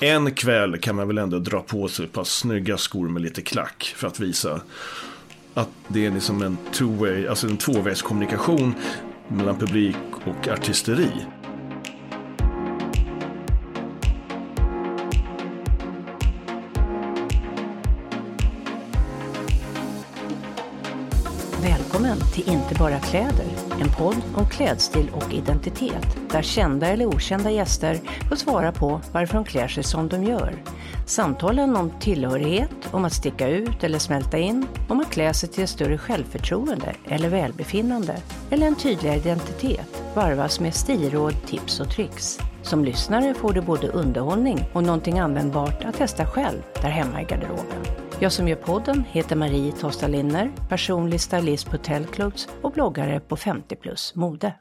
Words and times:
En 0.00 0.34
kväll 0.34 0.78
kan 0.78 0.96
man 0.96 1.08
väl 1.08 1.18
ändå 1.18 1.38
dra 1.38 1.60
på 1.60 1.88
sig 1.88 2.04
ett 2.04 2.12
par 2.12 2.24
snygga 2.24 2.76
skor 2.78 3.08
med 3.08 3.22
lite 3.22 3.42
klack 3.42 3.94
för 3.96 4.06
att 4.08 4.20
visa 4.20 4.60
att 5.54 5.68
det 5.88 6.06
är 6.06 6.10
liksom 6.10 6.42
en 6.42 6.58
two-way, 6.72 7.28
alltså 7.28 7.46
en 7.46 7.56
tvåvägskommunikation 7.56 8.74
mellan 9.28 9.58
publik 9.58 9.96
och 10.24 10.48
artisteri. 10.48 11.10
Välkommen 22.06 22.32
till 22.32 22.52
Inte 22.52 22.74
bara 22.74 22.98
kläder, 22.98 23.46
en 23.80 23.88
podd 23.88 24.16
om 24.36 24.48
klädstil 24.48 25.10
och 25.14 25.34
identitet 25.34 26.16
där 26.30 26.42
kända 26.42 26.86
eller 26.86 27.06
okända 27.06 27.50
gäster 27.50 28.00
får 28.28 28.36
svara 28.36 28.72
på 28.72 29.00
varför 29.12 29.34
de 29.34 29.44
klär 29.44 29.68
sig 29.68 29.84
som 29.84 30.08
de 30.08 30.24
gör. 30.24 30.54
Samtalen 31.06 31.76
om 31.76 31.90
tillhörighet, 32.00 32.70
om 32.90 33.04
att 33.04 33.12
sticka 33.12 33.48
ut 33.48 33.84
eller 33.84 33.98
smälta 33.98 34.38
in, 34.38 34.66
om 34.88 35.00
att 35.00 35.10
klä 35.10 35.34
sig 35.34 35.48
till 35.48 35.64
ett 35.64 35.70
större 35.70 35.98
självförtroende 35.98 36.94
eller 37.08 37.28
välbefinnande 37.28 38.16
eller 38.50 38.66
en 38.66 38.76
tydligare 38.76 39.18
identitet 39.18 40.02
varvas 40.14 40.60
med 40.60 40.74
stilråd, 40.74 41.34
tips 41.46 41.80
och 41.80 41.90
tricks. 41.90 42.38
Som 42.62 42.84
lyssnare 42.84 43.34
får 43.34 43.52
du 43.52 43.60
både 43.60 43.88
underhållning 43.88 44.68
och 44.72 44.82
någonting 44.82 45.18
användbart 45.18 45.84
att 45.84 45.96
testa 45.96 46.26
själv 46.26 46.62
där 46.82 46.90
hemma 46.90 47.22
i 47.22 47.24
garderoben. 47.24 48.05
Jag 48.20 48.32
som 48.32 48.48
gör 48.48 48.56
podden 48.56 49.04
heter 49.10 49.36
Marie 49.36 49.72
Tosta 49.72 50.08
Linner, 50.08 50.52
personlig 50.68 51.20
stylist 51.20 51.66
på 51.66 51.72
Hotellclubs 51.72 52.48
och 52.62 52.72
bloggare 52.72 53.20
på 53.20 53.36
50 53.36 53.76
plus 53.76 54.14
mode. 54.14 54.54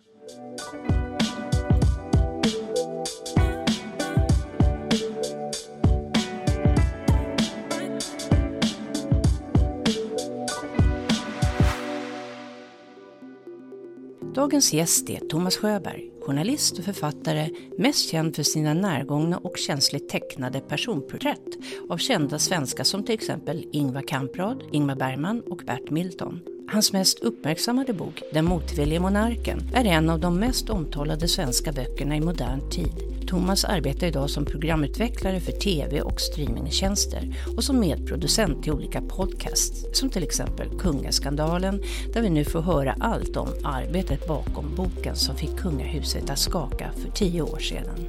Dagens 14.36 14.74
gäst 14.74 15.10
är 15.10 15.20
Thomas 15.30 15.58
Sjöberg, 15.58 16.12
journalist 16.26 16.80
och 16.80 16.86
författare, 16.86 17.50
mest 17.78 18.10
känd 18.10 18.36
för 18.36 18.44
sina 18.44 18.74
närgångna 18.74 19.38
och 19.38 19.58
känsligt 19.58 20.10
tecknade 20.10 20.60
personporträtt 20.60 21.58
av 21.90 21.98
kända 21.98 22.40
svenskar 22.40 22.84
som 22.84 23.04
till 23.04 23.16
exempel 23.16 23.66
Ingvar 23.72 24.02
Kamprad, 24.02 24.64
Ingmar 24.72 24.96
Bergman 24.96 25.42
och 25.42 25.62
Bert 25.66 25.90
Milton. 25.90 26.40
Hans 26.68 26.94
mest 26.94 27.20
uppmärksammade 27.20 27.94
bok, 27.94 28.22
Den 28.34 28.46
motvillige 28.46 29.00
monarken, 29.00 29.60
är 29.74 29.86
en 29.86 30.10
av 30.10 30.20
de 30.20 30.40
mest 30.40 30.70
omtalade 30.70 31.28
svenska 31.28 31.72
böckerna 31.72 32.16
i 32.16 32.22
modern 32.22 32.70
tid. 32.70 33.16
Thomas 33.28 33.66
arbetar 33.66 34.08
idag 34.08 34.30
som 34.30 34.46
programutvecklare 34.46 35.40
för 35.40 35.52
tv 35.52 36.02
och 36.02 36.22
streamingtjänster 36.22 37.36
och 37.58 37.64
som 37.64 37.80
medproducent 37.80 38.64
till 38.64 38.72
olika 38.72 39.02
podcasts, 39.02 40.00
som 40.00 40.10
till 40.10 40.24
exempel 40.24 40.80
Kungaskandalen, 40.80 41.82
där 42.14 42.22
vi 42.22 42.30
nu 42.30 42.44
får 42.44 42.62
höra 42.62 42.96
allt 43.00 43.38
om 43.38 43.50
arbetet 43.64 44.28
bakom 44.28 44.76
boken 44.76 45.16
som 45.16 45.36
fick 45.36 45.58
kungahuset 45.58 46.15
att 46.30 46.40
skaka 46.40 46.92
för 47.02 47.12
tio 47.12 47.42
år 47.42 47.60
sedan. 47.60 48.00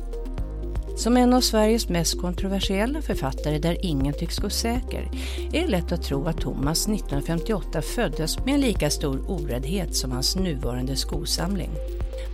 Som 0.96 1.16
en 1.16 1.32
av 1.32 1.40
Sveriges 1.40 1.88
mest 1.88 2.20
kontroversiella 2.20 3.02
författare 3.02 3.58
där 3.58 3.86
ingen 3.86 4.14
tycks 4.14 4.38
gå 4.38 4.50
säker 4.50 5.10
är 5.52 5.60
det 5.60 5.66
lätt 5.66 5.92
att 5.92 6.02
tro 6.02 6.26
att 6.26 6.40
Thomas 6.40 6.88
1958 6.88 7.82
föddes 7.82 8.38
med 8.44 8.54
en 8.54 8.60
lika 8.60 8.90
stor 8.90 9.30
oräddhet 9.30 9.96
som 9.96 10.12
hans 10.12 10.36
nuvarande 10.36 10.96
skosamling. 10.96 11.70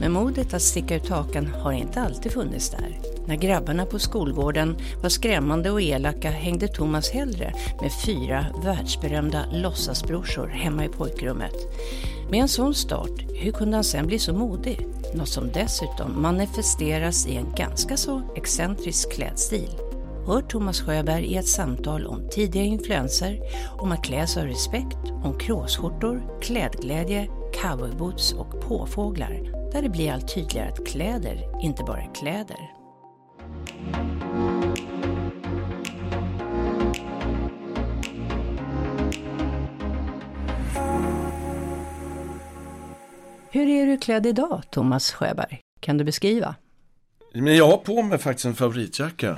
Men 0.01 0.13
modet 0.13 0.55
att 0.55 0.63
sticka 0.63 0.97
ut 0.97 1.09
hakan 1.09 1.47
har 1.47 1.73
inte 1.73 2.01
alltid 2.01 2.33
funnits 2.33 2.71
där. 2.71 3.01
När 3.27 3.37
grabbarna 3.37 3.87
på 3.87 3.99
skolgården 3.99 4.77
var 5.03 5.09
skrämmande 5.09 5.71
och 5.71 5.83
elaka 5.83 6.31
hängde 6.31 6.69
Thomas 6.69 7.11
hellre 7.11 7.55
med 7.81 7.91
fyra 8.07 8.47
världsberömda 8.65 9.45
låtsasbrorsor 9.53 10.47
hemma 10.47 10.85
i 10.85 10.89
pojkrummet. 10.89 11.55
Med 12.31 12.41
en 12.41 12.49
sån 12.49 12.75
start, 12.75 13.23
hur 13.35 13.53
kunde 13.53 13.77
han 13.77 13.85
sen 13.85 14.07
bli 14.07 14.19
så 14.19 14.33
modig? 14.33 14.92
Något 15.15 15.29
som 15.29 15.53
dessutom 15.53 16.23
manifesteras 16.23 17.27
i 17.27 17.37
en 17.37 17.55
ganska 17.57 17.97
så 17.97 18.23
excentrisk 18.37 19.13
klädstil. 19.13 19.71
Hör 20.27 20.43
Thomas 20.43 20.81
Sjöberg 20.81 21.25
i 21.25 21.37
ett 21.37 21.49
samtal 21.49 22.07
om 22.07 22.29
tidiga 22.29 22.63
influenser, 22.63 23.41
om 23.79 23.93
att 23.93 24.05
klä 24.05 24.27
sig 24.27 24.43
av 24.43 24.49
respekt, 24.49 25.11
om 25.25 25.39
kråsskjortor, 25.39 26.41
klädglädje, 26.41 27.29
cowboyboots 27.55 28.33
och 28.33 28.61
påfåglar, 28.61 29.71
där 29.73 29.83
det 29.83 29.89
blir 29.89 30.13
allt 30.13 30.35
tydligare 30.35 30.69
att 30.69 30.87
kläder 30.87 31.63
inte 31.63 31.85
bara 31.85 32.01
är 32.01 32.15
kläder. 32.15 32.73
Hur 43.55 43.69
är 43.69 43.87
du 43.87 43.97
klädd 43.97 44.27
idag, 44.27 44.63
Thomas 44.71 45.13
Sjöberg? 45.13 45.61
Kan 45.81 45.99
du 45.99 46.05
beskriva? 46.05 46.55
Men 47.35 47.57
jag 47.57 47.67
har 47.67 47.77
på 47.77 48.03
mig 48.03 48.19
faktiskt 48.19 48.45
en 48.45 48.55
favoritjacka. 48.55 49.37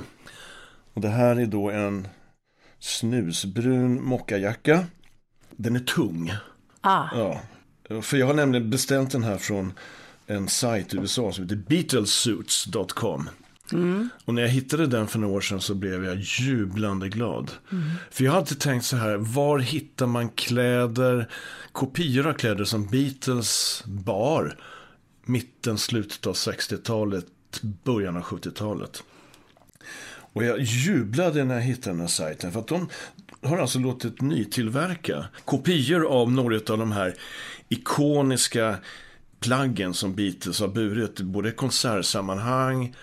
Och 0.93 1.01
det 1.01 1.09
här 1.09 1.35
är 1.35 1.45
då 1.45 1.71
en 1.71 2.07
snusbrun 2.79 4.03
mockajacka. 4.03 4.85
Den 5.51 5.75
är 5.75 5.79
tung. 5.79 6.31
Ah. 6.81 7.05
Ja. 7.13 7.41
För 8.01 8.17
jag 8.17 8.27
har 8.27 8.33
nämligen 8.33 8.69
beställt 8.69 9.11
den 9.11 9.23
här 9.23 9.37
från 9.37 9.73
en 10.27 10.47
sajt 10.47 10.93
i 10.93 10.97
USA 10.97 11.31
som 11.31 11.43
heter 11.43 11.55
Beetlesuits.com. 11.55 13.29
Mm. 13.71 14.09
Och 14.25 14.33
när 14.33 14.41
jag 14.41 14.49
hittade 14.49 14.87
den 14.87 15.07
för 15.07 15.19
några 15.19 15.35
år 15.35 15.41
sedan 15.41 15.61
så 15.61 15.75
blev 15.75 16.05
jag 16.05 16.17
jublande 16.19 17.09
glad. 17.09 17.51
Mm. 17.71 17.83
För 18.11 18.23
jag 18.23 18.31
har 18.31 18.39
alltid 18.39 18.59
tänkt 18.59 18.85
så 18.85 18.97
här, 18.97 19.17
var 19.17 19.59
hittar 19.59 20.05
man 20.05 20.29
kläder, 20.29 21.29
kopior 21.71 22.27
av 22.27 22.33
kläder 22.33 22.63
som 22.63 22.87
Beatles 22.87 23.83
bar 23.85 24.57
mitten, 25.25 25.77
slutet 25.77 26.27
av 26.27 26.33
60-talet, 26.33 27.25
början 27.83 28.17
av 28.17 28.23
70-talet. 28.23 29.03
Och 30.33 30.43
jag 30.43 30.61
jublade 30.61 31.43
när 31.43 31.55
jag 31.55 31.61
hittade 31.61 31.93
den 31.93 31.99
här 31.99 32.07
sajten 32.07 32.51
för 32.51 32.59
att 32.59 32.67
de 32.67 32.89
har 33.41 33.57
alltså 33.57 33.79
låtit 33.79 34.21
nytillverka 34.21 35.25
kopior 35.45 36.05
av 36.05 36.31
några 36.31 36.55
av 36.55 36.77
de 36.77 36.91
här 36.91 37.15
ikoniska 37.69 38.75
plaggen 39.39 39.93
som 39.93 40.15
Beatles 40.15 40.59
har 40.59 40.67
burit 40.67 41.21
både 41.21 41.49
i 41.49 41.51
konsertsammanhang 41.51 42.95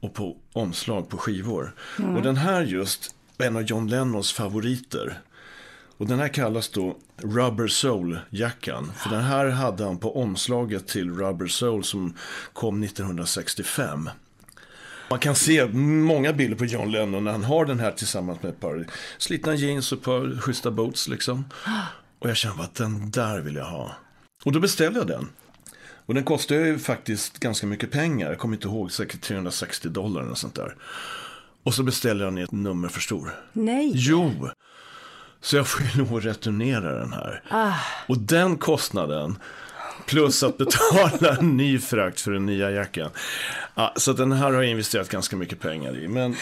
och 0.00 0.14
på 0.14 0.36
omslag 0.52 1.08
på 1.08 1.16
skivor. 1.16 1.74
Mm. 1.98 2.16
Och 2.16 2.22
den 2.22 2.36
här 2.36 2.62
just, 2.62 3.14
en 3.38 3.56
av 3.56 3.62
John 3.62 3.88
Lennons 3.88 4.32
favoriter. 4.32 5.20
Och 5.96 6.06
den 6.06 6.18
här 6.18 6.28
kallas 6.28 6.68
då 6.68 6.96
Rubber 7.16 7.68
Soul-jackan. 7.68 8.92
För 8.96 9.10
den 9.10 9.24
här 9.24 9.46
hade 9.46 9.84
han 9.84 9.98
på 9.98 10.20
omslaget 10.22 10.88
till 10.88 11.10
Rubber 11.10 11.46
Soul 11.46 11.84
som 11.84 12.14
kom 12.52 12.82
1965. 12.82 14.10
Man 15.10 15.18
kan 15.18 15.34
se 15.34 15.66
många 15.66 16.32
bilder 16.32 16.56
på 16.56 16.64
John 16.64 16.92
Lennon 16.92 17.24
när 17.24 17.32
han 17.32 17.44
har 17.44 17.64
den 17.64 17.80
här 17.80 17.92
tillsammans 17.92 18.42
med 18.42 18.50
ett 18.50 18.60
par 18.60 18.86
slitna 19.18 19.54
jeans 19.54 19.92
och 19.92 19.98
ett 19.98 20.04
par 20.04 20.40
schyssta 20.40 20.70
boots 20.70 21.08
liksom. 21.08 21.44
Och 22.18 22.30
jag 22.30 22.36
kände 22.36 22.62
att 22.62 22.74
den 22.74 23.10
där 23.10 23.40
vill 23.40 23.54
jag 23.54 23.64
ha. 23.64 23.96
Och 24.44 24.52
då 24.52 24.60
beställde 24.60 24.98
jag 24.98 25.06
den. 25.06 25.28
Och 26.10 26.14
den 26.14 26.24
kostar 26.24 26.56
ju 26.56 26.78
faktiskt 26.78 27.38
ganska 27.38 27.66
mycket 27.66 27.90
pengar. 27.90 28.28
Jag 28.28 28.38
kommer 28.38 28.56
inte 28.56 28.68
ihåg, 28.68 28.92
säkert 28.92 29.20
360 29.20 29.88
dollar 29.88 30.22
eller 30.22 30.34
sånt 30.34 30.54
där. 30.54 30.76
Och 31.62 31.74
så 31.74 31.82
beställer 31.82 32.24
i 32.38 32.42
ett 32.42 32.52
nummer 32.52 32.88
för 32.88 33.00
stor. 33.00 33.30
Nej. 33.52 33.92
Jo. 33.94 34.48
Så 35.40 35.56
jag 35.56 35.68
får 35.68 35.82
ju 35.82 36.18
att 36.18 36.24
returnera 36.24 36.98
den 36.98 37.12
här. 37.12 37.42
Ah. 37.50 37.74
Och 38.06 38.18
den 38.18 38.56
kostnaden 38.56 39.38
Plus 40.10 40.42
att 40.42 40.58
betala 40.58 41.36
en 41.40 41.56
ny 41.56 41.78
frakt 41.78 42.20
för 42.20 42.30
den 42.30 42.46
nya 42.46 42.70
jackan. 42.70 43.10
Ja, 43.74 43.92
så 43.96 44.12
den 44.12 44.32
här 44.32 44.44
har 44.44 44.52
jag 44.52 44.70
investerat 44.70 45.08
ganska 45.08 45.36
mycket 45.36 45.60
pengar 45.60 45.98
i. 45.98 46.08
Men 46.08 46.36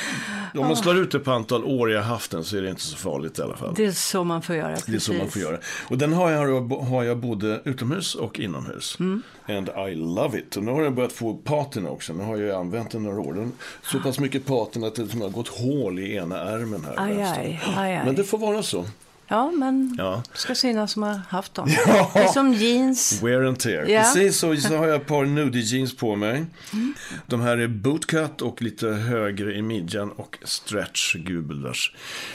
om 0.54 0.66
man 0.66 0.76
slår 0.76 0.96
ut 0.96 1.10
det 1.10 1.18
på 1.18 1.30
antal 1.30 1.64
år 1.64 1.90
jag 1.90 2.02
haft 2.02 2.30
den 2.30 2.44
så 2.44 2.56
är 2.56 2.62
det 2.62 2.70
inte 2.70 2.82
så 2.82 2.96
farligt 2.96 3.38
i 3.38 3.42
alla 3.42 3.56
fall. 3.56 3.74
Det 3.76 3.84
är 3.84 3.92
så 3.92 4.24
man 4.24 4.42
får 4.42 4.56
göra. 4.56 4.72
Precis. 4.72 4.86
Det 4.86 4.96
är 4.96 4.98
så 4.98 5.12
man 5.12 5.30
får 5.30 5.42
göra. 5.42 5.58
Och 5.88 5.98
den 5.98 6.12
har 6.12 6.30
jag, 6.30 6.68
har 6.72 7.04
jag 7.04 7.18
både 7.18 7.60
utomhus 7.64 8.14
och 8.14 8.40
inomhus. 8.40 8.96
Mm. 9.00 9.22
And 9.48 9.68
I 9.88 9.94
love 9.94 10.38
it. 10.38 10.56
Och 10.56 10.62
nu 10.62 10.72
har 10.72 10.82
jag 10.82 10.94
börjat 10.94 11.12
få 11.12 11.34
patina 11.34 11.90
också. 11.90 12.12
Nu 12.12 12.24
har 12.24 12.36
jag 12.36 12.60
använt 12.60 12.90
den 12.90 13.02
några 13.02 13.20
år. 13.20 13.34
Den 13.34 13.52
så 13.82 14.00
pass 14.00 14.18
mycket 14.18 14.46
patina 14.46 14.86
att 14.86 14.94
det 14.94 15.14
har 15.14 15.30
gått 15.30 15.48
hål 15.48 15.98
i 15.98 16.14
ena 16.14 16.38
ärmen 16.38 16.84
här. 16.84 16.94
Aj, 16.96 17.22
aj, 17.22 17.60
aj, 17.76 17.96
aj. 17.96 18.04
Men 18.04 18.14
det 18.14 18.24
får 18.24 18.38
vara 18.38 18.62
så. 18.62 18.84
Ja, 19.28 19.50
men 19.50 19.94
ja. 19.98 20.22
ska 20.32 20.54
synas 20.54 20.92
som 20.92 21.02
har 21.02 21.20
haft 21.28 21.54
dem. 21.54 21.68
Ja. 21.86 22.10
Det 22.14 22.20
är 22.20 22.28
som 22.28 22.52
jeans. 22.52 23.22
Wear 23.22 23.42
and 23.42 23.58
tear. 23.58 23.86
Ja. 23.86 24.00
Precis 24.02 24.38
så, 24.38 24.56
så 24.56 24.76
har 24.76 24.86
jag 24.86 25.00
ett 25.00 25.06
par 25.06 25.24
nudie 25.26 25.62
jeans 25.62 25.96
på 25.96 26.16
mig. 26.16 26.46
Mm. 26.72 26.94
De 27.26 27.40
här 27.40 27.58
är 27.58 27.68
bootcut 27.68 28.42
och 28.42 28.62
lite 28.62 28.88
högre 28.88 29.54
i 29.54 29.62
midjan 29.62 30.12
och 30.12 30.38
stretch 30.44 31.14
gubelars. 31.14 31.94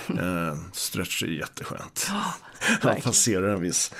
Eh, 0.09 0.57
stretch 0.73 1.23
är 1.23 1.27
jätteskönt. 1.27 2.07
Oh, 2.09 2.35
Man 2.83 3.01
passerar 3.01 3.53
en 3.53 3.61
viss 3.61 3.93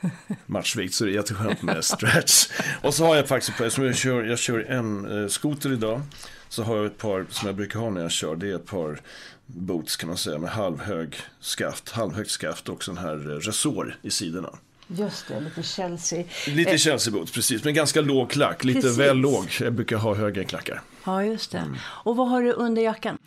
matchvikt 0.46 0.94
så 0.94 1.04
det 1.04 1.10
är 1.10 1.14
jätteskönt 1.14 1.62
med 1.62 1.84
stretch. 1.84 2.48
Och 2.82 2.94
så 2.94 3.06
har 3.06 3.16
jag 3.16 3.28
faktiskt, 3.28 3.60
eftersom 3.60 3.84
jag 3.84 3.96
kör, 3.96 4.24
jag 4.24 4.38
kör 4.38 4.60
en 4.60 5.24
eh, 5.24 5.72
idag, 5.72 6.02
så 6.48 6.62
har 6.62 6.76
jag 6.76 6.86
ett 6.86 6.98
par 6.98 7.26
som 7.30 7.46
jag 7.46 7.56
brukar 7.56 7.78
ha 7.78 7.90
när 7.90 8.00
jag 8.00 8.10
kör. 8.10 8.36
Det 8.36 8.50
är 8.50 8.56
ett 8.56 8.66
par 8.66 9.00
boots 9.46 9.96
kan 9.96 10.08
man 10.08 10.16
säga 10.18 10.38
med 10.38 10.50
halvhög 10.50 11.16
skaft, 11.40 11.90
halvhögt 11.90 12.30
skaft 12.30 12.68
och 12.68 12.84
sån 12.84 12.98
här 12.98 13.30
eh, 13.30 13.36
resår 13.36 13.96
i 14.02 14.10
sidorna. 14.10 14.50
Just 14.86 15.28
det, 15.28 15.40
lite 15.40 15.62
Chelsea. 15.62 16.24
Lite 16.46 16.70
Eh, 16.70 16.76
Chelsea 16.76 17.12
boots, 17.12 17.32
precis. 17.32 17.64
Men 17.64 17.74
ganska 17.74 18.00
låg 18.00 18.30
klack, 18.30 18.64
lite 18.64 18.80
Precis. 18.80 18.98
väl 18.98 19.16
låg. 19.16 19.46
Jag 19.60 19.72
brukar 19.72 19.96
ha 19.96 20.14
höga 20.14 20.44
klackar. 20.44 20.82
Ja, 21.04 21.24
just 21.24 21.50
det. 21.52 21.58
Mm. 21.58 21.76
Och 21.84 22.16
vad 22.16 22.28
har 22.28 22.42
du 22.42 22.52
under 22.52 22.82
jackan? 22.82 23.18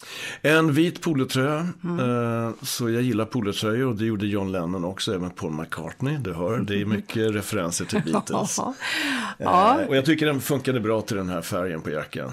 En 0.41 0.73
vit 0.73 1.01
polotröja. 1.01 1.67
Mm. 1.83 2.53
Så 2.61 2.89
jag 2.89 3.01
gillar 3.01 3.25
polotröjor 3.25 3.87
och 3.87 3.95
det 3.95 4.05
gjorde 4.05 4.27
John 4.27 4.51
Lennon 4.51 4.85
också, 4.85 5.13
även 5.15 5.29
Paul 5.29 5.51
McCartney. 5.51 6.17
Du 6.17 6.33
hör, 6.33 6.59
det 6.59 6.81
är 6.81 6.85
mycket 6.85 7.35
referenser 7.35 7.85
till 7.85 8.01
Beatles. 8.05 8.59
Ja, 9.37 9.79
och 9.87 9.95
jag 9.95 10.05
tycker 10.05 10.25
den 10.25 10.41
funkade 10.41 10.79
bra 10.79 11.01
till 11.01 11.17
den 11.17 11.29
här 11.29 11.41
färgen 11.41 11.81
på 11.81 11.89
jackan. 11.89 12.31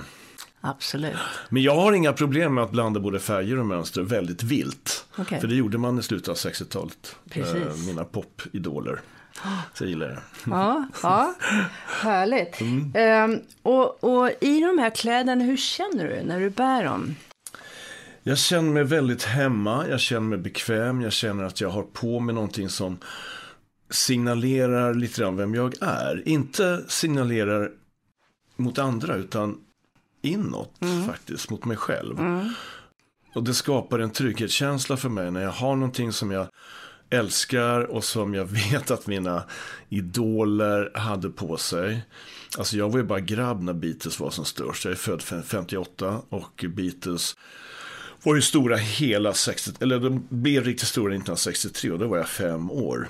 Absolut. 0.64 1.16
Men 1.48 1.62
jag 1.62 1.76
har 1.76 1.92
inga 1.92 2.12
problem 2.12 2.54
med 2.54 2.64
att 2.64 2.70
blanda 2.70 3.00
både 3.00 3.20
färger 3.20 3.58
och 3.58 3.66
mönster 3.66 4.02
väldigt 4.02 4.42
vilt. 4.42 5.06
Okej. 5.16 5.40
För 5.40 5.48
det 5.48 5.54
gjorde 5.54 5.78
man 5.78 5.98
i 5.98 6.02
slutet 6.02 6.28
av 6.28 6.36
60-talet. 6.36 7.16
Precis. 7.30 7.54
Eh, 7.54 7.76
mina 7.86 8.04
popidoler. 8.04 9.00
Så 9.74 9.84
jag 9.84 9.88
gillar 9.90 10.08
det. 10.08 10.18
Ja, 10.46 10.88
ja. 11.02 11.34
härligt. 11.86 12.60
Mm. 12.60 12.92
Ehm, 12.94 13.40
och, 13.62 14.04
och 14.04 14.30
i 14.40 14.60
de 14.60 14.78
här 14.78 14.90
kläderna, 14.90 15.44
hur 15.44 15.56
känner 15.56 16.08
du 16.08 16.22
när 16.22 16.40
du 16.40 16.50
bär 16.50 16.84
dem? 16.84 17.14
Jag 18.22 18.38
känner 18.38 18.70
mig 18.70 18.84
väldigt 18.84 19.24
hemma, 19.24 19.84
jag 19.88 20.00
känner 20.00 20.20
mig 20.28 20.38
bekväm, 20.38 21.00
jag 21.00 21.12
känner 21.12 21.44
att 21.44 21.60
jag 21.60 21.70
har 21.70 21.82
på 21.82 22.20
mig 22.20 22.34
någonting 22.34 22.68
som 22.68 22.98
signalerar 23.90 24.94
lite 24.94 25.20
grann 25.20 25.36
vem 25.36 25.54
jag 25.54 25.74
är. 25.80 26.28
Inte 26.28 26.84
signalerar 26.88 27.70
mot 28.56 28.78
andra 28.78 29.14
utan 29.14 29.56
inåt 30.24 30.72
faktiskt, 31.06 31.50
mot 31.50 31.64
mig 31.64 31.76
själv. 31.76 32.20
Och 33.34 33.44
det 33.44 33.54
skapar 33.54 33.98
en 33.98 34.10
trygghetskänsla 34.10 34.96
för 34.96 35.08
mig 35.08 35.30
när 35.30 35.42
jag 35.42 35.52
har 35.52 35.76
någonting 35.76 36.12
som 36.12 36.30
jag 36.30 36.48
älskar 37.10 37.80
och 37.80 38.04
som 38.04 38.34
jag 38.34 38.44
vet 38.70 38.90
att 38.90 39.06
mina 39.06 39.44
idoler 39.88 40.90
hade 40.94 41.30
på 41.30 41.56
sig. 41.56 42.02
Alltså 42.58 42.76
jag 42.76 42.90
var 42.90 42.98
ju 42.98 43.04
bara 43.04 43.20
grabb 43.20 43.62
när 43.62 43.72
Beatles 43.72 44.20
var 44.20 44.30
som 44.30 44.44
störst. 44.44 44.84
Jag 44.84 44.92
är 44.92 44.96
född 44.96 45.22
58 45.22 46.20
och 46.28 46.64
Beatles 46.68 47.36
var 48.22 48.34
ju 48.34 48.42
stora 48.42 48.76
hela 48.76 49.34
60, 49.34 49.70
eller 49.80 50.00
de 50.00 50.26
blev 50.28 50.64
riktigt 50.64 50.88
stora 50.88 51.14
1963 51.14 51.90
och 51.90 51.98
då 51.98 52.08
var 52.08 52.16
jag 52.16 52.28
fem 52.28 52.70
år. 52.70 53.08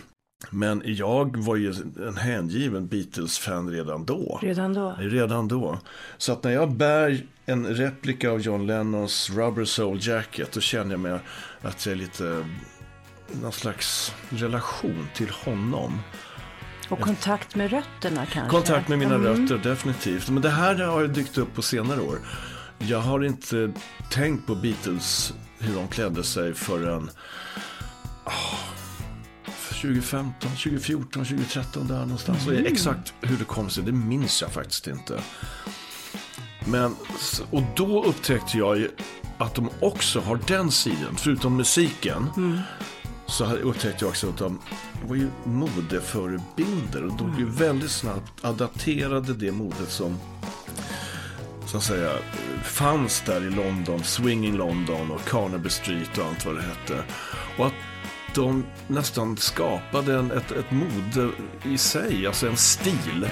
Men 0.50 0.82
jag 0.84 1.36
var 1.36 1.56
ju 1.56 1.74
en 2.08 2.16
hängiven 2.16 2.86
Beatles-fan 2.86 3.70
redan 3.70 4.04
då. 4.04 4.38
Redan 4.42 4.74
då? 4.74 4.96
Redan 4.98 5.48
då. 5.48 5.78
Så 6.18 6.32
att 6.32 6.44
när 6.44 6.50
jag 6.50 6.72
bär 6.72 7.26
en 7.46 7.66
replika 7.66 8.30
av 8.30 8.40
John 8.40 8.66
Lennons 8.66 9.30
Rubber 9.30 9.64
Soul 9.64 9.98
Jacket 10.00 10.52
då 10.52 10.60
känner 10.60 10.90
jag 10.90 11.00
mig 11.00 11.18
att 11.62 11.86
jag 11.86 11.92
är 11.92 11.96
lite 11.96 12.44
någon 13.42 13.52
slags 13.52 14.14
relation 14.28 15.08
till 15.14 15.30
honom. 15.30 16.00
Och 16.88 17.00
kontakt 17.00 17.54
med 17.54 17.70
rötterna 17.70 18.26
kanske? 18.26 18.50
Kontakt 18.50 18.88
med 18.88 18.98
mina 18.98 19.18
rötter, 19.18 19.58
definitivt. 19.58 20.30
Men 20.30 20.42
det 20.42 20.50
här 20.50 20.74
har 20.74 21.00
ju 21.00 21.08
dykt 21.08 21.38
upp 21.38 21.54
på 21.54 21.62
senare 21.62 22.00
år. 22.00 22.18
Jag 22.78 22.98
har 22.98 23.24
inte 23.24 23.72
tänkt 24.10 24.46
på 24.46 24.54
Beatles, 24.54 25.34
hur 25.58 25.74
de 25.74 25.88
klädde 25.88 26.24
sig 26.24 26.54
förrän 26.54 27.10
ah, 28.24 28.30
2015, 29.88 30.50
2014, 30.50 31.24
2013 31.24 31.86
där 31.88 32.00
någonstans. 32.00 32.46
Och 32.46 32.52
exakt 32.54 33.14
hur 33.20 33.36
det 33.36 33.44
kom 33.44 33.70
sig, 33.70 33.84
det 33.84 33.92
minns 33.92 34.42
jag 34.42 34.52
faktiskt 34.52 34.86
inte. 34.86 35.20
Men, 36.66 36.96
och 37.50 37.62
då 37.76 38.04
upptäckte 38.04 38.58
jag 38.58 38.86
att 39.38 39.54
de 39.54 39.70
också 39.80 40.20
har 40.20 40.40
den 40.46 40.70
sidan, 40.70 41.16
förutom 41.16 41.56
musiken. 41.56 42.26
Så 43.26 43.44
hade- 43.44 43.60
upptäckte 43.60 44.04
jag 44.04 44.08
också 44.10 44.28
att 44.28 44.38
de 44.38 44.58
var 45.08 45.16
ju 45.16 45.28
modeförebilder 45.44 47.04
och 47.04 47.12
de 47.18 47.38
ju 47.38 47.44
väldigt 47.50 47.90
snabbt 47.90 48.44
adapterade 48.44 49.34
det 49.34 49.52
modet 49.52 49.90
som 49.90 50.18
så 51.66 51.76
att 51.76 51.82
säga 51.82 52.10
fanns 52.64 53.22
där 53.26 53.46
i 53.46 53.50
London, 53.50 54.04
Swinging 54.04 54.56
London 54.56 55.10
och 55.10 55.24
Carnaby 55.24 55.68
Street 55.70 56.18
och 56.18 56.24
allt 56.24 56.46
vad 56.46 56.54
det 56.56 56.62
hette. 56.62 57.04
Och 57.58 57.66
att 57.66 57.72
de 58.34 58.64
nästan 58.86 59.36
skapade 59.36 60.14
en, 60.14 60.30
ett, 60.30 60.50
ett 60.50 60.70
mode 60.70 61.30
i 61.64 61.78
sig, 61.78 62.26
alltså 62.26 62.48
en 62.48 62.56
stil 62.56 63.28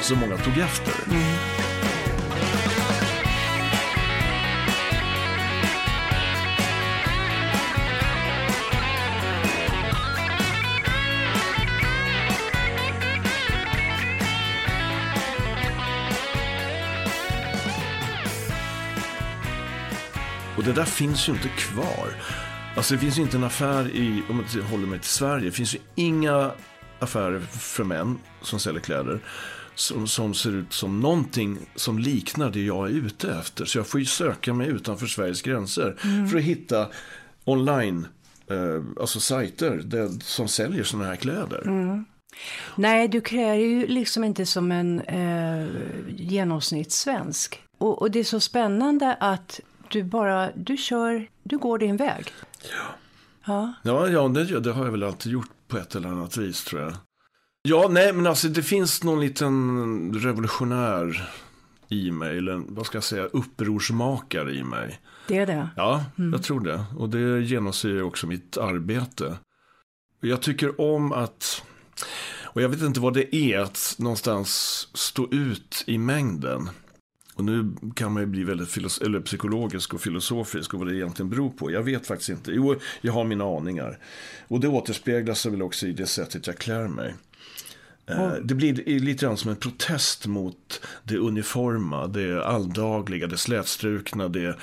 som 0.00 0.18
många 0.18 0.36
tog 0.36 0.58
efter. 0.58 0.94
Och 20.56 20.66
det 20.66 20.72
där 20.72 20.84
finns 20.84 21.28
ju 21.28 21.32
inte 21.32 21.48
kvar. 21.48 22.10
Alltså 22.80 22.94
det 22.94 23.00
finns 23.00 23.18
ju 23.18 23.22
inte 23.22 23.36
en 23.36 23.44
affär 23.44 23.88
i, 23.88 24.22
om 24.30 24.44
jag 24.56 24.62
håller 24.62 24.86
mig 24.86 24.98
till 24.98 25.08
Sverige, 25.08 25.44
det 25.44 25.50
finns 25.50 25.74
ju 25.74 25.78
inga 25.94 26.50
affärer 26.98 27.40
för 27.40 27.84
män 27.84 28.18
som 28.42 28.60
säljer 28.60 28.80
kläder. 28.80 29.20
Som, 29.74 30.06
som 30.06 30.34
ser 30.34 30.56
ut 30.56 30.72
som 30.72 31.00
någonting 31.00 31.58
som 31.74 31.98
liknar 31.98 32.50
det 32.50 32.60
jag 32.60 32.86
är 32.86 32.92
ute 32.92 33.32
efter. 33.32 33.64
Så 33.64 33.78
jag 33.78 33.86
får 33.86 34.00
ju 34.00 34.06
söka 34.06 34.54
mig 34.54 34.68
utanför 34.68 35.06
Sveriges 35.06 35.42
gränser 35.42 35.96
för 36.30 36.38
att 36.38 36.44
hitta 36.44 36.88
online, 37.44 38.06
eh, 38.50 39.00
alltså 39.00 39.20
sajter 39.20 39.82
där, 39.84 40.08
som 40.22 40.48
säljer 40.48 40.84
sådana 40.84 41.08
här 41.08 41.16
kläder. 41.16 41.62
Nej, 42.76 43.08
du 43.08 43.20
klär 43.20 43.54
ju 43.54 43.86
liksom 43.86 44.24
inte 44.24 44.46
som 44.46 44.72
en 44.72 45.00
eh, 45.00 45.66
genomsnittssvensk. 46.08 47.62
Och, 47.78 48.02
och 48.02 48.10
det 48.10 48.18
är 48.18 48.24
så 48.24 48.40
spännande 48.40 49.14
att 49.20 49.60
du 49.90 50.02
bara, 50.02 50.50
du 50.54 50.76
kör, 50.76 51.28
du 51.50 51.58
går 51.58 51.78
din 51.78 51.96
väg. 51.96 52.32
Ja. 53.44 53.74
Ja, 53.82 54.08
ja 54.08 54.28
det, 54.28 54.60
det 54.60 54.72
har 54.72 54.84
jag 54.84 54.92
väl 54.92 55.02
alltid 55.02 55.32
gjort 55.32 55.50
på 55.68 55.78
ett 55.78 55.94
eller 55.94 56.08
annat 56.08 56.36
vis 56.36 56.64
tror 56.64 56.82
jag. 56.82 56.92
Ja, 57.62 57.88
nej, 57.90 58.12
men 58.12 58.26
alltså 58.26 58.48
det 58.48 58.62
finns 58.62 59.04
någon 59.04 59.20
liten 59.20 60.14
revolutionär 60.14 61.30
i 61.88 62.10
mig, 62.10 62.38
eller 62.38 62.62
vad 62.68 62.86
ska 62.86 62.96
jag 62.96 63.04
säga, 63.04 63.24
upprorsmakare 63.24 64.52
i 64.52 64.64
mig. 64.64 65.00
Det 65.28 65.38
är 65.38 65.46
det. 65.46 65.68
Ja, 65.76 66.04
jag 66.32 66.42
tror 66.42 66.60
det. 66.60 66.84
Och 66.98 67.08
det 67.08 67.40
genomsyrar 67.40 68.02
också 68.02 68.26
mitt 68.26 68.56
arbete. 68.56 69.38
Jag 70.20 70.40
tycker 70.42 70.80
om 70.80 71.12
att, 71.12 71.62
och 72.44 72.62
jag 72.62 72.68
vet 72.68 72.82
inte 72.82 73.00
vad 73.00 73.14
det 73.14 73.36
är, 73.36 73.58
att 73.58 73.94
någonstans 73.98 74.48
stå 74.94 75.28
ut 75.30 75.84
i 75.86 75.98
mängden. 75.98 76.70
Och 77.40 77.46
nu 77.46 77.72
kan 77.94 78.12
man 78.12 78.22
ju 78.22 78.26
bli 78.26 78.44
väldigt 78.44 78.68
filos- 78.68 79.02
eller 79.04 79.20
psykologisk 79.20 79.94
och 79.94 80.00
filosofisk 80.00 80.74
och 80.74 80.80
vad 80.80 80.88
det 80.88 80.96
egentligen 80.96 81.30
beror 81.30 81.50
på. 81.50 81.70
Jag 81.70 81.82
vet 81.82 82.06
faktiskt 82.06 82.30
inte. 82.30 82.52
Jo, 82.52 82.74
jag 83.00 83.12
har 83.12 83.24
mina 83.24 83.44
aningar. 83.44 83.98
Och 84.48 84.60
det 84.60 84.68
återspeglas 84.68 85.46
väl 85.46 85.62
också 85.62 85.86
i 85.86 85.92
det 85.92 86.06
sättet 86.06 86.46
jag 86.46 86.58
klär 86.58 86.88
mig. 86.88 87.14
Eh, 88.06 88.32
Det 88.42 88.54
blir 88.54 89.00
lite 89.00 89.26
grann 89.26 89.36
som 89.36 89.50
en 89.50 89.56
protest 89.56 90.26
mot 90.26 90.80
det 91.04 91.16
uniforma, 91.16 92.06
det 92.06 92.44
alldagliga, 92.44 93.26
det 93.26 93.36
slätstrukna, 93.36 94.28
det... 94.28 94.56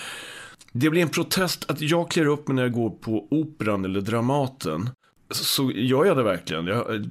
Det 0.72 0.90
blir 0.90 1.02
en 1.02 1.10
protest 1.10 1.72
att 1.72 1.82
jag 1.82 2.12
klär 2.12 2.26
upp 2.26 2.48
mig 2.48 2.56
när 2.56 2.64
jag 2.64 2.72
går 2.74 2.90
på 2.90 3.28
operan 3.32 3.86
eller 3.86 4.02
Dramaten. 4.02 4.90
Så 5.30 5.72
gör 5.72 6.06
jag 6.06 6.18
det 6.18 6.24
verkligen. 6.24 6.68
Jag 6.68 6.96
eh, 6.96 7.02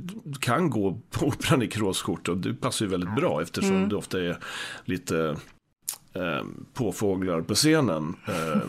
kan 0.40 0.70
gå 0.70 1.00
på 1.10 1.26
operan 1.26 1.62
i 1.62 1.66
kråsskjorta 1.68 2.30
och 2.32 2.38
det 2.38 2.54
passar 2.54 2.84
ju 2.84 2.90
väldigt 2.90 3.14
bra 3.16 3.42
eftersom 3.42 3.88
det 3.88 3.96
ofta 3.96 4.20
är 4.22 4.38
lite 4.84 5.36
eh, 6.16 6.44
påfåglar 6.74 7.40
på 7.40 7.54
scenen. 7.54 8.14
Eh, 8.28 8.60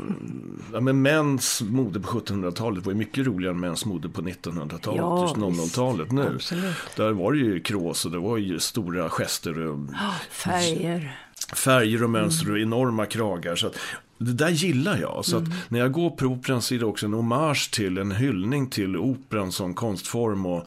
ja, 0.74 0.80
men 0.80 1.02
mäns 1.02 1.62
mode 1.62 2.00
på 2.00 2.08
1700-talet 2.20 2.86
var 2.86 2.92
ju 2.94 2.98
mycket 2.98 3.26
roligare 3.28 3.54
än 3.54 3.60
mäns 3.60 3.86
mode 3.86 4.10
på 4.10 4.22
1900-talet, 4.22 4.98
Ja, 4.98 5.22
just 5.22 5.36
00-talet 5.36 6.12
nu. 6.12 6.32
Absolut. 6.36 6.76
Där 6.96 7.12
var 7.12 7.32
det 7.32 7.38
ju 7.40 7.60
krås 7.60 8.06
och 8.06 8.12
det 8.12 8.20
var 8.20 8.38
ju 8.38 8.60
stora 8.60 9.10
gester 9.10 9.60
och 9.68 9.80
Färger. 10.32 11.18
färger 11.56 12.04
och 12.04 12.10
mönster 12.10 12.52
och 12.52 12.60
enorma 12.60 13.06
kragar. 13.06 13.56
Så 13.56 13.68
att, 13.68 13.76
det 14.18 14.34
där 14.34 14.50
gillar 14.50 14.98
jag. 14.98 15.26
Så 15.26 15.38
Mm. 15.38 15.52
när 15.70 15.80
jag 15.80 15.92
går 15.92 16.10
på 16.10 16.26
operan 16.26 16.62
så 16.62 16.76
är 16.76 16.80
det 16.80 16.86
också 16.86 17.06
en 17.06 17.14
hommage 17.14 17.72
till, 17.74 17.98
en 17.98 18.12
hyllning 18.12 18.70
till 18.70 18.98
operan 18.98 19.52
som 19.52 19.74
konstform 19.74 20.46
och 20.46 20.66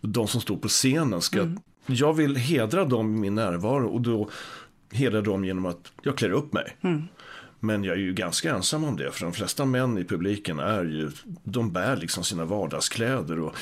de 0.00 0.28
som 0.28 0.40
står 0.40 0.56
på 0.56 0.68
scenen. 0.68 1.20
Ska, 1.20 1.40
Mm. 1.40 1.58
Jag 1.86 2.12
vill 2.12 2.36
hedra 2.36 2.84
dem 2.84 3.16
i 3.16 3.18
min 3.18 3.34
närvaro 3.34 3.88
och 3.88 4.00
då 4.00 4.28
hedra 4.90 5.20
dem 5.20 5.44
genom 5.44 5.66
att 5.66 5.92
jag 6.02 6.16
klär 6.16 6.30
upp 6.30 6.52
mig. 6.52 6.76
Mm. 6.80 7.02
Men 7.60 7.84
jag 7.84 7.96
är 7.96 8.00
ju 8.00 8.12
ganska 8.12 8.54
ensam 8.54 8.84
om 8.84 8.96
det, 8.96 9.10
för 9.12 9.24
de 9.24 9.32
flesta 9.32 9.64
män 9.64 9.98
i 9.98 10.04
publiken 10.04 10.58
är 10.58 10.84
ju, 10.84 11.10
de 11.44 11.72
bär 11.72 11.96
liksom 11.96 12.24
sina 12.24 12.44
vardagskläder. 12.44 13.40
Och 13.40 13.56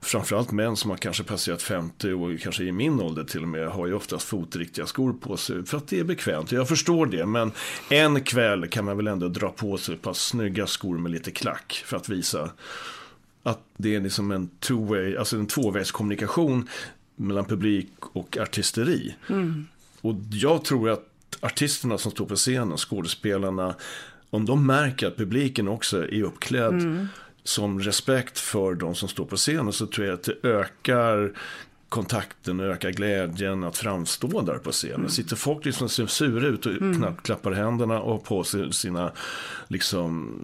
framförallt 0.00 0.52
män 0.52 0.76
som 0.76 0.90
har 0.90 0.96
kanske 0.96 1.24
passerat 1.24 1.62
50 1.62 2.12
och 2.12 2.40
kanske 2.40 2.64
i 2.64 2.72
min 2.72 3.00
ålder 3.00 3.24
till 3.24 3.42
och 3.42 3.48
med 3.48 3.68
har 3.68 3.86
ju 3.86 3.94
oftast 3.94 4.28
fotriktiga 4.28 4.86
skor 4.86 5.12
på 5.12 5.36
sig 5.36 5.66
för 5.66 5.76
att 5.76 5.88
det 5.88 6.00
är 6.00 6.04
bekvämt. 6.04 6.52
Jag 6.52 6.68
förstår 6.68 7.06
det, 7.06 7.26
men 7.26 7.52
en 7.90 8.20
kväll 8.20 8.68
kan 8.68 8.84
man 8.84 8.96
väl 8.96 9.06
ändå 9.06 9.28
dra 9.28 9.48
på 9.48 9.76
sig 9.76 9.94
ett 9.94 10.02
par 10.02 10.12
snygga 10.12 10.66
skor 10.66 10.98
med 10.98 11.12
lite 11.12 11.30
klack 11.30 11.82
för 11.86 11.96
att 11.96 12.08
visa 12.08 12.50
att 13.42 13.60
det 13.76 13.94
är 13.94 14.00
liksom 14.00 14.30
en 14.30 14.50
two-way, 14.60 15.18
alltså 15.18 15.36
en 15.36 15.46
tvåvägskommunikation 15.46 16.68
mellan 17.16 17.44
publik 17.44 17.90
och 18.00 18.38
artisteri. 18.38 19.14
Mm. 19.28 19.66
Och 20.02 20.14
jag 20.30 20.64
tror 20.64 20.90
att 20.90 21.08
artisterna 21.40 21.98
som 21.98 22.10
står 22.12 22.26
på 22.26 22.36
scenen, 22.36 22.76
skådespelarna, 22.76 23.74
om 24.30 24.44
de 24.44 24.66
märker 24.66 25.06
att 25.06 25.16
publiken 25.16 25.68
också 25.68 26.02
är 26.02 26.22
uppklädd 26.22 26.72
mm. 26.72 27.08
som 27.44 27.80
respekt 27.80 28.38
för 28.38 28.74
de 28.74 28.94
som 28.94 29.08
står 29.08 29.24
på 29.24 29.36
scenen 29.36 29.72
så 29.72 29.86
tror 29.86 30.06
jag 30.06 30.14
att 30.14 30.22
det 30.22 30.48
ökar 30.48 31.32
kontakten 31.88 32.60
och 32.60 32.66
ökar 32.66 32.90
glädjen 32.90 33.64
att 33.64 33.78
framstå 33.78 34.40
där 34.40 34.58
på 34.58 34.72
scenen. 34.72 34.96
Mm. 34.96 35.10
Sitter 35.10 35.36
folk 35.36 35.64
liksom 35.64 35.88
ser 35.88 36.06
sura 36.06 36.46
ut 36.46 36.66
och 36.66 36.72
mm. 36.72 36.96
knappt 36.96 37.22
klappar 37.22 37.52
händerna 37.52 38.00
och 38.00 38.24
på 38.24 38.44
sig 38.44 38.72
sina 38.72 39.12
liksom 39.68 40.38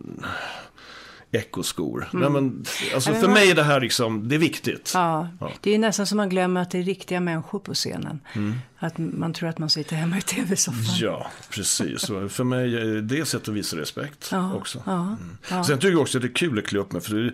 ekoskor. 1.33 2.09
Mm. 2.13 2.23
Nej, 2.23 2.43
men, 2.43 2.65
alltså, 2.95 3.15
för 3.15 3.29
mig 3.29 3.51
är 3.51 3.55
det 3.55 3.63
här 3.63 3.81
liksom, 3.81 4.29
det 4.29 4.35
är 4.35 4.39
viktigt. 4.39 4.91
Ja, 4.95 5.29
ja. 5.41 5.51
Det 5.61 5.75
är 5.75 5.79
nästan 5.79 6.07
som 6.07 6.17
man 6.17 6.29
glömmer 6.29 6.63
att 6.63 6.71
det 6.71 6.79
är 6.79 6.83
riktiga 6.83 7.21
människor 7.21 7.59
på 7.59 7.75
scenen. 7.75 8.21
Mm. 8.33 8.55
Att 8.81 8.99
man 8.99 9.33
tror 9.33 9.49
att 9.49 9.59
man 9.59 9.71
sitter 9.71 9.97
hemma 9.97 10.19
i 10.19 10.23
tv-soffan. 10.23 10.97
Ja, 11.01 11.31
precis. 11.51 12.07
För 12.07 12.45
mig 12.45 12.77
är 12.77 13.03
det 13.03 13.25
sätt 13.25 13.49
att 13.49 13.55
visa 13.55 13.77
respekt 13.77 14.29
ja, 14.33 14.55
också. 14.55 14.83
Ja, 14.87 15.03
mm. 15.03 15.39
ja. 15.51 15.65
Sen 15.65 15.79
tycker 15.79 15.93
jag 15.93 16.01
också 16.01 16.19
att 16.19 16.23
det 16.23 16.29
är 16.29 16.35
kul 16.35 16.59
att 16.59 16.67
klä 16.67 16.79
upp 16.79 16.93
mig. 16.93 17.03
För 17.03 17.33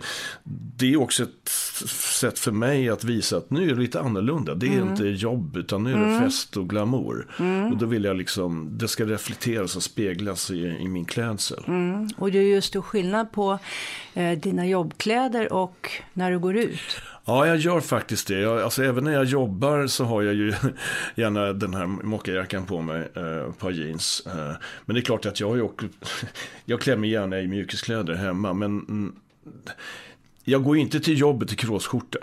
det 0.77 0.93
är 0.93 1.01
också 1.01 1.23
ett 1.23 1.49
sätt 1.89 2.39
för 2.39 2.51
mig 2.51 2.89
att 2.89 3.03
visa 3.03 3.37
att 3.37 3.49
nu 3.49 3.69
är 3.69 3.75
det 3.75 3.81
lite 3.81 3.99
annorlunda. 3.99 4.55
Det 4.55 4.67
är 4.67 4.77
mm. 4.77 4.89
inte 4.89 5.03
jobb 5.03 5.57
utan 5.57 5.83
nu 5.83 5.93
är 5.93 5.97
det 5.97 6.05
mm. 6.05 6.21
fest 6.21 6.57
och 6.57 6.69
glamour. 6.69 7.27
Mm. 7.39 7.71
Och 7.71 7.77
då 7.77 7.85
vill 7.85 8.03
jag 8.03 8.17
liksom, 8.17 8.69
det 8.77 8.87
ska 8.87 9.05
reflekteras 9.05 9.75
och 9.75 9.83
speglas 9.83 10.51
i, 10.51 10.77
i 10.79 10.87
min 10.87 11.05
klädsel. 11.05 11.63
Mm. 11.67 12.09
Och 12.17 12.31
det 12.31 12.37
är 12.37 12.43
just 12.43 12.67
stor 12.67 12.81
skillnad 12.81 13.31
på 13.31 13.59
eh, 14.13 14.39
dina 14.39 14.67
jobbkläder 14.67 15.53
och 15.53 15.91
när 16.13 16.31
du 16.31 16.39
går 16.39 16.55
ut. 16.55 17.01
Ja, 17.25 17.47
jag 17.47 17.57
gör 17.57 17.79
faktiskt 17.79 18.27
det. 18.27 18.39
Jag, 18.39 18.61
alltså, 18.61 18.83
även 18.83 19.03
när 19.03 19.11
jag 19.11 19.25
jobbar 19.25 19.87
så 19.87 20.03
har 20.03 20.21
jag 20.21 20.33
ju 20.33 20.53
gärna 21.15 21.53
den 21.53 21.73
här 21.73 21.85
mockajackan 21.85 22.65
på 22.65 22.81
mig, 22.81 23.09
eh, 23.15 23.49
ett 23.49 23.57
par 23.57 23.71
jeans. 23.71 24.23
Eh, 24.27 24.51
men 24.85 24.93
det 24.93 24.99
är 24.99 25.03
klart 25.03 25.25
att 25.25 25.39
jag, 25.39 25.57
jag, 25.59 25.89
jag 26.65 26.81
klär 26.81 26.95
mig 26.95 27.09
gärna 27.09 27.39
i 27.39 27.47
mjukiskläder 27.47 28.13
hemma. 28.13 28.53
Men 28.53 28.79
mm, 28.79 29.15
jag 30.43 30.63
går 30.63 30.77
inte 30.77 30.99
till 30.99 31.19
jobbet 31.19 31.53
i 31.53 31.55
kråsskjorta. 31.55 32.19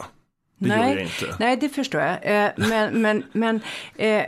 Det 0.58 0.68
nej, 0.68 0.90
gör 0.90 0.96
jag 0.96 1.02
inte. 1.04 1.36
Nej, 1.38 1.56
det 1.56 1.68
förstår 1.68 2.00
jag. 2.00 2.44
Eh, 2.44 2.50
men 2.56 3.02
men, 3.02 3.24
men 3.32 3.60
eh, 3.96 4.24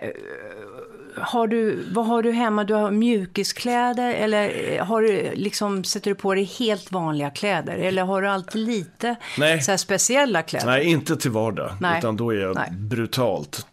har 1.16 1.47
du, 1.47 1.85
vad 1.92 2.06
har 2.06 2.23
du 2.23 2.33
hemma? 2.33 2.64
Du 2.64 2.75
har 2.75 2.90
mjukiskläder 2.90 4.14
eller 4.14 4.78
har 4.80 5.02
du, 5.02 5.30
liksom, 5.35 5.85
sätter 5.85 6.11
du 6.11 6.14
på 6.14 6.35
dig 6.35 6.44
helt 6.44 6.92
vanliga 6.92 7.30
kläder? 7.30 7.76
Eller 7.76 8.02
har 8.02 8.23
du 8.23 8.28
alltid 8.28 8.66
lite 8.66 9.16
Nej. 9.38 9.62
Så 9.62 9.78
speciella 9.78 10.42
kläder? 10.42 10.66
Nej, 10.66 10.85
inte 10.85 11.16
till 11.16 11.30
vardag. 11.30 11.73
Nej. 11.80 11.99
Utan 11.99 12.16
då 12.16 12.30
är 12.30 12.37
jag 12.40 12.54
Nej. 12.54 12.71
brutalt 12.71 13.66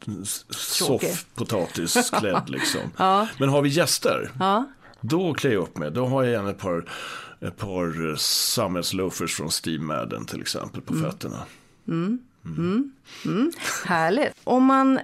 soffpotatisklädd 0.49 2.43
liksom. 2.49 2.81
ja. 2.97 3.27
Men 3.37 3.49
har 3.49 3.61
vi 3.61 3.69
gäster, 3.69 4.31
ja. 4.39 4.65
då 5.01 5.33
klär 5.33 5.51
jag 5.51 5.63
upp 5.63 5.77
mig. 5.77 5.91
Då 5.91 6.05
har 6.05 6.23
jag 6.23 6.31
gärna 6.31 6.49
ett 6.49 6.59
par, 6.59 6.85
ett 7.41 7.57
par 7.57 8.15
samhällsloafers 8.17 9.35
från 9.35 9.51
Steve 9.51 9.83
Madden 9.83 10.25
till 10.25 10.41
exempel 10.41 10.81
på 10.81 10.93
mm. 10.93 11.11
fötterna. 11.11 11.39
Mm. 11.87 12.19
Mm. 12.45 12.91
Mm. 13.25 13.51
Härligt. 13.85 14.33
Om 14.43 14.63
man 14.63 14.99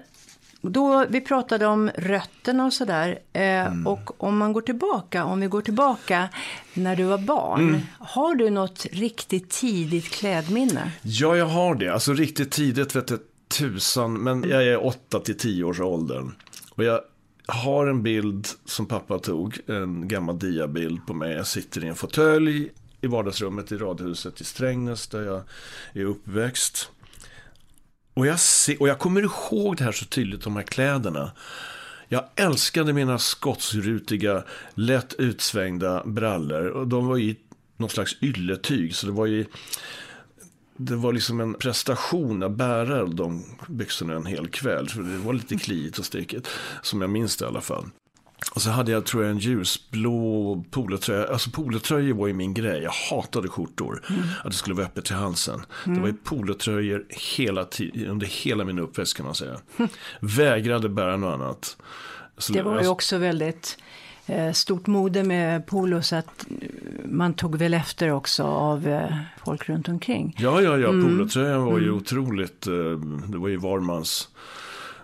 då, 0.72 1.06
vi 1.10 1.22
pratade 1.22 1.66
om 1.66 1.90
rötterna 1.96 2.66
och 2.66 2.74
sådär. 2.74 3.20
Eh, 3.34 3.42
mm. 3.42 3.88
Och 3.88 4.24
om 4.24 4.38
man 4.38 4.54
går 4.54 4.62
tillbaka, 4.62 5.26
om 5.26 5.40
vi 5.40 5.48
går 5.48 5.62
tillbaka 5.62 6.30
när 6.74 6.96
du 6.96 7.04
var 7.04 7.18
barn. 7.18 7.70
Mm. 7.70 7.82
Har 8.00 8.36
du 8.36 8.50
något 8.50 8.86
riktigt 8.92 9.50
tidigt 9.50 10.10
klädminne? 10.10 10.92
Ja, 11.02 11.38
jag 11.38 11.46
har 11.46 11.76
det. 11.76 11.90
Alltså 11.90 12.14
riktigt 12.14 12.52
tidigt 12.52 12.96
vet 12.96 13.10
jag 13.10 13.20
tusan. 13.48 14.14
Men 14.14 14.50
jag 14.50 14.64
är 14.64 14.86
8 14.86 15.20
till 15.20 15.38
10 15.38 15.64
års 15.64 15.80
åldern. 15.80 16.32
Och 16.70 16.84
jag 16.84 17.02
har 17.48 17.88
en 17.88 18.04
bild 18.04 18.48
som 18.66 18.86
pappa 18.86 19.20
tog. 19.20 19.60
En 19.68 20.08
gammal 20.08 20.40
diabild 20.40 21.06
på 21.08 21.14
mig. 21.14 21.34
Jag 21.34 21.48
sitter 21.48 21.86
i 21.86 21.88
en 21.88 21.96
fåtölj 21.96 22.72
i 23.02 23.08
vardagsrummet 23.08 23.72
i 23.72 23.78
radhuset 23.78 24.42
i 24.42 24.44
Strängnäs 24.44 25.08
där 25.08 25.22
jag 25.22 25.42
är 25.94 26.06
uppväxt. 26.06 26.92
Och 28.18 28.28
jag, 28.28 28.40
ser, 28.40 28.82
och 28.82 28.88
jag 28.88 29.00
kommer 29.00 29.22
ihåg 29.22 29.78
det 29.78 29.84
här 29.84 29.92
så 29.92 30.06
tydligt, 30.06 30.42
de 30.42 30.56
här 30.56 30.64
kläderna. 30.64 31.32
Jag 32.08 32.24
älskade 32.36 32.94
mina 32.94 33.20
skotsrutiga, 33.20 34.44
lätt 34.74 35.14
utsvängda 35.14 36.04
brallor. 36.06 36.66
Och 36.66 36.88
de 36.88 37.08
var 37.08 37.18
i 37.18 37.38
någon 37.78 37.90
slags 37.90 38.18
ylletyg. 38.22 38.96
Så 38.96 39.06
det 39.06 39.12
var 39.12 39.26
ju... 39.26 39.46
Det 40.78 40.96
var 40.96 41.14
liksom 41.14 41.40
en 41.40 41.54
prestation 41.54 42.44
att 42.44 42.52
bära 42.52 43.06
de 43.06 43.44
byxorna 43.68 44.14
en 44.14 44.26
hel 44.26 44.48
kväll. 44.48 44.90
För 44.90 45.02
det 45.02 45.18
var 45.18 45.34
lite 45.34 45.56
kliigt 45.58 45.98
och 45.98 46.06
stickigt. 46.06 46.48
Som 46.82 47.02
jag 47.02 47.10
minns 47.10 47.38
det 47.38 47.46
i 47.46 47.48
alla 47.48 47.62
fall. 47.62 47.86
Och 48.52 48.62
så 48.62 48.70
hade 48.70 48.92
jag 48.92 49.06
tror 49.06 49.24
jag 49.24 49.32
en 49.32 49.38
ljusblå 49.38 50.64
polotröja. 50.72 51.28
Alltså 51.28 51.50
polotröjor 51.50 52.14
var 52.14 52.28
ju 52.28 52.34
min 52.34 52.54
grej. 52.54 52.84
Jag 52.84 52.92
hatade 52.92 53.48
skjortor. 53.48 54.04
Mm. 54.10 54.22
Att 54.44 54.52
det 54.52 54.58
skulle 54.58 54.76
vara 54.76 54.86
öppet 54.86 55.06
till 55.06 55.16
halsen. 55.16 55.66
Mm. 55.86 55.96
Det 55.96 56.02
var 56.02 56.08
ju 56.08 56.14
polotröjor 56.14 57.06
hela 57.10 57.66
tiden, 57.66 58.08
under 58.08 58.28
hela 58.28 58.66
min 58.66 58.80
uppväxt 58.80 59.18
kan 59.18 59.26
man 59.26 59.36
säga. 59.36 59.58
Mm. 59.78 59.90
Vägrade 60.20 60.90
bära 60.90 61.18
något 61.18 61.34
annat. 61.34 61.78
Så 62.38 62.54
det 62.54 62.62
var 62.62 62.72
ju 62.72 62.78
alltså- 62.78 62.92
också 62.92 63.18
väldigt 63.18 63.78
eh, 64.26 64.52
stort 64.52 64.88
mode 64.88 65.24
med 65.24 65.66
polo 65.66 66.02
så 66.02 66.16
att 66.16 66.46
man 67.06 67.34
tog 67.34 67.56
väl 67.56 67.74
efter 67.74 68.12
också 68.12 68.44
av 68.44 68.88
eh, 68.88 69.18
folk 69.46 69.70
runt 69.70 69.90
omkring. 69.90 70.36
Ja, 70.40 70.62
ja, 70.62 70.78
ja. 70.78 70.90
Mm. 70.90 71.06
Polotröjan 71.06 71.66
var 71.66 71.80
ju 71.80 71.86
mm. 71.86 71.98
otroligt. 71.98 72.68
Eh, 72.68 72.74
det 73.28 73.38
var 73.38 73.48
ju 73.48 73.58
varmans 73.58 74.30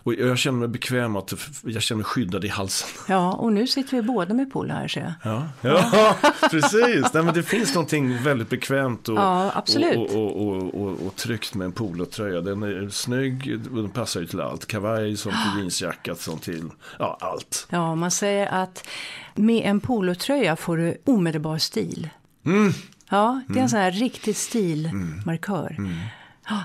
och 0.03 0.13
jag 0.13 0.38
känner 0.38 0.60
mig 0.60 0.67
bekväm 0.67 1.15
att 1.15 1.33
jag 1.63 1.81
känner 1.81 1.98
mig 1.98 2.05
skyddad 2.05 2.45
i 2.45 2.48
halsen. 2.48 2.89
Ja, 3.07 3.33
och 3.33 3.53
nu 3.53 3.67
sitter 3.67 3.91
vi 3.98 4.01
båda 4.01 4.33
med 4.33 4.51
polo 4.51 4.74
här 4.74 4.88
ser 4.88 5.01
jag. 5.01 5.13
Ja, 5.24 5.50
ja 5.62 6.15
precis. 6.51 7.13
Nej, 7.13 7.24
men 7.24 7.33
det 7.33 7.43
finns 7.43 7.74
någonting 7.74 8.24
väldigt 8.24 8.50
bekvämt 8.50 9.10
och, 9.10 9.17
ja, 9.17 9.51
absolut. 9.55 9.95
Och, 9.95 10.38
och, 10.38 10.75
och, 10.81 11.07
och, 11.07 11.15
tryggt 11.15 11.55
med 11.55 11.65
en 11.65 11.72
polotröja. 11.72 12.41
Den 12.41 12.63
är 12.63 12.89
snygg 12.89 13.62
och 13.72 13.75
den 13.75 13.89
passar 13.89 14.19
ju 14.19 14.27
till 14.27 14.41
allt. 14.41 14.65
Kavaj 14.65 15.17
som 15.17 15.31
till 15.31 15.57
jeansjacka 15.62 16.15
som 16.15 16.39
till 16.39 16.69
ja, 17.00 17.17
allt. 17.22 17.67
Ja, 17.69 17.95
man 17.95 18.12
säger 18.12 18.48
att 18.48 18.88
med 19.36 19.65
en 19.65 19.79
polotröja 19.79 20.55
får 20.55 20.77
du 20.77 20.98
omedelbar 21.05 21.57
stil. 21.57 22.10
Mm. 22.45 22.74
Ja, 23.10 23.41
det 23.48 23.53
är 23.53 23.55
en 23.55 23.57
mm. 23.57 23.69
sån 23.69 23.79
här 23.79 23.91
riktig 23.91 24.36
stilmarkör. 24.36 25.75
Mm. 25.77 25.93
Ja. 26.50 26.63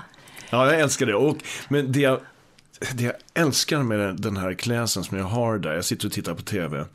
ja, 0.49 0.71
jag 0.71 0.79
älskar 0.79 1.05
det. 1.05 1.15
Och, 1.15 1.37
men 1.67 1.91
det 1.91 1.99
jag 1.99 2.19
det 2.93 3.03
jag 3.03 3.13
älskar 3.33 3.83
med 3.83 4.15
den 4.15 4.37
här 4.37 4.53
klädseln 4.53 5.03
som 5.03 5.17
jag 5.17 5.25
har 5.25 5.57
där, 5.57 5.73
jag 5.73 5.85
sitter 5.85 6.07
och 6.07 6.13
tittar 6.13 6.33
på 6.33 6.41
tv. 6.41 6.85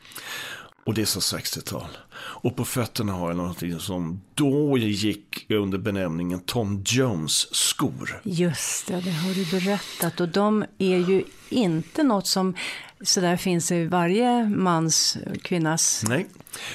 Och 0.84 0.94
det 0.94 1.02
är 1.02 1.06
så 1.06 1.20
60-tal. 1.20 1.88
Och 2.16 2.56
på 2.56 2.64
fötterna 2.64 3.12
har 3.12 3.28
jag 3.28 3.36
någonting 3.36 3.78
som 3.78 4.20
då 4.34 4.78
gick 4.78 5.46
under 5.50 5.78
benämningen 5.78 6.40
Tom 6.40 6.82
Jones 6.86 7.54
skor. 7.54 8.20
Just 8.22 8.86
det, 8.86 9.00
det 9.00 9.10
har 9.10 9.34
du 9.34 9.60
berättat. 9.60 10.20
Och 10.20 10.28
de 10.28 10.64
är 10.78 10.96
ju 10.96 11.24
inte 11.48 12.02
något 12.02 12.26
som 12.26 12.54
sådär 13.04 13.36
finns 13.36 13.72
i 13.72 13.86
varje 13.86 14.48
mans, 14.48 15.18
kvinnas... 15.42 16.04
Nej. 16.08 16.26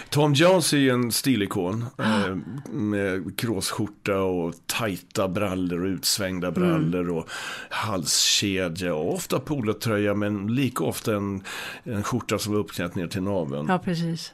Tom 0.09 0.33
Jones 0.33 0.73
är 0.73 0.77
ju 0.77 0.89
en 0.89 1.11
stilikon. 1.11 1.85
Eh, 1.97 2.35
med 2.71 3.39
kråsskjorta 3.39 4.17
och 4.17 4.53
tajta 4.65 5.27
brallor 5.27 5.83
och 5.83 5.87
utsvängda 5.87 6.51
brallor 6.51 7.03
mm. 7.03 7.17
och 7.17 7.29
halskedja 7.69 8.95
och 8.95 9.13
ofta 9.13 9.39
polotröja 9.39 10.13
men 10.13 10.55
lika 10.55 10.83
ofta 10.83 11.15
en, 11.15 11.43
en 11.83 12.03
skjorta 12.03 12.39
som 12.39 12.53
var 12.53 12.59
uppknäppt 12.59 12.95
ner 12.95 13.07
till 13.07 13.23
naveln. 13.23 13.65
Ja, 13.69 13.79
precis. 13.79 14.33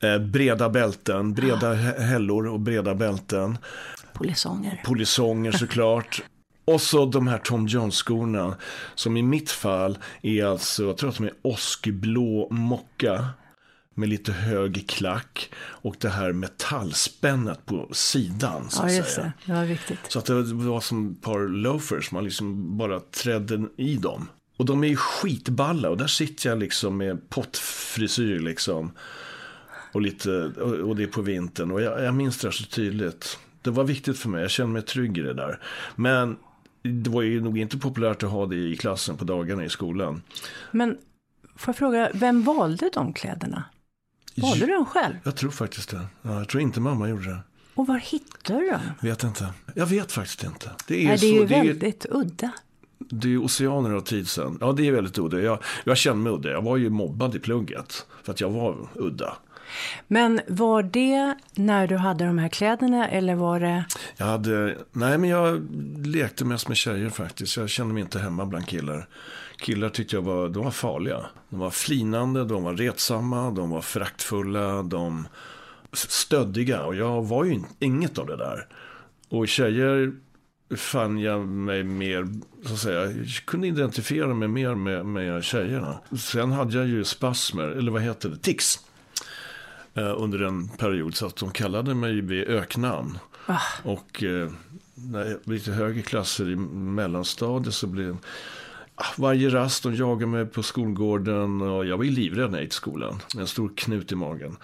Eh, 0.00 0.18
breda 0.18 0.68
bälten, 0.68 1.34
breda 1.34 1.74
hällor 1.74 2.46
och 2.46 2.60
breda 2.60 2.94
bälten. 2.94 3.58
Polisonger. 4.12 4.82
Polisonger 4.84 5.52
såklart. 5.52 6.22
Och 6.64 6.80
så 6.80 7.06
de 7.06 7.26
här 7.26 7.38
Tom 7.38 7.66
Jones-skorna. 7.66 8.56
Som 8.94 9.16
i 9.16 9.22
mitt 9.22 9.50
fall 9.50 9.98
är 10.22 10.44
alltså, 10.44 10.84
jag 10.84 10.96
tror 10.96 11.10
att 11.10 11.16
de 11.16 11.24
är 11.24 11.34
åskblå 11.42 12.48
mocka. 12.50 13.28
Med 13.96 14.08
lite 14.08 14.32
hög 14.32 14.88
klack. 14.88 15.50
Och 15.56 15.96
det 15.98 16.08
här 16.08 16.32
metallspännet 16.32 17.66
på 17.66 17.88
sidan. 17.92 18.70
Så 18.70 18.82
ja, 18.82 18.86
att 18.86 18.94
just 18.94 19.14
säga. 19.14 19.32
det. 19.46 19.52
Var 19.52 19.64
viktigt. 19.64 19.98
Så 20.08 20.18
att 20.18 20.24
det 20.24 20.42
var 20.42 20.80
som 20.80 21.10
ett 21.10 21.22
par 21.22 21.48
loafers. 21.48 22.10
Man 22.10 22.24
liksom 22.24 22.76
bara 22.78 23.00
trädde 23.00 23.68
i 23.76 23.96
dem. 23.96 24.28
Och 24.56 24.64
de 24.64 24.84
är 24.84 24.88
ju 24.88 24.96
skitballa. 24.96 25.90
Och 25.90 25.96
där 25.96 26.06
sitter 26.06 26.48
jag 26.48 26.58
liksom 26.58 26.96
med 26.96 27.30
pottfrisyr 27.30 28.38
liksom. 28.38 28.92
Och, 29.92 30.02
lite, 30.02 30.30
och 30.84 30.96
det 30.96 31.02
är 31.02 31.06
på 31.06 31.22
vintern. 31.22 31.70
Och 31.70 31.82
jag, 31.82 32.04
jag 32.04 32.14
minns 32.14 32.38
det 32.38 32.52
så 32.52 32.64
tydligt. 32.64 33.38
Det 33.62 33.70
var 33.70 33.84
viktigt 33.84 34.18
för 34.18 34.28
mig. 34.28 34.40
Jag 34.42 34.50
kände 34.50 34.72
mig 34.72 34.82
trygg 34.82 35.18
i 35.18 35.20
det 35.20 35.34
där. 35.34 35.60
Men 35.96 36.36
det 36.88 37.10
var 37.10 37.22
ju 37.22 37.40
nog 37.40 37.58
inte 37.58 37.78
populärt 37.78 38.22
att 38.22 38.30
ha 38.30 38.46
det 38.46 38.56
i 38.56 38.76
klassen 38.76 39.16
på 39.16 39.24
dagarna 39.24 39.64
i 39.64 39.68
skolan. 39.68 40.22
Men 40.70 40.98
får 41.56 41.68
jag 41.72 41.76
fråga, 41.76 42.10
vem 42.14 42.42
valde 42.42 42.90
de 42.94 43.12
kläderna? 43.12 43.64
Valde 44.36 44.66
du 44.66 44.72
dem 44.72 44.86
själv? 44.86 45.14
Jag 45.24 45.36
tror 45.36 45.50
faktiskt 45.50 45.90
det. 45.90 46.06
Ja, 46.22 46.38
jag 46.38 46.48
tror 46.48 46.62
inte 46.62 46.80
mamma 46.80 47.08
gjorde 47.08 47.24
det. 47.28 47.38
Och 47.74 47.86
var 47.86 47.98
hittade 47.98 48.60
du 48.60 48.70
dem? 48.70 48.80
Vet 49.00 49.22
inte. 49.22 49.52
Jag 49.74 49.86
vet 49.86 50.12
faktiskt 50.12 50.44
inte. 50.44 50.70
Det 50.86 51.02
är, 51.04 51.08
Nej, 51.08 51.16
det 51.20 51.26
är 51.26 51.30
så, 51.30 51.36
ju 51.36 51.46
det 51.46 51.54
är, 51.54 51.64
väldigt 51.64 52.06
udda. 52.10 52.50
det 52.98 53.32
är 53.32 53.44
oceaner 53.44 53.90
av 53.90 54.00
tid 54.00 54.28
sedan. 54.28 54.58
Ja, 54.60 54.72
det 54.72 54.88
är 54.88 54.92
väldigt 54.92 55.18
udda. 55.18 55.40
Jag, 55.40 55.58
jag 55.84 55.96
känner 55.96 56.20
mig 56.22 56.32
udda. 56.32 56.50
Jag 56.50 56.62
var 56.62 56.76
ju 56.76 56.90
mobbad 56.90 57.34
i 57.34 57.38
plugget 57.38 58.06
för 58.22 58.32
att 58.32 58.40
jag 58.40 58.50
var 58.50 58.88
udda. 58.94 59.36
Men 60.08 60.40
var 60.48 60.82
det 60.82 61.34
när 61.54 61.86
du 61.86 61.96
hade 61.96 62.24
de 62.24 62.38
här 62.38 62.48
kläderna 62.48 63.08
eller 63.08 63.34
var 63.34 63.60
det? 63.60 63.84
Jag 64.16 64.26
hade, 64.26 64.78
nej 64.92 65.18
men 65.18 65.30
jag 65.30 65.68
lekte 66.06 66.44
mest 66.44 66.68
med 66.68 66.76
tjejer 66.76 67.10
faktiskt. 67.10 67.56
Jag 67.56 67.68
kände 67.68 67.94
mig 67.94 68.02
inte 68.02 68.18
hemma 68.18 68.46
bland 68.46 68.66
killar. 68.66 69.08
Killar 69.58 69.88
tyckte 69.88 70.16
jag 70.16 70.22
var, 70.22 70.48
de 70.48 70.64
var 70.64 70.70
farliga. 70.70 71.20
De 71.48 71.58
var 71.58 71.70
flinande, 71.70 72.44
de 72.44 72.62
var 72.64 72.74
retsamma, 72.74 73.50
de 73.50 73.70
var 73.70 73.80
föraktfulla, 73.80 74.82
de 74.82 75.28
stöddiga. 75.92 76.84
Och 76.84 76.94
jag 76.94 77.24
var 77.24 77.44
ju 77.44 77.60
inget 77.78 78.18
av 78.18 78.26
det 78.26 78.36
där. 78.36 78.66
Och 79.28 79.48
tjejer 79.48 80.12
fann 80.76 81.18
jag 81.18 81.48
mig 81.48 81.82
mer, 81.82 82.28
så 82.66 82.72
att 82.72 82.78
säga, 82.78 83.00
jag 83.00 83.26
kunde 83.44 83.66
identifiera 83.66 84.34
mig 84.34 84.48
mer 84.48 84.74
med, 84.74 85.06
med 85.06 85.44
tjejerna. 85.44 85.98
Sen 86.18 86.52
hade 86.52 86.76
jag 86.76 86.86
ju 86.86 87.04
spasmer, 87.04 87.66
eller 87.66 87.92
vad 87.92 88.02
heter 88.02 88.28
det, 88.28 88.36
tics. 88.36 88.80
Eh, 89.94 90.14
under 90.22 90.42
en 90.42 90.68
period, 90.68 91.14
så 91.16 91.26
att 91.26 91.36
de 91.36 91.50
kallade 91.50 91.94
mig 91.94 92.20
vid 92.20 92.48
öknamn. 92.48 93.18
Ah, 93.46 93.58
Och 93.84 94.22
eh, 94.22 94.50
när 94.94 95.24
jag 95.24 95.38
lite 95.44 95.72
högre 95.72 96.02
klasser 96.02 96.50
i 96.50 96.56
mellanstadiet 96.56 97.74
så 97.74 97.86
blev 97.86 98.16
varje 99.16 99.48
rast 99.48 99.82
de 99.82 99.94
jagade 99.94 100.26
mig 100.26 100.46
på 100.46 100.62
skolgården 100.62 101.62
och 101.62 101.86
jag 101.86 101.96
var 101.96 102.04
ju 102.04 102.10
livrädd 102.10 102.50
när 102.50 102.58
jag 102.58 102.62
gick 102.62 102.70
till 102.70 102.76
skolan. 102.76 103.22
Med 103.34 103.40
en 103.40 103.46
stor 103.46 103.70
knut 103.76 104.12
i 104.12 104.14
magen. 104.14 104.56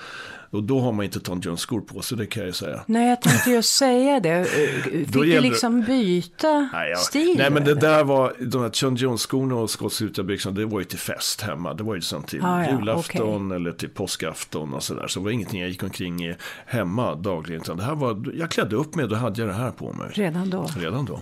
Och 0.52 0.62
då 0.62 0.80
har 0.80 0.92
man 0.92 1.04
inte 1.04 1.20
Tom 1.20 1.40
Jones-skor 1.40 1.80
på 1.80 2.02
sig, 2.02 2.18
det 2.18 2.26
kan 2.26 2.40
jag 2.40 2.46
ju 2.46 2.52
säga. 2.52 2.80
nej, 2.86 3.08
jag 3.08 3.22
tänkte 3.22 3.50
just 3.50 3.76
säga 3.76 4.20
det. 4.20 4.44
Fick 4.84 5.08
Då 5.08 5.22
du 5.22 5.40
liksom 5.40 5.82
byta 5.82 6.68
Nej, 6.72 6.90
jag, 6.90 6.98
stil? 6.98 7.34
nej 7.38 7.50
men 7.50 7.64
det 7.64 7.70
eller? 7.70 7.80
där 7.80 8.04
var, 8.04 8.34
de 8.38 8.62
här 8.62 8.68
Tom 8.68 8.96
Jones-skorna 8.96 9.54
och 9.54 9.70
skottsutarbyxorna, 9.70 10.56
det 10.56 10.66
var 10.66 10.78
ju 10.78 10.84
till 10.84 10.98
fest 10.98 11.40
hemma. 11.40 11.74
Det 11.74 11.82
var 11.82 11.94
ju 11.94 12.00
som 12.00 12.22
till 12.22 12.44
Ah, 12.44 12.64
ja, 12.64 12.70
julafton 12.78 13.50
eller 13.52 13.72
till 13.72 13.88
påskafton 13.88 14.74
och 14.74 14.82
sådär. 14.82 15.06
Så 15.06 15.20
det 15.20 15.24
var 15.24 15.30
ingenting 15.30 15.60
jag 15.60 15.70
gick 15.70 15.82
omkring 15.82 16.24
i 16.24 16.34
hemma 16.66 17.14
dagligen. 17.14 17.62
Utan 17.62 17.76
det 17.76 17.82
här 17.82 17.94
var, 17.94 18.32
jag 18.34 18.50
klädde 18.50 18.76
upp 18.76 18.94
mig, 18.94 19.08
då 19.08 19.14
hade 19.14 19.40
jag 19.40 19.48
det 19.50 19.54
här 19.54 19.70
på 19.70 19.92
mig. 19.92 20.10
Redan 20.12 20.50
då. 20.50 20.66
Redan 20.78 21.04
då. 21.04 21.20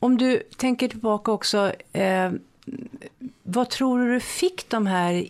Om 0.00 0.18
du 0.18 0.42
tänker 0.56 0.88
tillbaka 0.88 1.32
också, 1.32 1.72
eh, 1.92 2.32
vad 3.42 3.70
tror 3.70 3.98
du 3.98 4.12
du 4.14 4.20
fick 4.20 4.68
de 4.68 4.86
här 4.86 5.24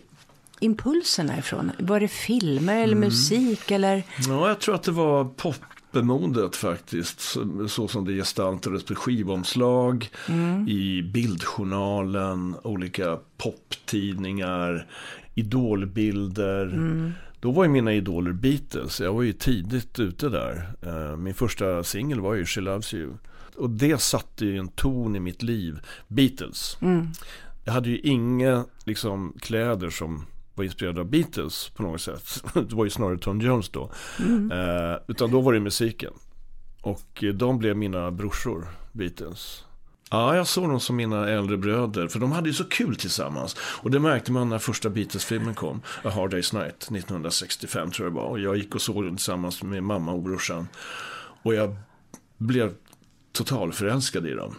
impulserna 0.59 1.37
ifrån? 1.37 1.71
Var 1.79 1.99
det 1.99 2.07
filmer 2.07 2.75
eller 2.83 2.95
Mm. 2.95 3.07
musik 3.09 3.71
eller? 3.71 4.03
Ja, 4.27 4.47
jag 4.47 4.59
tror 4.59 4.75
att 4.75 4.83
det 4.83 4.91
var 4.91 5.23
popmodet 5.25 6.55
faktiskt. 6.55 7.19
Så, 7.19 7.67
så 7.67 7.87
som 7.87 8.05
det 8.05 8.13
gestaltades 8.13 8.83
på 8.83 8.95
skivomslag, 8.95 10.09
i 10.67 11.01
Bildjournalen, 11.01 12.55
olika 12.63 13.17
poptidningar, 13.37 14.87
idolbilder. 15.35 17.13
Då 17.39 17.51
var 17.51 17.63
ju 17.63 17.69
mina 17.69 17.93
idoler 17.93 18.31
Beatles. 18.31 18.99
Jag 19.01 19.13
var 19.13 19.21
ju 19.23 19.33
tidigt 19.33 19.99
ute 19.99 20.29
där. 20.29 20.69
Eh, 20.81 21.17
Min 21.17 21.33
första 21.33 21.83
singel 21.83 22.19
var 22.19 22.33
ju 22.33 22.45
She 22.45 22.61
Loves 22.61 22.93
You. 22.93 23.13
Och 23.57 23.69
det 23.69 24.01
satte 24.01 24.45
ju 24.45 24.57
en 24.57 24.67
ton 24.67 25.15
i 25.15 25.19
mitt 25.19 25.43
liv. 25.43 25.79
Beatles. 26.07 26.77
Jag 27.63 27.73
hade 27.73 27.89
ju 27.89 27.99
inga 27.99 28.65
liksom, 28.85 29.33
kläder 29.39 29.89
som 29.89 30.25
var 30.55 30.63
inspirerade 30.63 31.01
av 31.01 31.09
Beatles 31.09 31.69
på 31.69 31.83
något 31.83 32.01
sätt. 32.01 32.43
Det 32.53 32.73
var 32.73 32.83
ju 32.83 32.89
snarare 32.89 33.17
Tom 33.17 33.41
Jones 33.41 33.69
då. 33.69 33.91
Eh, 34.51 34.97
utan 35.07 35.31
då 35.31 35.41
var 35.41 35.53
det 35.53 35.59
musiken. 35.59 36.13
Och 36.81 37.23
eh, 37.23 37.33
de 37.33 37.57
blev 37.59 37.77
mina 37.77 38.11
brorsor, 38.11 38.67
Beatles. 38.91 39.63
Ja, 40.09 40.35
jag 40.35 40.47
såg 40.47 40.69
dem 40.69 40.79
som 40.79 40.95
mina 40.95 41.29
äldre 41.29 41.57
bröder, 41.57 42.07
för 42.07 42.19
de 42.19 42.31
hade 42.31 42.49
ju 42.49 42.53
så 42.53 42.63
kul 42.63 42.95
tillsammans. 42.95 43.55
Och 43.59 43.91
det 43.91 43.99
märkte 43.99 44.31
man 44.31 44.49
när 44.49 44.59
första 44.59 44.89
Beatles-filmen 44.89 45.55
kom, 45.55 45.81
A 46.03 46.09
Hard 46.09 46.33
Day's 46.33 46.59
Night, 46.59 46.75
1965 46.75 47.91
tror 47.91 48.05
jag 48.05 48.13
det 48.13 48.19
var. 48.19 48.27
Och 48.27 48.39
jag 48.39 48.57
gick 48.57 48.75
och 48.75 48.81
såg 48.81 49.03
den 49.03 49.15
tillsammans 49.15 49.63
med 49.63 49.83
mamma 49.83 50.11
och 50.11 50.21
brorsan. 50.21 50.67
Och 51.43 51.53
jag 51.53 51.75
blev 52.37 52.73
totalförälskad 53.31 54.27
i 54.27 54.33
dem. 54.33 54.55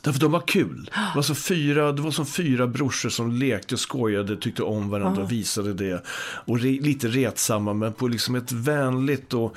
Därför 0.00 0.20
de 0.20 0.32
var 0.32 0.46
kul. 0.46 0.90
Det 0.94 1.16
var, 1.16 1.22
så 1.22 1.34
fyra, 1.34 1.92
det 1.92 2.02
var 2.02 2.10
som 2.10 2.26
fyra 2.26 2.66
brorsor 2.66 3.08
som 3.08 3.32
lekte, 3.32 3.76
skojade, 3.76 4.36
tyckte 4.36 4.62
om 4.62 4.90
varandra 4.90 5.22
och 5.22 5.32
visade 5.32 5.74
det. 5.74 6.02
Och 6.44 6.60
re, 6.60 6.70
lite 6.80 7.08
retsamma, 7.08 7.74
men 7.74 7.92
på 7.92 8.08
liksom 8.08 8.34
ett 8.34 8.52
vänligt 8.52 9.34
och 9.34 9.56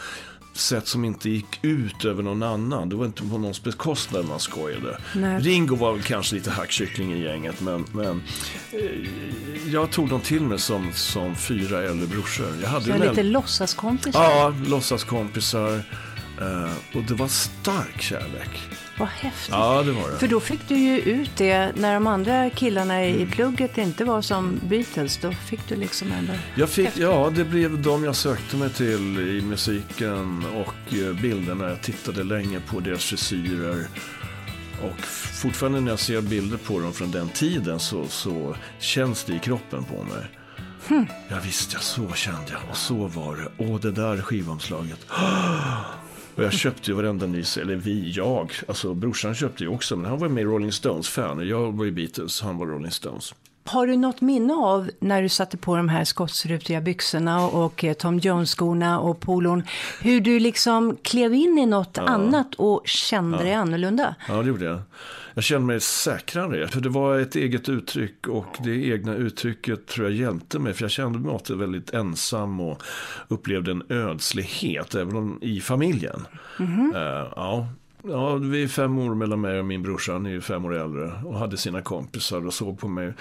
sätt 0.54 0.88
som 0.88 1.06
inte 1.06 1.30
gick 1.30 1.60
ut 1.62 2.06
över 2.06 2.24
någon 2.24 2.44
annan. 2.44 2.90
Det 2.90 2.96
var 2.96 3.06
inte 3.06 3.22
på 3.22 3.28
någons 3.38 3.64
bekostnad 3.64 4.26
man 4.26 4.40
skojade. 4.40 4.98
Nej. 5.16 5.42
Ringo 5.42 5.76
var 5.76 5.94
väl 5.94 6.04
kanske 6.04 6.36
lite 6.36 6.52
hackkyckling 6.52 7.14
i 7.14 7.24
gänget, 7.24 7.62
men, 7.62 7.86
men 7.92 8.22
eh, 8.72 9.72
jag 9.74 9.92
tog 9.92 10.10
dem 10.10 10.22
till 10.22 10.42
mig 10.42 10.60
som, 10.60 10.92
som 10.94 11.36
fyra 11.36 11.84
äldre 11.84 12.08
brorsor. 12.08 12.48
Jag 12.62 12.70
hade 12.70 12.86
Så 12.86 12.92
en 12.92 13.00
lite 13.00 13.12
äldre- 13.12 13.24
låtsaskompisar? 13.24 14.24
Ja, 14.24 14.54
låtsaskompisar. 14.68 15.82
Eh, 16.42 16.98
och 16.98 17.04
det 17.04 17.14
var 17.14 17.28
stark 17.28 18.02
kärlek. 18.02 18.50
Vad 19.00 19.08
häftigt. 19.08 19.50
Ja, 19.52 19.84
det 19.84 19.92
var 19.92 20.12
det. 20.12 20.18
För 20.18 20.28
då 20.28 20.40
fick 20.40 20.68
du 20.68 20.78
ju 20.78 21.00
ut 21.00 21.32
det 21.38 21.72
när 21.76 21.94
de 21.94 22.08
andra 22.08 22.50
killarna 22.50 23.06
i 23.06 23.26
plugget 23.26 23.78
inte 23.78 24.06
var 24.06 24.22
som 24.22 24.60
Beatles. 24.64 25.18
Då 25.18 25.32
fick 25.32 25.68
du 25.68 25.76
liksom 25.76 26.12
ändå... 26.12 26.34
Jag 26.56 26.70
fick, 26.70 26.98
ja, 26.98 27.32
det 27.36 27.44
blev 27.44 27.82
de 27.82 28.04
jag 28.04 28.16
sökte 28.16 28.58
mig 28.58 28.70
till 28.70 29.20
i 29.20 29.42
musiken 29.42 30.46
och 30.46 30.94
eh, 30.94 31.22
bilderna. 31.22 31.70
Jag 31.70 31.82
tittade 31.82 32.24
länge 32.24 32.60
på 32.60 32.80
deras 32.80 33.06
frisyrer. 33.06 33.88
Och 34.84 35.06
fortfarande 35.42 35.82
när 35.82 35.92
jag 35.92 36.00
ser 36.00 36.22
bilder 36.22 36.58
på 36.58 36.80
dem 36.80 36.94
från 36.94 37.12
den 37.12 37.30
tiden 37.30 37.80
så, 37.80 38.08
så 38.08 38.56
känns 38.80 39.24
det 39.24 39.34
i 39.34 39.40
kroppen 39.40 39.84
på 39.84 40.04
mig. 40.04 40.26
Ja 41.30 41.38
visst, 41.44 41.74
ja, 41.74 41.80
så 41.80 42.14
kände 42.14 42.52
jag. 42.52 42.62
Och 42.70 42.78
så 42.78 43.08
var 43.08 43.36
det. 43.36 43.48
Åh, 43.58 43.80
det 43.80 43.92
där 43.92 44.22
skivomslaget. 44.22 45.00
Och 46.40 46.46
jag 46.46 46.54
köpte 46.54 46.92
ju 46.92 46.98
varenda 46.98 47.26
ny, 47.26 47.44
eller 47.62 47.76
vi, 47.76 48.12
jag, 48.12 48.52
alltså 48.68 48.94
brorsan 48.94 49.36
köpte 49.36 49.64
ju 49.64 49.70
också, 49.70 49.96
men 49.96 50.10
han 50.10 50.20
var 50.20 50.30
med 50.30 50.42
i 50.42 50.46
Rolling 50.46 50.72
Stones-fan. 50.72 51.38
och 51.38 51.46
Jag 51.46 51.72
var 51.72 51.86
ju 51.86 51.92
Beatles, 51.92 52.42
han 52.42 52.58
var 52.58 52.66
Rolling 52.66 52.92
Stones. 52.92 53.34
Har 53.70 53.88
du 53.88 53.98
något 53.98 54.22
minne 54.22 54.54
av 54.54 54.90
när 55.00 55.22
du 55.22 55.30
satte 55.30 55.58
på 55.58 55.76
de 55.78 55.90
här 55.90 56.04
skottsrutiga 56.04 56.82
byxorna 56.82 57.48
och 57.48 57.84
eh, 57.84 57.94
Tom 57.94 58.20
Jones-skorna 58.20 59.00
och 59.00 59.20
polon, 59.20 59.64
hur 60.02 60.22
du 60.22 60.40
liksom 60.40 60.98
klev 61.02 61.34
in 61.34 61.58
i 61.58 61.66
något 61.66 61.98
annat 61.98 62.56
och 62.56 62.82
kände 62.86 63.38
dig 63.38 63.54
annorlunda? 63.54 64.16
Ja, 64.28 64.34
det 64.42 64.48
gjorde 64.48 64.66
jag. 64.66 64.82
Jag 65.34 65.44
kände 65.44 65.68
mig 65.68 65.80
säkrare, 65.80 66.68
för 66.68 66.82
det 66.82 66.90
var 66.90 67.20
ett 67.20 67.36
eget 67.36 67.70
uttryck 67.70 68.28
och 68.28 68.58
det 68.60 68.86
egna 68.88 69.16
uttrycket 69.16 69.88
tror 69.88 70.08
jag 70.08 70.16
hjälpte 70.16 70.60
mig. 70.60 70.74
För 70.74 70.84
jag 70.84 70.92
kände 70.92 71.20
mig 71.20 71.32
ofta 71.32 71.56
väldigt 71.56 71.94
ensam 71.94 72.60
och 72.60 72.84
upplevde 73.28 73.72
en 73.72 73.84
ödslighet, 73.90 74.96
även 74.96 75.16
om 75.16 75.40
i 75.42 75.62
familjen. 75.62 76.28
Eh, 76.96 77.28
ja. 77.36 77.68
Ja, 78.04 78.36
vi 78.36 78.64
är 78.64 78.68
fem 78.68 79.00
år 79.00 79.16
mellan 79.16 79.42
mig 79.42 79.60
och 79.60 79.66
min 79.66 79.84
brorsa, 79.84 80.14
han 80.14 80.26
är 80.26 80.30
ju 80.30 80.42
fem 80.42 80.66
år 80.66 80.76
äldre 80.76 81.14
och 81.26 81.40
hade 81.40 81.58
sina 81.58 81.82
kompisar 81.82 82.46
och 82.46 82.54
såg 82.54 82.80
på 82.80 82.88
mig 82.88 83.14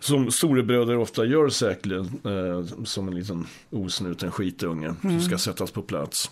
som 0.00 0.30
storebröder 0.30 0.96
ofta 0.96 1.24
gör 1.24 1.48
säkerligen, 1.48 2.20
eh, 2.24 2.84
som 2.84 3.08
en 3.08 3.14
liten 3.14 3.46
osnuten 3.70 4.30
skitunge 4.30 4.94
som 5.02 5.20
ska 5.20 5.38
sättas 5.38 5.70
på 5.70 5.82
plats. 5.82 6.30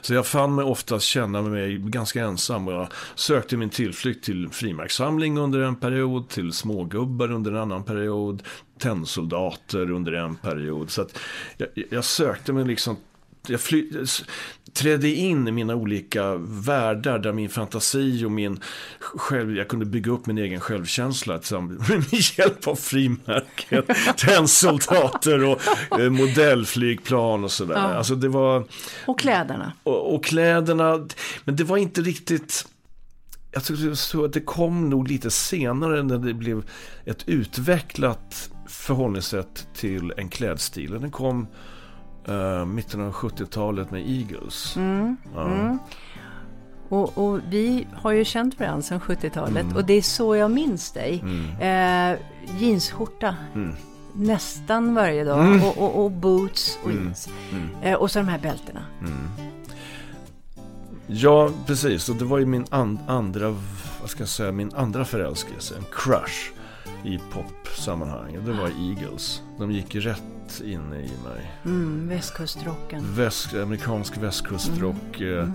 Så 0.00 0.14
jag 0.14 0.26
fann 0.26 0.54
mig 0.54 0.64
oftast 0.64 1.06
känna 1.06 1.42
mig 1.42 1.78
ganska 1.78 2.24
ensam 2.24 2.68
och 2.68 2.74
jag 2.74 2.88
sökte 3.14 3.56
min 3.56 3.70
tillflykt 3.70 4.24
till 4.24 4.48
frimärkssamling 4.48 5.38
under 5.38 5.60
en 5.60 5.76
period, 5.76 6.28
till 6.28 6.52
smågubbar 6.52 7.32
under 7.32 7.50
en 7.50 7.56
annan 7.56 7.84
period, 7.84 8.42
tennsoldater 8.78 9.90
under 9.90 10.12
en 10.12 10.36
period. 10.36 10.90
Så 10.90 11.06
jag, 11.56 11.68
jag 11.90 12.04
sökte 12.04 12.52
mig 12.52 12.64
liksom 12.64 12.96
jag 13.48 13.60
fly, 13.60 13.90
trädde 14.78 15.08
in 15.08 15.48
i 15.48 15.52
mina 15.52 15.74
olika 15.74 16.34
världar 16.36 17.18
där 17.18 17.32
min 17.32 17.48
fantasi 17.48 18.24
och 18.24 18.30
min 18.30 18.60
själv, 19.00 19.56
jag 19.56 19.68
kunde 19.68 19.86
bygga 19.86 20.12
upp 20.12 20.26
min 20.26 20.38
egen 20.38 20.60
självkänsla 20.60 21.40
med 21.88 22.38
hjälp 22.38 22.66
av 22.66 22.74
frimärken, 22.74 23.82
tennsoldater 24.16 25.44
och 25.44 25.60
eh, 26.00 26.10
modellflygplan 26.10 27.44
och 27.44 27.52
sådär. 27.52 27.74
Ja. 27.74 27.80
Alltså 27.80 28.14
det 28.14 28.28
var, 28.28 28.64
Och 29.06 29.18
kläderna? 29.20 29.72
och, 29.82 30.14
och 30.14 30.24
kläderna, 30.24 31.08
men 31.44 31.56
det 31.56 31.64
var 31.64 31.76
inte 31.76 32.00
riktigt... 32.00 32.68
Jag 33.52 33.64
tror 33.64 33.94
så 33.94 34.24
att 34.24 34.32
det 34.32 34.40
kom 34.40 34.90
nog 34.90 35.08
lite 35.08 35.30
senare 35.30 36.02
när 36.02 36.18
det 36.18 36.34
blev 36.34 36.62
ett 37.04 37.28
utvecklat 37.28 38.50
förhållningssätt 38.68 39.68
till 39.74 40.12
en 40.16 40.28
klädstil. 40.28 40.90
Den 40.90 41.10
kom 41.10 41.46
uh, 42.28 42.64
mitten 42.64 43.00
av 43.00 43.12
70-talet 43.12 43.90
med 43.90 44.08
Eagles. 44.08 44.76
Ja. 45.34 45.78
Och, 46.88 47.18
och, 47.18 47.40
vi 47.48 47.86
har 47.94 48.12
ju 48.12 48.24
känt 48.24 48.60
varandra 48.60 48.82
sedan 48.82 49.00
70-talet 49.00 49.64
mm. 49.64 49.76
och 49.76 49.84
det 49.84 49.92
är 49.92 50.02
så 50.02 50.36
jag 50.36 50.50
minns 50.50 50.90
dig. 50.92 51.22
Mm. 51.22 52.12
Eh, 52.12 52.18
jeansskjorta. 52.60 53.36
Mm. 53.54 53.74
Nästan 54.12 54.94
varje 54.94 55.24
dag. 55.24 55.46
Mm. 55.46 55.64
Och, 55.64 55.78
och, 55.78 56.04
och, 56.04 56.10
boots 56.10 56.78
och 56.82 56.90
mm. 56.90 57.02
jeans. 57.02 57.28
Mm. 57.52 57.68
Eh, 57.82 57.94
och 57.94 58.10
så 58.10 58.18
de 58.18 58.28
här 58.28 58.38
bältena. 58.38 58.80
Ja, 61.06 61.50
precis. 61.66 62.08
Och 62.08 62.16
det 62.16 62.24
var 62.24 62.38
ju 62.38 62.46
min 62.46 62.64
and 62.70 62.98
andra, 63.06 63.56
vad 64.00 64.10
ska 64.10 64.20
jag 64.20 64.28
säga, 64.28 64.52
min 64.52 64.74
andra 64.74 65.04
förälskelse. 65.04 65.74
En 65.78 65.84
crush 65.92 66.57
i 67.08 67.20
popsammanhang. 67.32 68.44
Det 68.44 68.52
var 68.52 68.68
Eagles. 68.68 69.42
De 69.58 69.72
gick 69.72 69.94
rätt 69.94 70.60
in 70.64 70.92
i 70.92 71.10
mig. 71.24 71.52
Mm, 71.64 72.08
västkustrocken. 72.08 73.14
Väst, 73.14 73.54
amerikansk 73.54 74.16
västkustrock. 74.16 75.20
Mm. 75.20 75.38
Mm. 75.38 75.52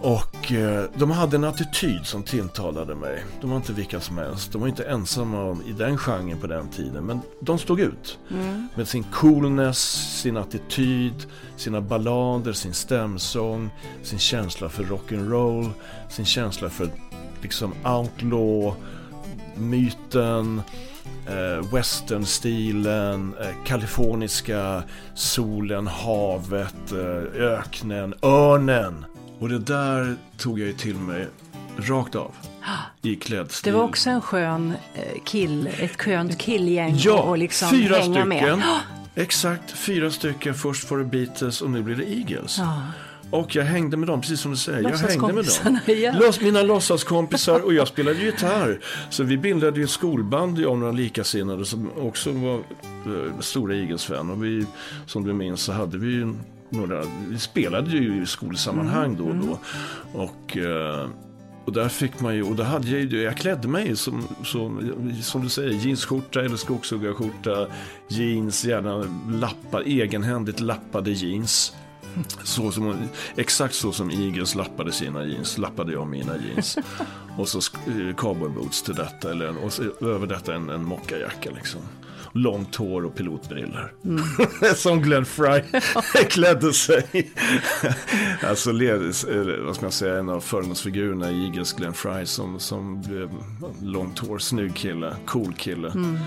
Och 0.00 0.52
eh, 0.52 0.84
de 0.94 1.10
hade 1.10 1.36
en 1.36 1.44
attityd 1.44 2.06
som 2.06 2.22
tilltalade 2.22 2.94
mig. 2.94 3.24
De 3.40 3.50
var 3.50 3.56
inte 3.56 3.72
vilka 3.72 4.00
som 4.00 4.18
helst. 4.18 4.52
De 4.52 4.60
var 4.60 4.68
inte 4.68 4.84
ensamma 4.84 5.58
i 5.66 5.72
den 5.72 5.98
genren 5.98 6.40
på 6.40 6.46
den 6.46 6.68
tiden. 6.68 7.04
Men 7.04 7.20
de 7.40 7.58
stod 7.58 7.80
ut. 7.80 8.18
Mm. 8.30 8.68
Med 8.74 8.88
sin 8.88 9.04
coolness, 9.04 9.78
sin 10.20 10.36
attityd, 10.36 11.26
sina 11.56 11.80
ballader, 11.80 12.52
sin 12.52 12.74
stämsång, 12.74 13.70
sin 14.02 14.18
känsla 14.18 14.68
för 14.68 14.84
rock'n'roll, 14.84 15.70
sin 16.08 16.24
känsla 16.24 16.70
för 16.70 16.88
liksom 17.42 17.74
outlaw, 17.84 18.74
myten, 19.56 20.62
eh, 21.26 21.72
westernstilen, 21.72 23.34
eh, 23.40 23.64
kaliforniska 23.64 24.82
solen, 25.14 25.86
havet, 25.86 26.92
eh, 26.92 27.42
öknen, 27.42 28.14
örnen. 28.22 29.04
Och 29.38 29.48
det 29.48 29.58
där 29.58 30.16
tog 30.38 30.60
jag 30.60 30.66
ju 30.66 30.72
till 30.72 30.96
mig 30.96 31.28
rakt 31.76 32.14
av. 32.14 32.34
I 33.02 33.16
klädstil. 33.16 33.72
Det 33.72 33.78
var 33.78 33.84
också 33.84 34.10
en 34.10 34.20
skön 34.20 34.74
eh, 34.94 35.22
kill, 35.24 35.68
ett 35.78 36.02
skönt 36.02 36.38
killgäng 36.38 36.94
ja, 36.98 37.32
att 37.32 37.38
liksom 37.38 37.70
fyra 37.70 37.96
hänga 37.96 38.22
stycken. 38.24 38.58
med. 38.58 38.80
Exakt, 39.14 39.70
fyra 39.70 40.10
stycken. 40.10 40.54
Först 40.54 40.90
var 40.90 40.98
det 40.98 41.04
Beatles 41.04 41.62
och 41.62 41.70
nu 41.70 41.82
blir 41.82 41.96
det 41.96 42.12
Eagles. 42.12 42.58
Ja. 42.58 42.82
Och 43.34 43.56
jag 43.56 43.64
hängde 43.64 43.96
med 43.96 44.08
dem, 44.08 44.20
precis 44.20 44.40
som 44.40 44.50
du 44.50 44.56
säger. 44.56 44.90
Jag 44.90 44.98
hängde 44.98 45.32
med 45.32 45.44
dem. 45.44 45.78
Igen. 45.86 46.22
Mina 46.40 46.62
låtsaskompisar 46.62 47.60
och 47.64 47.74
jag 47.74 47.88
spelade 47.88 48.18
gitarr. 48.18 48.80
Så 49.10 49.22
vi 49.22 49.36
bildade 49.36 49.82
ett 49.82 49.90
skolband, 49.90 50.58
jag 50.58 50.72
och 50.72 50.78
några 50.78 50.92
likasinnade 50.92 51.64
som 51.64 51.90
också 51.98 52.32
var 52.32 52.56
uh, 53.06 53.40
stora 53.40 53.74
Eagles-fan. 53.74 54.30
Och 54.30 54.44
vi, 54.44 54.66
som 55.06 55.24
du 55.24 55.32
minns, 55.32 55.60
så 55.60 55.72
hade 55.72 55.98
vi 55.98 56.34
några, 56.68 57.04
vi 57.28 57.38
spelade 57.38 57.90
ju 57.90 58.22
i 58.22 58.26
skolsammanhang 58.26 59.16
då 59.16 59.24
och 59.24 59.34
då. 59.34 59.58
Och, 60.12 60.56
uh, 60.56 61.08
och 61.64 61.72
där 61.72 61.88
fick 61.88 62.20
man 62.20 62.34
ju, 62.34 62.42
och 62.42 62.54
då 62.54 62.62
hade 62.62 62.88
jag 62.88 63.00
ju, 63.00 63.22
jag 63.22 63.36
klädde 63.36 63.68
mig 63.68 63.96
som, 63.96 64.28
som, 64.44 64.92
som 65.22 65.42
du 65.42 65.48
säger, 65.48 65.70
jeansskjorta 65.70 66.40
eller 66.40 66.56
skogshuggarskjorta, 66.56 67.66
jeans, 68.08 68.64
gärna 68.64 69.06
lappar, 69.40 69.82
egenhändigt 69.86 70.60
lappade 70.60 71.10
jeans. 71.10 71.72
Så 72.44 72.72
som, 72.72 73.08
exakt 73.36 73.74
så 73.74 73.92
som 73.92 74.10
Eagles 74.10 74.54
lappade 74.54 74.92
sina 74.92 75.24
jeans, 75.24 75.58
lappade 75.58 75.92
jag 75.92 76.06
mina 76.06 76.36
jeans. 76.36 76.78
och 77.38 77.48
så 77.48 77.58
eh, 77.58 78.14
cowboyboots 78.16 78.82
till 78.82 78.94
detta, 78.94 79.30
eller, 79.30 79.64
och 79.64 79.72
så, 79.72 79.82
över 80.00 80.26
detta 80.26 80.54
en, 80.54 80.70
en 80.70 80.84
mockajacka 80.84 81.50
liksom. 81.50 81.80
Långt 82.32 82.76
hår 82.76 83.04
och 83.04 83.14
pilotbriller. 83.14 83.92
Mm. 84.04 84.24
som 84.76 85.02
Glenn 85.02 85.24
Fry 85.24 85.62
klädde 86.28 86.72
sig. 86.72 87.32
alltså, 88.42 88.72
vad 89.64 89.76
ska 89.76 89.84
man 89.84 89.92
säga, 89.92 90.18
en 90.18 90.28
av 90.28 90.40
förgrundsfigurerna 90.40 91.30
i 91.30 91.44
Eagles, 91.44 91.72
Glenn 91.72 91.94
Fry, 91.94 92.26
som, 92.26 92.60
som 92.60 93.02
blev 93.02 93.30
långt 93.82 94.18
hår, 94.18 94.38
snygg 94.38 94.74
kille, 94.74 95.16
cool 95.26 95.54
kille. 95.54 95.88
Mm. 95.88 96.18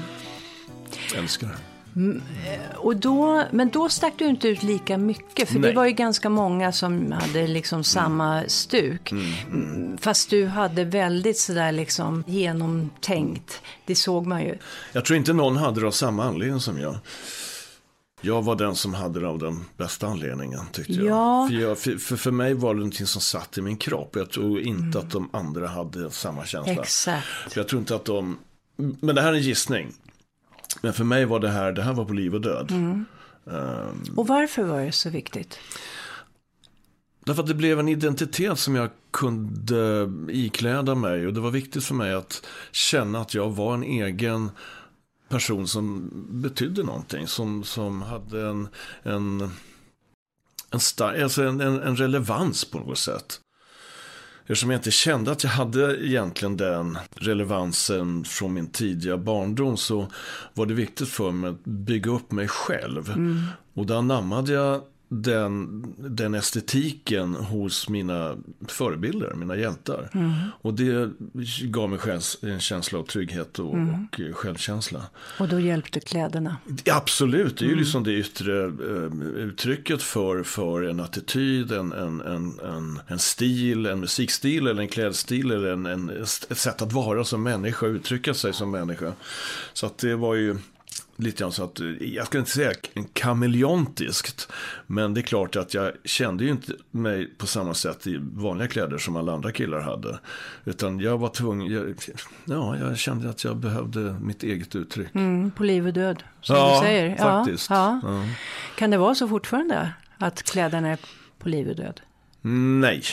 Älskar 1.15 1.47
det. 1.47 1.57
Mm, 1.97 2.21
eh, 2.45 2.75
och 2.75 2.95
då, 2.95 3.43
men 3.51 3.69
då 3.69 3.89
stack 3.89 4.13
du 4.17 4.25
inte 4.25 4.47
ut 4.47 4.63
lika 4.63 4.97
mycket. 4.97 5.49
För 5.49 5.59
Nej. 5.59 5.69
det 5.69 5.75
var 5.75 5.85
ju 5.85 5.91
ganska 5.91 6.29
många 6.29 6.71
som 6.71 7.11
hade 7.11 7.47
liksom 7.47 7.83
samma 7.83 8.43
stuk. 8.47 9.11
Mm, 9.11 9.33
mm. 9.47 9.75
mm. 9.75 9.97
Fast 9.97 10.29
du 10.29 10.45
hade 10.45 10.83
väldigt 10.83 11.37
sådär 11.37 11.71
liksom 11.71 12.23
genomtänkt. 12.27 13.61
Det 13.85 13.95
såg 13.95 14.25
man 14.25 14.41
ju. 14.41 14.57
Jag 14.91 15.05
tror 15.05 15.17
inte 15.17 15.33
någon 15.33 15.57
hade 15.57 15.81
det 15.81 15.87
av 15.87 15.91
samma 15.91 16.23
anledning 16.23 16.59
som 16.59 16.79
jag. 16.79 16.95
Jag 18.21 18.41
var 18.41 18.55
den 18.55 18.75
som 18.75 18.93
hade 18.93 19.19
det 19.19 19.27
av 19.27 19.39
den 19.39 19.65
bästa 19.77 20.07
anledningen 20.07 20.59
tyckte 20.71 20.93
jag. 20.93 21.05
Ja. 21.05 21.47
För, 21.49 21.55
jag 21.55 21.77
för, 21.79 22.17
för, 22.17 22.31
mig 22.31 22.53
var 22.53 22.73
det 22.73 22.79
någonting 22.79 23.07
som 23.07 23.21
satt 23.21 23.57
i 23.57 23.61
min 23.61 23.77
kropp. 23.77 24.15
Jag 24.15 24.29
tror 24.29 24.59
inte 24.59 24.97
mm. 24.97 24.97
att 24.97 25.11
de 25.11 25.29
andra 25.33 25.67
hade 25.67 26.11
samma 26.11 26.45
känsla. 26.45 26.73
Exakt. 26.73 27.27
För 27.27 27.59
jag 27.59 27.67
tror 27.67 27.79
inte 27.79 27.95
att 27.95 28.05
de, 28.05 28.37
men 28.75 29.15
det 29.15 29.21
här 29.21 29.29
är 29.29 29.37
en 29.37 29.41
gissning. 29.41 29.93
Men 30.81 30.93
för 30.93 31.03
mig 31.03 31.25
var 31.25 31.39
det 31.39 31.49
här, 31.49 31.71
det 31.71 31.81
här 31.81 31.93
var 31.93 32.05
på 32.05 32.13
liv 32.13 32.35
och 32.35 32.41
död. 32.41 32.71
Mm. 32.71 33.05
Um, 33.43 34.13
och 34.15 34.27
varför 34.27 34.63
var 34.63 34.81
det 34.81 34.91
så 34.91 35.09
viktigt? 35.09 35.59
Därför 37.25 37.41
att 37.41 37.47
det 37.47 37.53
blev 37.53 37.79
en 37.79 37.87
identitet 37.87 38.59
som 38.59 38.75
jag 38.75 38.89
kunde 39.11 40.11
ikläda 40.29 40.95
mig. 40.95 41.27
Och 41.27 41.33
det 41.33 41.39
var 41.39 41.51
viktigt 41.51 41.83
för 41.83 41.95
mig 41.95 42.13
att 42.13 42.45
känna 42.71 43.21
att 43.21 43.33
jag 43.33 43.49
var 43.49 43.73
en 43.73 43.83
egen 43.83 44.51
person 45.29 45.67
som 45.67 46.11
betydde 46.29 46.83
någonting. 46.83 47.27
Som, 47.27 47.63
som 47.63 48.01
hade 48.01 48.47
en, 48.47 48.67
en, 49.03 49.41
en, 50.71 50.79
alltså 50.99 51.43
en, 51.43 51.61
en, 51.61 51.81
en 51.81 51.95
relevans 51.95 52.65
på 52.65 52.77
något 52.77 52.97
sätt. 52.97 53.39
Eftersom 54.49 54.69
jag 54.69 54.77
inte 54.79 54.91
kände 54.91 55.31
att 55.31 55.43
jag 55.43 55.51
hade 55.51 56.05
egentligen 56.07 56.57
den 56.57 56.97
relevansen 57.15 58.23
från 58.23 58.53
min 58.53 58.67
tidiga 58.67 59.17
barndom 59.17 59.77
så 59.77 60.07
var 60.53 60.65
det 60.65 60.73
viktigt 60.73 61.09
för 61.09 61.31
mig 61.31 61.49
att 61.49 61.63
bygga 61.63 62.11
upp 62.11 62.31
mig 62.31 62.47
själv. 62.47 63.09
Mm. 63.09 63.43
Och 63.73 63.85
då 63.85 63.97
anammade 63.97 64.53
jag 64.53 64.81
den, 65.09 65.83
den 65.97 66.33
estetiken 66.33 67.35
hos 67.35 67.89
mina 67.89 68.35
förebilder, 68.67 69.33
mina 69.33 69.55
hjältar. 69.55 70.09
Mm. 70.13 70.33
Och 70.61 70.73
det 70.73 71.11
gav 71.63 71.89
mig 71.89 71.99
en 72.41 72.59
känsla 72.59 72.99
av 72.99 73.03
trygghet 73.03 73.59
och, 73.59 73.73
mm. 73.73 74.07
och 74.31 74.37
självkänsla. 74.37 75.01
Och 75.39 75.47
då 75.47 75.59
hjälpte 75.59 75.99
kläderna? 75.99 76.57
Absolut, 76.91 77.57
det 77.57 77.65
är 77.65 77.67
ju 77.67 77.71
mm. 77.71 77.79
liksom 77.79 78.03
det 78.03 78.13
yttre 78.13 78.65
uh, 78.65 79.23
uttrycket 79.23 80.01
för, 80.01 80.43
för 80.43 80.83
en 80.83 80.99
attityd, 80.99 81.71
en, 81.71 81.91
en, 81.91 82.21
en, 82.21 82.59
en, 82.59 82.99
en 83.07 83.19
stil, 83.19 83.85
en 83.85 83.99
musikstil 83.99 84.67
eller 84.67 84.81
en 84.81 84.87
klädstil 84.87 85.51
eller 85.51 85.71
en, 85.71 85.85
en, 85.85 86.09
ett 86.09 86.57
sätt 86.57 86.81
att 86.81 86.93
vara 86.93 87.23
som 87.23 87.43
människa, 87.43 87.85
uttrycka 87.85 88.33
sig 88.33 88.53
som 88.53 88.71
människa. 88.71 89.13
Så 89.73 89.85
att 89.85 89.97
det 89.97 90.15
var 90.15 90.35
ju 90.35 90.57
lite 91.17 91.43
grann 91.43 91.51
så 91.51 91.63
att, 91.63 91.79
jag 91.99 92.25
ska 92.25 92.37
inte 92.37 92.51
säga 92.51 92.73
kameleontiskt, 93.13 94.51
men 94.87 95.13
det 95.13 95.19
är 95.19 95.23
klart 95.23 95.55
att 95.55 95.73
jag 95.73 95.91
kände 96.03 96.43
ju 96.43 96.49
inte 96.49 96.73
mig 96.91 97.27
på 97.37 97.47
samma 97.47 97.73
sätt 97.73 98.07
i 98.07 98.17
vanliga 98.33 98.67
kläder 98.67 98.97
som 98.97 99.15
alla 99.15 99.33
andra 99.33 99.51
killar 99.51 99.79
hade. 99.79 100.19
Utan 100.65 100.99
jag 100.99 101.17
var 101.17 101.29
tvungen, 101.29 101.73
jag, 101.73 101.95
ja, 102.45 102.77
jag 102.77 102.97
kände 102.97 103.29
att 103.29 103.43
jag 103.43 103.57
behövde 103.57 103.99
mitt 104.21 104.43
eget 104.43 104.75
uttryck. 104.75 105.15
Mm, 105.15 105.51
på 105.51 105.63
liv 105.63 105.87
och 105.87 105.93
död, 105.93 106.23
som 106.41 106.55
ja, 106.55 106.79
du 106.79 106.85
säger. 106.85 107.15
Faktiskt. 107.15 107.69
Ja, 107.69 107.99
ja. 108.03 108.23
Kan 108.77 108.89
det 108.89 108.97
vara 108.97 109.15
så 109.15 109.27
fortfarande, 109.27 109.93
att 110.17 110.43
kläderna 110.43 110.89
är 110.89 110.99
på 111.39 111.49
liv 111.49 111.69
och 111.69 111.75
död? 111.75 112.01
Nej, 112.41 113.03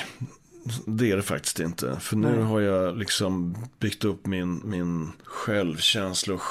det 0.86 1.10
är 1.10 1.16
det 1.16 1.22
faktiskt 1.22 1.60
inte. 1.60 1.96
För 2.00 2.16
nu 2.16 2.28
Nej. 2.28 2.42
har 2.42 2.60
jag 2.60 2.98
liksom 2.98 3.56
byggt 3.78 4.04
upp 4.04 4.26
min, 4.26 4.60
min 4.64 5.12
självkänsla 5.24 6.34
och 6.34 6.42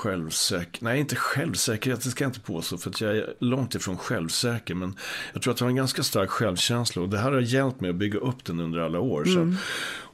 självsäker. 0.00 0.84
Nej, 0.84 1.00
inte 1.00 1.16
självsäkerhet, 1.16 2.02
det 2.02 2.10
ska 2.10 2.24
jag 2.24 2.28
inte 2.28 2.40
påstå. 2.40 2.78
För 2.78 2.90
att 2.90 3.00
jag 3.00 3.16
är 3.16 3.34
långt 3.40 3.74
ifrån 3.74 3.96
självsäker. 3.96 4.74
Men 4.74 4.96
jag 5.32 5.42
tror 5.42 5.54
att 5.54 5.60
jag 5.60 5.64
har 5.64 5.70
en 5.70 5.76
ganska 5.76 6.02
stark 6.02 6.30
självkänsla. 6.30 7.02
Och 7.02 7.08
det 7.08 7.18
här 7.18 7.32
har 7.32 7.40
hjälpt 7.40 7.80
mig 7.80 7.90
att 7.90 7.96
bygga 7.96 8.18
upp 8.18 8.44
den 8.44 8.60
under 8.60 8.78
alla 8.78 9.00
år. 9.00 9.28
Mm. 9.28 9.56
Så. 9.56 9.58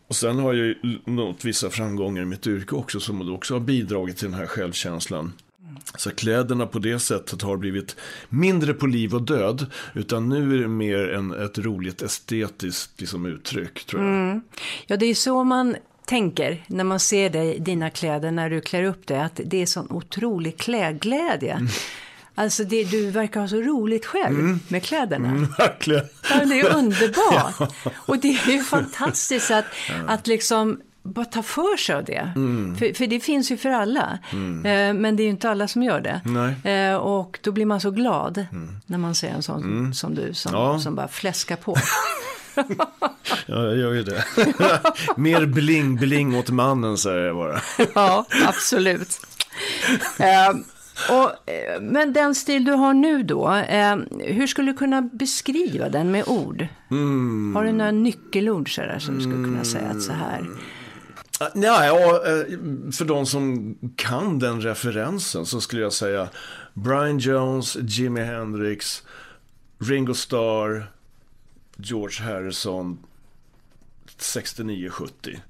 Och 0.08 0.16
sen 0.16 0.38
har 0.38 0.54
jag 0.54 0.66
ju 0.66 0.98
nått 1.04 1.44
vissa 1.44 1.70
framgångar 1.70 2.22
i 2.22 2.24
mitt 2.24 2.46
yrke 2.46 2.74
också. 2.74 3.00
Som 3.00 3.34
också 3.34 3.54
har 3.54 3.60
bidragit 3.60 4.16
till 4.16 4.30
den 4.30 4.38
här 4.38 4.46
självkänslan. 4.46 5.32
Så 5.96 6.10
kläderna 6.10 6.66
på 6.66 6.78
det 6.78 6.98
sättet 6.98 7.42
har 7.42 7.56
blivit 7.56 7.96
mindre 8.28 8.74
på 8.74 8.86
liv 8.86 9.14
och 9.14 9.22
död. 9.22 9.66
Utan 9.94 10.28
nu 10.28 10.54
är 10.54 10.58
det 10.58 10.68
mer 10.68 11.08
en, 11.08 11.44
ett 11.44 11.58
roligt 11.58 12.02
estetiskt 12.02 13.00
liksom, 13.00 13.26
uttryck 13.26 13.84
tror 13.84 14.02
jag. 14.02 14.12
Mm. 14.12 14.40
Ja, 14.86 14.96
det 14.96 15.06
är 15.06 15.14
så 15.14 15.44
man 15.44 15.76
tänker 16.06 16.64
när 16.66 16.84
man 16.84 17.00
ser 17.00 17.30
dig, 17.30 17.58
dina 17.60 17.90
kläder 17.90 18.30
när 18.30 18.50
du 18.50 18.60
klär 18.60 18.82
upp 18.82 19.06
dig 19.06 19.20
att 19.20 19.40
det 19.44 19.62
är 19.62 19.66
sån 19.66 19.90
otrolig 19.90 20.58
klädglädje. 20.58 21.52
Mm. 21.52 21.68
Alltså 22.34 22.64
det, 22.64 22.84
du 22.84 23.10
verkar 23.10 23.40
ha 23.40 23.48
så 23.48 23.60
roligt 23.60 24.06
själv 24.06 24.38
mm. 24.38 24.60
med 24.68 24.82
kläderna. 24.82 25.28
Mm, 25.28 25.46
verkligen. 25.58 26.04
Ja, 26.30 26.44
det 26.44 26.60
är 26.60 26.76
underbart. 26.76 27.54
ja. 27.84 27.92
Och 27.94 28.18
det 28.18 28.28
är 28.28 28.50
ju 28.50 28.62
fantastiskt 28.62 29.50
att, 29.50 29.64
att 30.06 30.26
liksom 30.26 30.80
bara 31.02 31.24
ta 31.24 31.42
för 31.42 31.76
sig 31.76 31.94
av 31.94 32.04
det. 32.04 32.32
Mm. 32.36 32.76
För, 32.76 32.92
för, 32.94 33.06
det 33.06 33.20
finns 33.20 33.50
ju 33.50 33.56
för 33.56 33.70
alla. 33.70 34.18
Mm. 34.32 34.66
Eh, 34.66 35.02
men 35.02 35.16
det 35.16 35.22
är 35.22 35.24
ju 35.24 35.30
inte 35.30 35.50
alla 35.50 35.68
som 35.68 35.82
gör 35.82 36.00
det. 36.00 36.70
Eh, 36.70 36.96
och 36.96 37.38
då 37.42 37.52
blir 37.52 37.66
man 37.66 37.80
så 37.80 37.90
glad 37.90 38.46
mm. 38.52 38.76
när 38.86 38.98
man 38.98 39.14
ser 39.14 39.28
en 39.28 39.42
sån 39.42 39.62
mm. 39.62 39.94
som 39.94 40.14
du 40.14 40.34
som, 40.34 40.52
ja. 40.54 40.78
som 40.78 40.94
bara 40.94 41.08
fläskar 41.08 41.56
på. 41.56 41.76
ja, 43.46 43.64
jag 43.64 43.76
gör 43.76 43.92
ju 43.92 44.02
det. 44.02 44.24
Mer 45.16 45.46
bling-bling 45.46 46.38
åt 46.38 46.50
mannen 46.50 46.98
säger 46.98 47.26
jag 47.26 47.36
bara. 47.36 47.60
ja, 47.94 48.26
absolut. 48.46 49.20
Uh, 50.20 50.60
och, 51.10 51.50
eh, 51.50 51.80
men 51.80 52.12
den 52.12 52.34
stil 52.34 52.64
du 52.64 52.72
har 52.72 52.94
nu 52.94 53.22
då, 53.22 53.54
eh, 53.54 53.96
hur 54.20 54.46
skulle 54.46 54.72
du 54.72 54.78
kunna 54.78 55.02
beskriva 55.02 55.88
den 55.88 56.10
med 56.10 56.24
ord? 56.26 56.66
Mm. 56.90 57.56
Har 57.56 57.64
du 57.64 57.72
några 57.72 57.90
nyckelord 57.90 58.74
så 58.74 58.80
där, 58.80 58.98
som 58.98 59.14
du 59.14 59.20
skulle 59.20 59.44
kunna 59.44 59.64
säga 59.64 59.88
att 59.88 60.02
så 60.02 60.12
här? 60.12 60.46
Ja, 61.54 61.86
ja, 61.86 62.20
för 62.92 63.04
de 63.04 63.26
som 63.26 63.74
kan 63.96 64.38
den 64.38 64.60
referensen 64.60 65.46
så 65.46 65.60
skulle 65.60 65.82
jag 65.82 65.92
säga 65.92 66.28
Brian 66.74 67.18
Jones, 67.18 67.76
Jimi 67.80 68.20
Hendrix, 68.20 69.02
Ringo 69.78 70.14
Starr, 70.14 70.90
George 71.76 72.24
Harrison 72.24 72.98
69-70. 74.18 75.40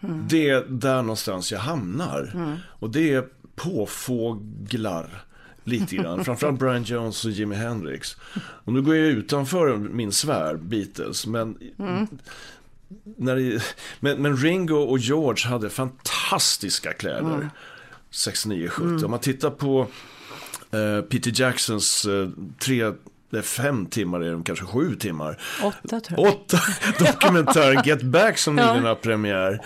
Mm. 0.00 0.28
Det 0.28 0.48
är 0.48 0.64
där 0.68 1.02
någonstans 1.02 1.52
jag 1.52 1.58
hamnar. 1.58 2.30
Mm. 2.34 2.56
Och 2.66 2.90
det 2.90 3.12
är 3.12 3.24
påfåglar 3.54 5.24
lite 5.64 5.96
grann. 5.96 6.24
Framförallt 6.24 6.58
Brian 6.58 6.82
Jones 6.82 7.24
och 7.24 7.30
Jimi 7.30 7.54
Hendrix. 7.54 8.16
Och 8.38 8.72
nu 8.72 8.82
går 8.82 8.96
jag 8.96 9.06
utanför 9.06 9.76
min 9.76 10.12
sfär, 10.12 10.56
Beatles. 10.56 11.26
Men, 11.26 11.58
mm. 11.78 12.06
när 13.16 13.36
det, 13.36 13.62
men, 14.00 14.22
men, 14.22 14.36
Ringo 14.36 14.76
och 14.76 14.98
George 14.98 15.48
hade 15.48 15.70
fantastiska 15.70 16.92
kläder. 16.92 17.34
Mm. 17.34 17.48
69-70. 18.12 18.80
Mm. 18.80 19.04
Om 19.04 19.10
man 19.10 19.20
tittar 19.20 19.50
på 19.50 19.80
uh, 20.74 21.02
Peter 21.02 21.40
Jacksons 21.40 22.06
uh, 22.06 22.30
tre 22.58 22.92
det 23.30 23.38
är 23.38 23.42
fem 23.42 23.86
timmar, 23.86 24.20
är 24.20 24.32
de 24.32 24.44
kanske 24.44 24.64
sju 24.64 24.94
timmar. 24.94 25.40
Åtta 25.62 26.00
tror 26.00 26.26
jag. 26.26 26.34
Åtta, 26.34 26.58
dokumentären 27.04 27.82
Get 27.84 28.02
Back 28.02 28.38
som 28.38 28.56
nyligen 28.56 28.84
har 28.84 28.94
premiär. 28.94 29.60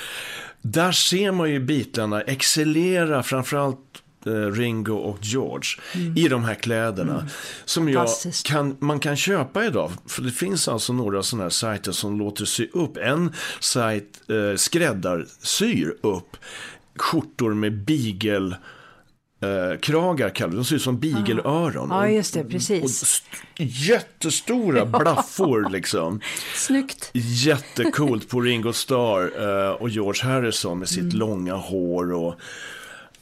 Där 0.63 0.93
ser 0.93 1.33
man 1.33 1.51
ju 1.51 1.61
bitarna 1.61 2.21
excellera, 2.21 3.23
framförallt 3.23 3.79
eh, 4.27 4.33
Ringo 4.33 4.95
och 4.95 5.19
George 5.21 5.69
mm. 5.95 6.17
i 6.17 6.29
de 6.29 6.45
här 6.45 6.55
kläderna. 6.55 7.15
Mm. 7.15 7.27
Som 7.65 7.89
jag 7.89 8.09
kan, 8.45 8.77
man 8.81 9.01
kan 9.01 9.17
köpa 9.17 9.65
idag. 9.65 9.91
För 10.07 10.23
det 10.23 10.31
finns 10.31 10.69
alltså 10.69 10.93
några 10.93 11.23
sådana 11.23 11.45
här 11.45 11.51
sajter 11.51 11.93
som 11.93 12.19
låter 12.19 12.45
sy 12.45 12.69
upp. 12.73 12.97
En 12.97 13.33
sajt 13.61 14.21
eh, 14.29 14.57
skräddarsyr 14.57 15.95
upp 16.03 16.37
skjortor 16.99 17.55
med 17.55 17.85
beagle 17.85 18.57
eh, 19.41 19.79
kragar 19.81 20.31
kallar 20.31 20.55
De 20.55 20.65
ser 20.65 20.77
ut 20.77 20.83
som 20.83 20.99
bigelöron. 20.99 21.89
Ja, 21.91 22.09
just 22.09 22.35
det, 22.35 22.45
precis. 22.45 23.23
Och 23.53 23.61
jättestora 23.61 24.87
blaffor 24.99 25.71
liksom. 25.71 26.21
Snyggt. 26.55 27.11
Jättecoolt 27.13 28.29
på 28.29 28.41
Ringo 28.41 28.73
Starr 28.73 29.33
eh, 29.43 29.71
och 29.71 29.89
George 29.89 30.25
Harrison 30.25 30.79
med 30.79 30.89
sitt 30.89 31.01
mm. 31.01 31.17
långa 31.17 31.55
hår 31.55 32.13
och 32.13 32.35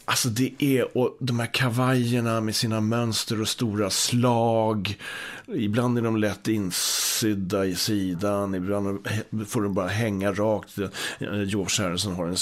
Alltså 0.08 0.28
det 0.28 0.52
är, 0.58 0.98
och 0.98 1.16
de 1.20 1.40
här 1.40 1.54
kavajerna 1.54 2.40
med 2.40 2.56
sina 2.56 2.80
mönster 2.80 3.40
och 3.40 3.48
stora 3.48 3.90
slag. 3.90 4.98
Ibland 5.46 5.98
är 5.98 6.02
de 6.02 6.16
lätt 6.16 6.48
insydda 6.48 7.66
i 7.66 7.74
sidan, 7.74 8.54
ibland 8.54 9.08
får 9.48 9.62
de 9.62 9.74
bara 9.74 9.88
hänga 9.88 10.32
rakt. 10.32 10.78
George 11.18 11.84
Harrison 11.84 12.14
har 12.14 12.26
en 12.26 12.36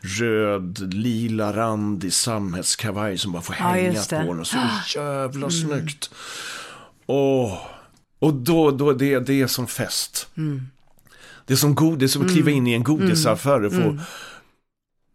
röd, 0.00 0.94
lila 0.94 1.56
randig 1.56 2.12
samhällskavaj 2.12 3.18
som 3.18 3.32
bara 3.32 3.42
får 3.42 3.54
hänga 3.54 3.92
ja, 4.10 4.22
på 4.26 4.34
den. 4.34 4.44
Så 4.44 4.56
jävla 4.98 5.46
mm. 5.46 5.50
snyggt. 5.50 6.10
Åh. 7.06 7.58
Och 8.18 8.34
då, 8.34 8.70
då 8.70 8.92
det, 8.92 9.18
det 9.18 9.40
är 9.40 9.46
som 9.46 9.66
fest. 9.66 10.28
Mm. 10.36 10.68
Det 11.46 11.54
är 11.54 11.56
som 11.56 11.74
god, 11.74 11.98
det 11.98 12.04
är 12.04 12.08
som 12.08 12.22
att 12.22 12.32
kliva 12.32 12.50
mm. 12.50 12.58
in 12.58 12.66
i 12.66 12.72
en 12.72 12.82
godisaffär 12.82 13.64
och 13.64 13.72
få 13.72 13.80
mm. 13.80 14.00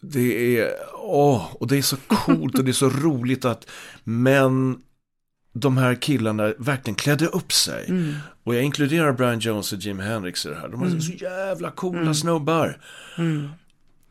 Det 0.01 0.59
är, 0.59 0.73
åh, 0.93 1.53
och 1.53 1.67
det 1.67 1.77
är 1.77 1.81
så 1.81 1.97
coolt 2.07 2.57
och 2.57 2.63
det 2.63 2.71
är 2.71 2.73
så 2.73 2.89
roligt 2.89 3.45
att 3.45 3.69
män, 4.03 4.81
de 5.53 5.77
här 5.77 5.95
killarna 5.95 6.53
verkligen 6.57 6.95
klädde 6.95 7.25
upp 7.25 7.53
sig. 7.53 7.85
Mm. 7.89 8.15
Och 8.43 8.55
jag 8.55 8.63
inkluderar 8.63 9.13
Brian 9.13 9.39
Jones 9.39 9.73
och 9.73 9.79
Jim 9.79 9.99
Hendrix 9.99 10.45
i 10.45 10.49
det 10.49 10.55
här. 10.55 10.67
De 10.67 10.81
är 10.81 10.85
mm. 10.85 11.01
så 11.01 11.11
jävla 11.11 11.71
coola 11.71 12.01
mm. 12.01 12.13
snubbar. 12.13 12.77
Mm. 13.17 13.49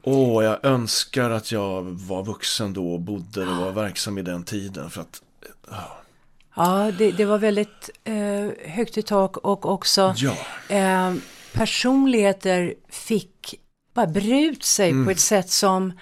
Åh, 0.03 0.45
jag 0.45 0.65
önskar 0.65 1.31
att 1.31 1.53
jag 1.53 1.83
var 1.83 2.25
vuxen 2.25 2.73
då 2.73 2.93
och 2.93 3.01
bodde 3.01 3.43
och 3.43 3.57
var 3.57 3.73
verksam 3.73 4.19
i 4.19 4.23
den 4.23 4.45
tiden. 4.45 4.91
För 4.91 5.01
att, 5.01 5.23
oh. 5.69 6.01
Ja, 6.57 6.93
det, 6.99 7.11
det, 7.11 7.25
var 7.25 7.39
väldigt 7.39 7.91
eh, 8.05 8.71
högt 8.71 8.99
i 8.99 9.03
tak 9.03 9.37
och 9.37 9.67
också 9.67 10.15
ja. 10.17 10.37
eh, 10.69 11.15
personligheter 11.53 12.75
fick 12.89 13.61
bara 13.95 14.07
brut 14.07 14.65
sig 14.65 14.91
mm. 14.91 15.05
på 15.05 15.11
ett 15.11 15.21
sätt 15.21 15.51
som, 15.51 15.93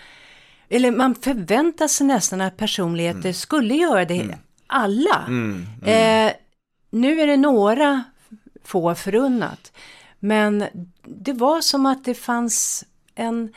eller 0.69 0.91
man 0.91 1.15
förväntar 1.15 1.89
sig 1.89 2.07
nästan 2.07 2.41
att 2.41 2.57
personligheter 2.57 3.21
mm. 3.21 3.35
skulle 3.35 3.75
göra 3.75 4.05
det, 4.05 4.21
mm. 4.21 4.39
alla. 4.67 5.25
Mm. 5.27 5.67
Mm. 5.83 6.27
Eh, 6.27 6.33
nu 6.91 7.21
är 7.21 7.27
det 7.27 7.37
några 7.37 8.05
få 8.65 8.95
förunnat, 8.95 9.73
men 10.19 10.65
det 11.05 11.33
var 11.33 11.61
som 11.61 11.87
att 11.87 12.05
det 12.05 12.15
fanns 12.15 12.85
en 13.15 13.55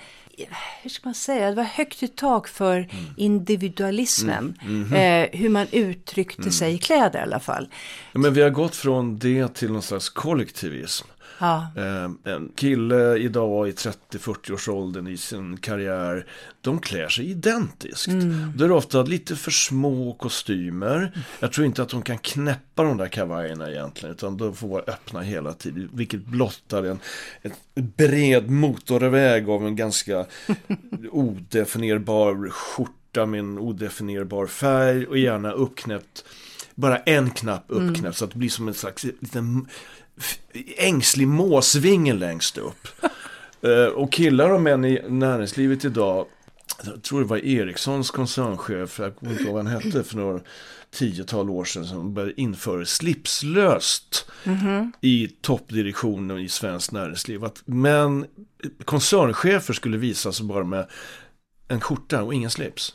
hur 0.82 0.90
ska 0.90 1.08
man 1.08 1.16
säga, 1.16 1.50
det 1.50 1.56
var 1.56 1.64
högt 1.64 2.04
i 2.04 2.08
tak 2.08 2.48
för 2.48 2.78
mm. 2.78 2.90
individualismen. 3.18 4.60
Mm. 4.62 4.84
Mm. 4.84 4.94
Eh, 4.94 5.40
hur 5.40 5.50
man 5.50 5.68
uttryckte 5.72 6.42
mm. 6.42 6.52
sig 6.52 6.74
i 6.74 6.78
kläder 6.78 7.20
i 7.20 7.22
alla 7.22 7.40
fall. 7.40 7.70
Ja, 8.12 8.20
men 8.20 8.34
vi 8.34 8.42
har 8.42 8.50
gått 8.50 8.76
från 8.76 9.20
det 9.20 9.56
till 9.56 9.72
någon 9.72 9.82
slags 9.82 10.10
kollektivism. 10.10 11.08
Ja. 11.42 11.68
Eh, 11.76 12.34
en 12.34 12.52
kille 12.56 13.18
idag 13.18 13.70
i 13.70 13.72
30-40-årsåldern 13.72 15.08
i 15.08 15.18
sin 15.18 15.58
karriär, 15.58 16.26
de 16.62 16.80
klär 16.80 17.10
sig 17.10 17.32
identiskt. 17.32 18.08
Mm. 18.08 18.54
Det 18.56 18.64
är 18.64 18.72
ofta 18.72 19.04
lite 19.04 19.36
för 19.36 19.52
små 19.52 20.14
kostymer. 20.14 21.24
Jag 21.40 21.54
tror 21.54 21.68
inte 21.68 21.82
att 21.82 21.90
de 21.90 22.02
kan 22.02 22.18
knäppa 22.18 22.84
de 22.84 22.98
där 22.98 23.08
kavajerna 23.08 23.72
egentligen, 23.72 24.16
utan 24.16 24.38
de 24.38 24.56
får 24.56 24.68
vara 24.68 24.84
öppna 24.88 25.22
hela 25.22 25.54
tiden. 25.54 25.90
Vilket 25.94 26.26
blottar 26.26 26.84
en, 26.84 27.00
en 27.42 27.54
bred 27.98 28.50
motorväg 28.50 29.50
av 29.50 29.68
en 29.68 29.76
ganska 29.76 30.26
odefinierbar 31.12 32.50
skjorta 32.50 33.26
med 33.26 33.40
en 33.40 33.60
odefinierbar 33.60 34.48
färg 34.48 35.08
och 35.08 35.18
gärna 35.18 35.52
uppknäppt 35.52 36.26
bara 36.76 36.98
en 36.98 37.30
knapp 37.30 37.64
uppknäppt 37.68 38.00
mm. 38.00 38.14
så 38.14 38.26
att 38.26 38.32
det 38.32 38.38
blir 38.38 38.50
som 38.50 38.68
en 38.68 38.74
slags 38.74 39.04
liten 39.04 39.68
ängslig 40.78 41.28
måsvinge 41.28 42.14
längst 42.14 42.58
upp. 42.58 42.88
uh, 43.66 43.86
och 43.96 44.12
killar 44.12 44.50
och 44.50 44.62
män 44.62 44.86
i 44.86 45.02
näringslivet 45.08 45.86
idag, 45.86 46.26
jag 46.84 47.04
tror 47.04 47.22
det 47.22 47.28
var 47.28 47.38
Ericssons 47.38 48.12
koncernchef, 48.12 49.00
jag 49.00 49.16
kommer 49.16 49.32
inte 49.32 49.44
ihåg 49.44 49.54
vad 49.54 49.66
han 49.66 49.82
hette 49.82 50.04
för 50.04 50.18
några 50.18 50.40
tiotal 50.92 51.50
år 51.50 51.66
sedan, 51.66 51.86
som 51.86 52.14
började 52.14 52.42
införa 52.42 52.86
slipslöst 52.86 54.32
mm 54.44 54.60
-hmm. 54.60 54.92
i 55.02 55.28
toppdirektionen 55.42 56.40
i 56.40 56.50
svenskt 56.50 56.92
näringsliv. 56.92 57.44
Att, 57.44 57.62
men 57.66 58.26
koncernchefer 58.86 59.74
skulle 59.74 59.98
visa 59.98 60.32
sig 60.32 60.46
bara 60.46 60.64
med 60.64 60.88
en 61.68 61.82
skjorta 61.82 62.24
och 62.24 62.34
ingen 62.34 62.50
slips. 62.50 62.94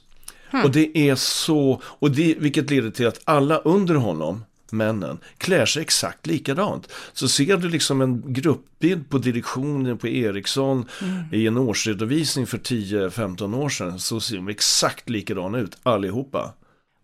Hmm. 0.50 0.64
Och 0.64 0.70
det 0.70 0.98
är 0.98 1.14
så, 1.14 1.82
och 1.84 2.10
det, 2.10 2.34
vilket 2.38 2.70
leder 2.70 2.90
till 2.90 3.06
att 3.06 3.20
alla 3.24 3.58
under 3.58 3.94
honom 3.94 4.44
männen 4.72 5.18
klär 5.38 5.66
sig 5.66 5.82
exakt 5.82 6.26
likadant. 6.26 6.92
Så 7.12 7.28
ser 7.28 7.56
du 7.56 7.68
liksom 7.68 8.00
en 8.00 8.32
gruppbild 8.32 9.10
på 9.10 9.18
direktionen 9.18 9.98
på 9.98 10.08
Ericsson 10.08 10.88
mm. 11.02 11.24
i 11.32 11.46
en 11.46 11.56
årsredovisning 11.56 12.46
för 12.46 12.58
10-15 12.58 13.56
år 13.56 13.68
sedan 13.68 13.98
så 13.98 14.20
ser 14.20 14.36
de 14.36 14.48
exakt 14.48 15.10
likadana 15.10 15.58
ut 15.58 15.78
allihopa. 15.82 16.52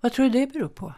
Vad 0.01 0.13
tror 0.13 0.25
du 0.29 0.31
det 0.31 0.53
beror 0.53 0.69
på? 0.69 0.95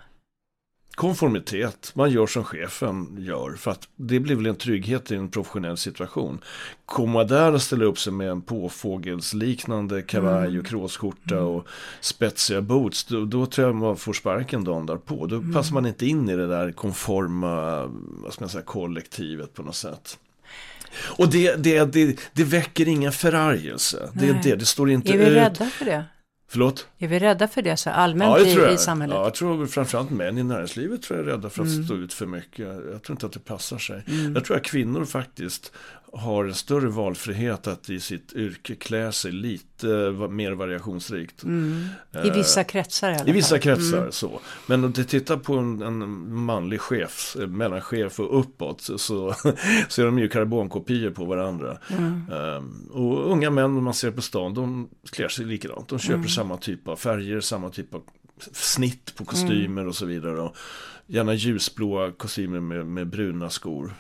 Konformitet, 0.95 1.93
man 1.95 2.11
gör 2.11 2.27
som 2.27 2.45
chefen 2.45 3.17
gör 3.19 3.53
för 3.53 3.71
att 3.71 3.89
det 3.97 4.21
blir 4.21 4.37
väl 4.37 4.47
en 4.47 4.57
trygghet 4.57 5.11
i 5.11 5.15
en 5.15 5.31
professionell 5.31 5.77
situation. 5.77 6.41
Komma 6.87 7.25
där 7.25 7.53
och 7.53 7.63
ställa 7.63 7.85
upp 7.85 7.99
sig 7.99 8.13
med 8.13 8.31
en 8.31 8.43
påfågelsliknande 8.43 10.03
kavaj 10.03 10.49
mm. 10.49 10.61
och 10.61 10.67
kråsskjorta 10.67 11.35
mm. 11.35 11.47
och 11.47 11.67
spetsiga 12.01 12.61
boots, 12.61 13.05
då, 13.05 13.25
då, 13.25 13.47
tror 13.47 13.67
jag 13.67 13.77
man 13.77 13.97
får 13.97 14.13
sparken 14.13 14.65
dagen 14.65 14.87
därpå. 14.87 15.27
Då 15.27 15.37
mm. 15.37 15.53
passar 15.53 15.75
man 15.75 15.87
inte 15.87 16.07
in 16.07 16.29
i 16.29 16.37
det 16.37 16.47
där 16.47 16.73
konforma, 16.73 17.85
vad 18.23 18.33
ska 18.33 18.43
man 18.43 18.51
säga, 18.51 18.65
kollektivet 18.65 19.55
på 19.55 19.63
något 19.63 19.77
sätt. 19.77 20.19
Och 20.99 21.29
det, 21.31 21.55
det, 21.55 21.93
det, 21.93 22.21
det 22.33 22.45
väcker 22.45 22.89
ingen 22.89 23.13
förargelse. 23.13 24.11
Det 24.13 24.29
är 24.29 24.41
det, 24.43 24.57
det 24.57 24.65
står 24.65 24.91
inte 24.91 25.09
ut. 25.09 25.15
Är 25.15 25.19
vi 25.19 25.31
rädda 25.31 25.67
för 25.67 25.85
det? 25.85 26.05
Förlåt? 26.49 26.87
Är 27.05 27.09
vi 27.09 27.19
rädda 27.19 27.49
för 27.49 27.63
det 27.63 27.77
så 27.77 27.91
allmänt 27.91 28.39
Ja, 28.39 28.45
det 28.45 28.51
tror 28.53 28.63
i, 28.65 28.67
jag. 28.67 28.75
i 28.75 28.79
samhället? 28.79 29.15
Ja, 29.17 29.25
jag 29.25 29.35
tror 29.35 29.67
framförallt 29.67 30.11
män 30.11 30.39
i 30.39 30.43
näringslivet 30.43 31.03
tror 31.03 31.19
jag 31.19 31.29
är 31.29 31.31
rädda 31.33 31.51
för 31.51 31.63
att 31.63 31.69
Mm. 31.69 31.85
stå 31.85 31.95
ut 31.95 32.13
för 32.13 32.27
mycket. 32.27 32.59
Jag 32.93 33.03
tror 33.03 33.11
inte 33.11 33.27
att 33.27 33.33
det 33.33 33.45
passar 33.45 33.79
sig. 33.79 34.03
Jag 34.35 34.45
tror 34.45 34.57
att 34.57 34.63
kvinnor 34.63 35.05
faktiskt 35.05 35.73
har 36.17 36.45
en 36.45 36.55
större 36.55 36.89
valfrihet 36.89 37.67
att 37.67 37.91
i 37.91 38.01
sitt 38.01 38.33
yrke 38.33 38.75
klä 38.75 39.13
sig 39.13 39.33
lite 39.33 39.87
mer 40.31 40.53
variationsrikt. 40.53 41.43
Mm. 41.43 41.87
I 42.25 42.31
vissa 42.31 42.65
kretsar 42.65 43.11
i 43.11 43.15
alla 43.15 43.27
I 43.29 43.33
vissa 43.33 43.59
kretsar 43.59 44.09
så. 44.11 44.41
Men 44.67 44.85
om 44.85 44.93
du 44.93 45.05
tittar 45.05 45.37
på 45.37 45.55
en, 45.55 45.83
en 45.83 46.35
manlig 46.35 46.81
chef, 46.81 47.37
eh, 47.41 47.47
mellanchef 47.47 48.21
och 48.21 48.39
uppåt 48.41 48.81
så, 48.81 49.35
så 49.89 50.03
är 50.03 50.07
de 50.07 50.19
ju 50.19 50.29
karbonkopior 50.29 51.11
på 51.11 51.25
varandra. 51.25 51.79
Mm. 51.99 52.23
Ehm, 52.33 52.89
och 52.93 53.31
unga 53.33 53.51
män, 53.51 53.65
om 53.65 53.85
man 53.85 53.95
ser 53.95 54.11
på 54.11 54.23
stan, 54.23 54.55
de 54.55 54.89
klär 55.13 55.29
sig 55.29 55.45
likadant. 55.47 55.89
De 55.89 55.99
köper 55.99 56.15
Mm. 56.15 56.29
samma 56.29 56.57
typ 56.57 56.89
av 56.89 56.94
färger, 56.97 57.41
samma 57.41 57.71
typ 57.71 57.95
av 57.95 58.03
snitt 58.53 59.15
på 59.17 59.25
kostymer 59.25 59.87
och 59.89 59.95
så 59.97 60.07
vidare. 60.07 60.41
Och 60.41 60.57
gärna 61.07 61.35
ljusblåa 61.35 62.13
kostymer 62.13 62.61
med, 62.61 62.87
med 62.87 63.07
bruna 63.07 63.51
skor. 63.51 63.95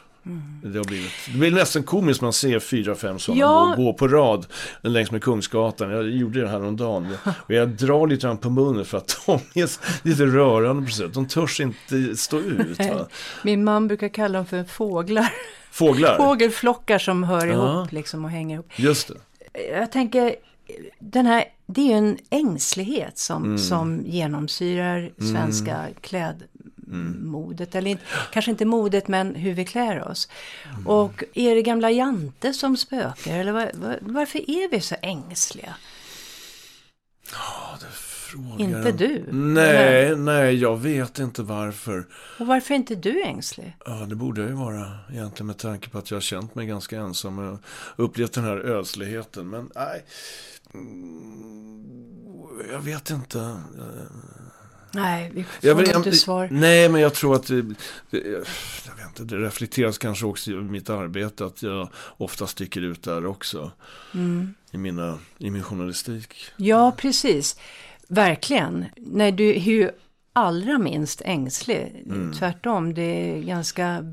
Det, 0.62 0.78
har 0.78 0.85
blivit, 0.85 1.11
det 1.33 1.38
blir 1.38 1.50
nästan 1.50 1.83
komiskt 1.83 2.20
man 2.20 2.33
ser 2.33 2.59
fyra, 2.59 2.94
fem 2.94 3.18
sådana 3.18 3.40
Ja. 3.40 3.74
gå, 3.76 3.92
på 3.92 4.09
rad 4.09 4.46
längs 4.83 5.11
med 5.11 5.22
Kungsgatan. 5.22 5.90
Jag 5.90 6.11
gjorde 6.11 6.40
det 6.40 6.48
här 6.48 6.64
om 6.64 6.76
dagen. 6.76 7.16
Och 7.46 7.54
jag 7.54 7.68
drar 7.68 8.07
lite 8.07 8.26
grann 8.26 8.38
på 8.38 8.50
munnen 8.50 8.85
för 8.85 8.98
att 8.98 9.20
de 9.26 9.33
är 9.61 10.07
lite 10.09 10.26
rörande 10.26 10.90
sätt. 10.90 11.14
De 11.14 11.26
törs 11.28 11.61
inte 11.61 12.16
stå 12.16 12.38
ut. 12.40 12.78
Va? 12.78 13.07
Min 13.42 13.64
man 13.64 13.88
brukar 13.88 14.09
kalla 14.09 14.38
dem 14.38 14.46
för 14.46 14.64
fåglar. 14.64 15.33
Fåglar, 15.70 16.16
Fågelflockar 16.28 16.98
som 16.98 17.22
hör 17.22 17.46
Ja. 17.46 17.52
ihop 17.78 17.92
liksom 17.92 18.24
och 18.24 18.30
hänger 18.30 18.54
ihop. 18.54 18.72
just 18.76 19.09
det. 19.09 19.68
Jag 19.72 19.92
tänker, 19.92 20.35
den 20.98 21.27
här, 21.27 21.44
det 21.66 21.81
är 21.81 21.87
ju 21.87 21.92
en 21.92 22.18
ängslighet 22.31 23.18
som, 23.18 23.44
Mm. 23.44 23.59
som 23.59 24.03
genomsyrar 24.07 25.12
svenska 25.33 25.87
klädmodet. 26.00 27.74
Eller 27.74 27.90
inte, 27.90 28.05
kanske 28.33 28.50
inte 28.50 28.64
modet, 28.64 29.09
men 29.09 29.35
hur 29.35 29.53
vi 29.55 29.64
klär 29.64 30.09
oss. 30.09 30.29
Mm. 30.72 30.87
Och 30.87 31.24
är 31.35 31.55
det 31.55 31.62
gamla 31.62 31.90
Jante 31.90 32.53
som 32.53 32.77
spökar? 32.77 33.38
Eller 33.38 33.53
var, 33.53 33.70
var, 33.74 33.98
varför 34.00 34.50
är 34.50 34.70
vi 34.70 34.81
så 34.81 34.96
ängsliga? 35.03 35.74
Frågar. 38.35 38.59
Inte 38.79 38.92
du? 38.92 39.25
Nej, 39.33 40.16
nej, 40.16 40.55
jag 40.57 40.77
vet 40.77 41.18
inte 41.18 41.42
varför. 41.42 42.07
Och 42.38 42.47
varför 42.47 42.75
är 42.75 42.77
inte 42.79 42.94
du 42.94 43.23
ängslig? 43.23 43.77
Ja, 43.87 43.92
det 43.92 44.14
borde 44.14 44.40
jag 44.40 44.51
ju 44.51 44.57
vara 44.57 44.99
egentligen 45.12 45.47
med 45.47 45.59
tanke 45.59 45.88
på 45.90 45.99
att 45.99 46.11
jag 46.11 46.16
har 46.16 46.20
känt 46.23 46.55
mig 46.55 46.66
ganska 46.66 46.99
ensam 46.99 47.38
och 47.38 47.59
upplevt 47.97 48.33
den 48.33 48.44
här 48.44 48.57
ödsligheten. 48.57 49.49
Men 49.49 49.70
nej, 49.75 50.05
Mm, 50.75 51.85
jag 52.73 52.81
vet 52.81 53.11
inte. 53.11 53.57
Nej, 54.92 55.31
vi 55.35 55.44
får 55.44 55.68
Jag 55.68 55.75
vill- 55.75 55.90
inte 55.97 56.12
svar. 56.12 56.49
Nej, 56.51 56.88
men 56.88 57.01
jag 57.01 57.14
tror 57.14 57.35
att 57.35 57.47
det, 57.47 57.62
det, 58.11 58.18
jag 58.87 58.97
vet 58.97 59.07
inte, 59.20 59.25
det 59.37 59.37
reflekteras 59.44 59.99
kanske 59.99 60.27
också 60.27 60.51
i 60.51 60.55
mitt 60.55 60.90
arbete 60.90 61.44
att 61.47 61.62
jag 61.62 61.88
ofta 62.16 62.47
sticker 62.47 62.81
ut 62.81 63.03
där 63.03 63.27
också. 63.27 63.73
Mm. 64.14 64.55
I, 64.70 64.77
mina, 64.79 65.18
I 65.38 65.51
min 65.51 65.62
journalistik. 65.62 66.35
Ja, 66.57 66.94
precis. 66.99 67.57
Verkligen. 68.14 68.85
Nej, 68.96 69.33
du 69.33 69.48
är 69.48 69.59
ju 69.61 69.90
allra 70.33 70.79
minst 70.79 71.22
ängslig. 71.24 72.03
Mm. 72.07 72.33
Tvärtom, 72.33 72.94
det 72.94 73.40
ganska, 73.40 74.05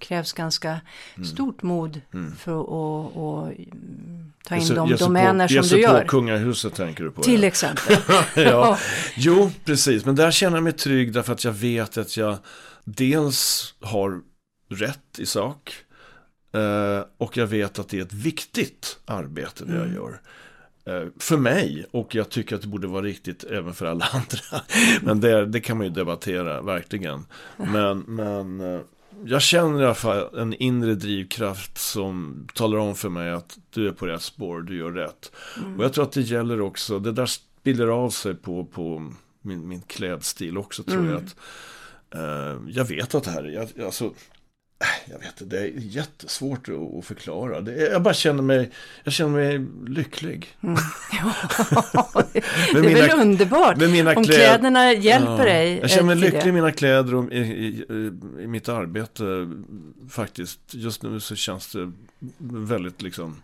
krävs 0.00 0.32
ganska 0.32 0.80
Mm. 1.16 1.24
stort 1.26 1.62
mod 1.62 2.00
för 2.38 2.60
att, 2.60 3.16
att 3.16 3.58
mm, 3.58 4.32
ta 4.44 4.56
in 4.56 4.68
de 4.74 4.96
domäner 4.96 5.48
på, 5.48 5.62
som 5.64 5.78
du 5.78 5.86
på 5.86 5.92
gör. 5.92 6.04
kungahuset 6.04 6.74
tänker 6.74 7.04
du 7.04 7.10
på. 7.10 7.22
Till 7.22 7.40
ja. 7.42 7.46
exempel. 7.48 7.96
ja. 8.44 8.78
Jo, 9.16 9.50
precis. 9.64 10.04
Men 10.04 10.14
där 10.16 10.30
känner 10.30 10.56
jag 10.56 10.64
mig 10.64 10.72
trygg 10.72 11.12
därför 11.12 11.32
att 11.32 11.44
jag 11.44 11.52
vet 11.52 11.98
att 11.98 12.16
jag 12.16 12.36
dels 12.84 13.74
har 13.80 14.20
rätt 14.70 15.18
i 15.18 15.26
sak. 15.26 15.72
eh, 16.54 17.04
Och 17.18 17.36
jag 17.36 17.46
vet 17.46 17.78
att 17.78 17.88
det 17.88 17.98
är 17.98 18.02
ett 18.02 18.12
viktigt 18.12 18.98
arbete 19.04 19.64
det 19.64 19.76
jag 19.76 19.92
gör. 19.94 20.20
Eh, 20.84 21.02
För 21.18 21.36
mig, 21.36 21.86
och 21.90 22.14
jag 22.14 22.28
tycker 22.30 22.56
att 22.56 22.62
det 22.62 22.68
borde 22.68 22.86
vara 22.86 23.02
riktigt 23.02 23.44
även 23.44 23.74
för 23.74 23.86
alla 23.86 24.04
andra. 24.12 24.62
Men 25.02 25.20
det, 25.20 25.46
det 25.46 25.60
kan 25.60 25.76
man 25.76 25.86
ju 25.86 25.92
debattera, 25.92 26.62
verkligen. 26.62 27.26
Men, 27.56 27.98
men 27.98 28.60
eh, 28.60 28.80
jag 29.24 29.42
känner 29.42 29.80
i 29.82 29.84
alla 29.84 29.94
fall 29.94 30.38
en 30.38 30.54
inre 30.54 30.94
drivkraft 30.94 31.78
som 31.78 32.46
talar 32.54 32.78
om 32.78 32.94
för 32.94 33.08
mig 33.08 33.30
att 33.30 33.58
du 33.70 33.88
är 33.88 33.92
på 33.92 34.06
rätt 34.06 34.22
spår, 34.22 34.60
du 34.60 34.76
gör 34.78 34.90
rätt. 34.90 35.32
Och 35.78 35.84
jag 35.84 35.92
tror 35.92 36.04
att 36.04 36.12
det 36.12 36.20
gäller 36.20 36.60
också, 36.60 36.98
det 36.98 37.12
där 37.12 37.26
spiller 37.26 37.86
av 37.86 38.10
sig 38.10 38.34
på, 38.34 38.64
på 38.64 39.12
min, 39.42 39.68
min 39.68 39.80
klädstil 39.82 40.58
också 40.58 40.82
tror 40.82 41.06
jag. 41.06 41.16
att 41.16 41.36
eh, 42.14 42.58
Jag 42.68 42.84
vet 42.84 43.14
att 43.14 43.24
det 43.24 43.30
här 43.30 43.44
är, 43.44 43.50
jag, 43.76 43.84
alltså, 43.86 44.12
jag 45.10 45.18
vet 45.18 45.40
inte, 45.40 45.44
det 45.44 45.58
är 45.62 45.72
jättesvårt 45.76 46.68
att, 46.98 47.04
förklara. 47.04 47.60
Det 47.60 47.74
är, 47.74 47.92
jag 47.92 48.02
bara 48.02 48.14
känner 48.14 48.42
mig, 48.42 48.70
jag 49.04 49.12
känner 49.12 49.30
mig 49.30 49.66
lycklig. 49.86 50.48
det 50.60 50.68
är 52.78 52.82
mina- 52.82 53.00
väl 53.00 53.20
underbart 53.20 53.76
med 53.76 53.90
mina 53.90 54.10
om 54.14 54.24
kläd- 54.24 54.34
kläderna 54.34 54.92
hjälper 54.92 55.38
Ja, 55.38 55.44
dig. 55.44 55.78
Jag 55.80 55.90
känner 55.90 56.02
mig 56.14 56.16
eh, 56.16 56.18
lycklig 56.20 56.46
i 56.46 56.52
mina 56.52 56.72
kläder 56.72 57.14
och 57.14 57.32
i, 57.32 57.36
i, 57.38 57.84
i 58.42 58.46
mitt 58.46 58.68
arbete 58.68 59.24
faktiskt. 60.10 60.60
Just 60.70 61.02
nu 61.02 61.20
så 61.20 61.34
känns 61.36 61.72
det 61.72 61.92
väldigt 62.38 63.02
liksom, 63.02 63.42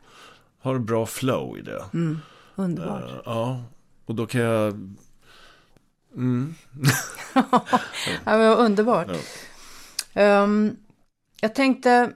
har 0.61 0.79
bra 0.79 1.07
flow 1.07 1.59
i 1.59 1.62
det. 1.62 1.85
Mm, 1.94 2.18
underbart. 2.55 3.03
Eh, 3.03 3.16
ja, 3.25 3.62
och 4.07 4.14
då 4.14 4.27
kan 4.27 4.40
jag... 4.40 4.94
Mm. 6.16 6.55
Ja, 8.25 8.37
men 8.38 8.53
underbart. 8.59 9.09
Ehm, 10.14 10.77
jag 11.40 11.55
tänkte, 11.55 12.12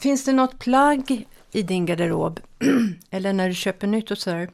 finns 0.00 0.24
det 0.24 0.32
något 0.32 0.58
plagg 0.58 1.26
i 1.52 1.62
din 1.62 1.86
garderob 1.86 2.40
eller 3.10 3.32
när 3.32 3.48
du 3.48 3.54
köper 3.54 3.86
nytt 3.86 4.10
och 4.10 4.18
sådär 4.18 4.48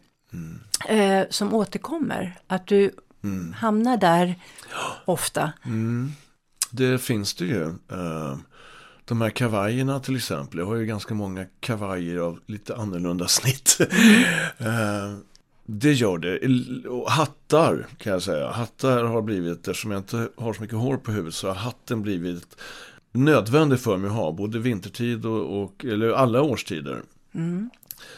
eh, 0.88 1.22
som 1.30 1.54
återkommer? 1.54 2.38
Att 2.46 2.66
du 2.66 2.90
hamnar 3.54 3.96
där 3.96 4.34
ofta? 5.04 5.52
Mm. 5.64 6.12
Det 6.70 6.98
finns 6.98 7.34
det 7.34 7.44
ju. 7.44 7.62
Eh, 7.68 8.36
De 9.04 9.20
här 9.20 9.30
kavajerna 9.30 10.00
till 10.00 10.16
exempel. 10.16 10.58
Jag 10.58 10.66
har 10.66 10.74
ju 10.74 10.86
ganska 10.86 11.14
många 11.14 11.46
kavajer 11.60 12.16
av 12.18 12.38
lite 12.46 12.76
annorlunda 12.76 13.28
snitt. 13.28 13.78
Eh, 14.58 15.14
Det 15.66 15.92
gör 15.92 16.18
det. 16.18 16.38
Och 16.88 17.10
hattar 17.10 17.86
kan 17.98 18.12
jag 18.12 18.22
säga. 18.22 18.50
Hattar 18.50 19.04
har 19.04 19.22
blivit, 19.22 19.68
eftersom 19.68 19.90
jag 19.90 20.00
inte 20.00 20.28
har 20.36 20.52
så 20.52 20.62
mycket 20.62 20.76
hår 20.78 20.96
på 20.96 21.12
huvudet 21.12 21.34
så 21.34 21.48
har 21.48 21.54
hatten 21.54 22.02
blivit 22.02 22.56
nödvändig 23.14 23.80
för 23.80 23.96
mig 23.96 24.10
att 24.10 24.16
ha. 24.16 24.32
Både 24.32 24.58
vintertid 24.58 25.26
och, 25.26 25.62
och 25.62 25.84
eller 25.84 26.10
alla 26.10 26.42
årstider. 26.42 27.02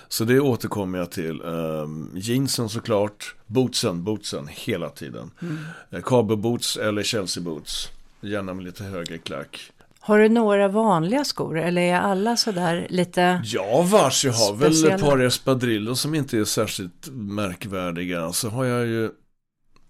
Så 0.08 0.24
det 0.24 0.40
återkommer 0.40 0.98
jag 0.98 1.10
till. 1.10 1.42
Um, 1.42 2.10
jeansen 2.14 2.68
såklart. 2.68 3.34
Bootsen, 3.46 4.04
bootsen 4.04 4.48
hela 4.50 4.88
tiden. 4.88 5.30
Mm. 5.42 5.58
Cabo 6.02 6.36
boots 6.36 6.76
eller 6.76 7.02
Chelsea 7.02 7.42
boots. 7.42 7.88
Gärna 8.20 8.54
med 8.54 8.64
lite 8.64 8.84
högre 8.84 9.18
klack. 9.18 9.72
Har 10.00 10.18
du 10.18 10.28
några 10.28 10.68
vanliga 10.68 11.24
skor 11.24 11.58
eller 11.58 11.82
är 11.82 12.00
alla 12.00 12.36
sådär 12.36 12.86
lite... 12.90 13.40
Ja, 13.44 13.82
vars 13.82 14.24
jag 14.24 14.32
har 14.32 14.54
väl 14.54 14.74
Speciella. 14.74 14.94
ett 14.94 15.00
par 15.00 15.18
espadrillos 15.18 16.00
som 16.00 16.14
inte 16.14 16.38
är 16.38 16.44
särskilt 16.44 17.08
märkvärdiga. 17.12 18.32
Så 18.32 18.48
har 18.48 18.64
jag 18.64 18.86
ju 18.86 19.10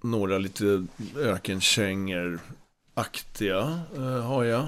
några 0.02 0.38
lite 0.38 0.86
ökenkängor-aktiga 1.16 3.80
eh, 3.96 4.22
har 4.22 4.44
jag. 4.44 4.66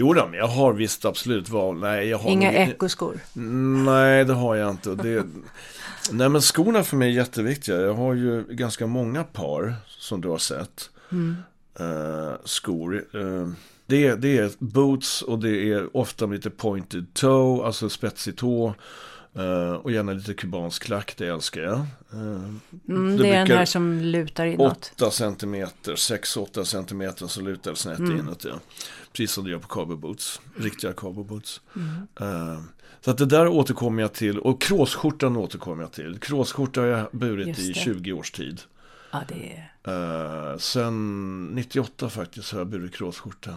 Jo 0.00 0.12
då, 0.14 0.26
men 0.26 0.38
jag 0.38 0.46
har 0.48 0.72
visst 0.72 1.04
absolut 1.04 1.48
val. 1.48 1.78
Nej, 1.80 2.08
jag 2.08 2.18
har 2.18 2.30
Inga 2.30 2.50
nog- 2.50 2.60
ekoskor? 2.60 3.20
Nej, 3.84 4.24
det 4.24 4.32
har 4.32 4.54
jag 4.54 4.70
inte. 4.70 4.94
Det... 4.94 5.26
Nej, 6.12 6.28
men 6.28 6.40
skorna 6.40 6.82
för 6.82 6.96
mig 6.96 7.08
är 7.08 7.12
jätteviktiga. 7.16 7.80
Jag 7.80 7.94
har 7.94 8.14
ju 8.14 8.44
ganska 8.48 8.86
många 8.86 9.24
par 9.24 9.74
som 9.86 10.20
du 10.20 10.28
har 10.28 10.38
sett. 10.38 10.90
Eh, 11.80 12.32
skor. 12.44 13.04
Eh, 13.14 13.48
det, 13.86 14.06
är, 14.06 14.16
det 14.16 14.38
är 14.38 14.50
boots 14.58 15.22
och 15.22 15.38
det 15.38 15.72
är 15.72 15.96
ofta 15.96 16.26
lite 16.26 16.50
pointed 16.50 17.14
toe, 17.14 17.66
alltså 17.66 17.88
spetsig 17.88 18.36
tå. 18.36 18.74
Eh, 19.38 19.72
och 19.72 19.92
gärna 19.92 20.12
lite 20.12 20.34
kubansk 20.34 20.82
klack, 20.82 21.14
det 21.16 21.26
älskar 21.26 21.60
jag. 21.62 21.78
Eh, 22.12 22.52
Mm, 22.88 23.16
Det 23.16 23.22
det, 23.22 23.28
är 23.28 23.46
den 23.46 23.58
här 23.58 23.64
som 23.64 24.00
lutar 24.00 24.46
inåt. 24.46 24.92
8 24.96 25.10
centimeter, 25.10 25.94
6-8 25.94 26.64
centimeter 26.64 27.26
så 27.26 27.40
lutar 27.40 27.70
det 27.70 27.76
snett 27.76 27.98
inåt. 27.98 28.44
Ja. 28.44 28.60
Precis 29.12 29.32
som 29.32 29.44
det 29.44 29.50
gör 29.50 29.58
på 29.58 29.68
cabo 29.68 29.96
boots, 29.96 30.40
riktiga 30.56 30.92
cabo 30.92 31.24
boots. 31.24 31.60
Eh, 32.20 32.60
så 33.00 33.10
att 33.10 33.18
det 33.18 33.26
där 33.26 33.48
återkommer 33.48 34.02
jag 34.02 34.12
till 34.12 34.38
och 34.38 34.60
kråsskjortan 34.60 35.36
återkommer 35.36 35.82
jag 35.82 35.92
till. 35.92 36.18
Kråsskjorta 36.18 36.80
har 36.80 36.86
jag 36.88 37.06
burit 37.12 37.58
i 37.58 37.68
det. 37.68 37.74
20 37.74 38.12
års 38.12 38.30
tid. 38.30 38.60
Ja, 39.10 39.20
det 39.28 39.34
är... 39.56 39.68
Uh, 40.52 40.58
sen 40.58 41.44
98 41.46 42.08
faktiskt 42.08 42.52
har 42.52 42.58
jag 42.58 42.66
burit 42.68 42.94
kråsskjorta. 42.94 43.54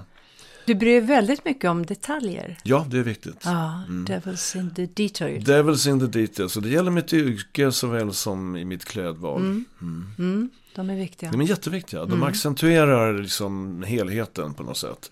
Du 0.71 0.75
bryr 0.75 0.91
dig 0.91 1.01
väldigt 1.01 1.45
mycket 1.45 1.69
om 1.69 1.85
detaljer. 1.85 2.57
Ja, 2.63 2.85
det 2.89 2.97
är 2.97 3.03
viktigt. 3.03 3.41
Ja, 3.43 3.83
devils 4.07 4.55
in 4.55 4.73
the 4.73 4.85
details. 4.85 5.45
Devils 5.45 5.87
in 5.87 5.99
the 5.99 6.19
details. 6.19 6.55
Och 6.57 6.61
det 6.63 6.69
gäller 6.69 6.91
mitt 6.91 7.13
yrke 7.13 7.71
såväl 7.71 8.13
som 8.13 8.55
i 8.55 8.65
mitt 8.65 8.85
klädval. 8.85 9.41
Mm, 9.81 10.49
de 10.75 10.89
är 10.89 10.95
viktiga. 10.95 11.31
De 11.31 11.41
är 11.41 11.45
jätteviktiga. 11.45 12.05
De 12.05 12.23
accentuerar 12.23 13.13
liksom 13.21 13.83
helheten 13.83 14.53
på 14.53 14.63
något 14.63 14.77
sätt. 14.77 15.11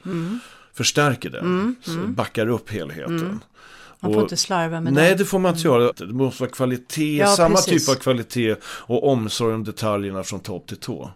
Förstärker 0.73 1.29
den. 1.29 1.75
Backar 2.07 2.47
upp 2.47 2.69
helheten. 2.69 3.39
Man 3.99 4.13
får 4.13 4.21
inte 4.23 4.37
slarva 4.37 4.81
med 4.81 4.93
Nej, 4.93 5.09
det. 5.09 5.15
det 5.15 5.25
får 5.25 5.39
man 5.39 5.53
inte 5.55 5.67
göra. 5.67 5.91
Det 5.97 6.13
måste 6.13 6.43
vara 6.43 6.51
kvalitet, 6.51 7.17
Ja, 7.17 7.27
samma 7.27 7.55
precis. 7.55 7.85
typ 7.85 7.95
av 7.95 7.99
kvalitet 7.99 8.55
och 8.63 9.07
omsorg 9.07 9.53
om 9.53 9.63
detaljerna 9.63 10.23
från 10.23 10.39
topp 10.39 10.67
till 10.67 10.77
tå. 10.77 11.11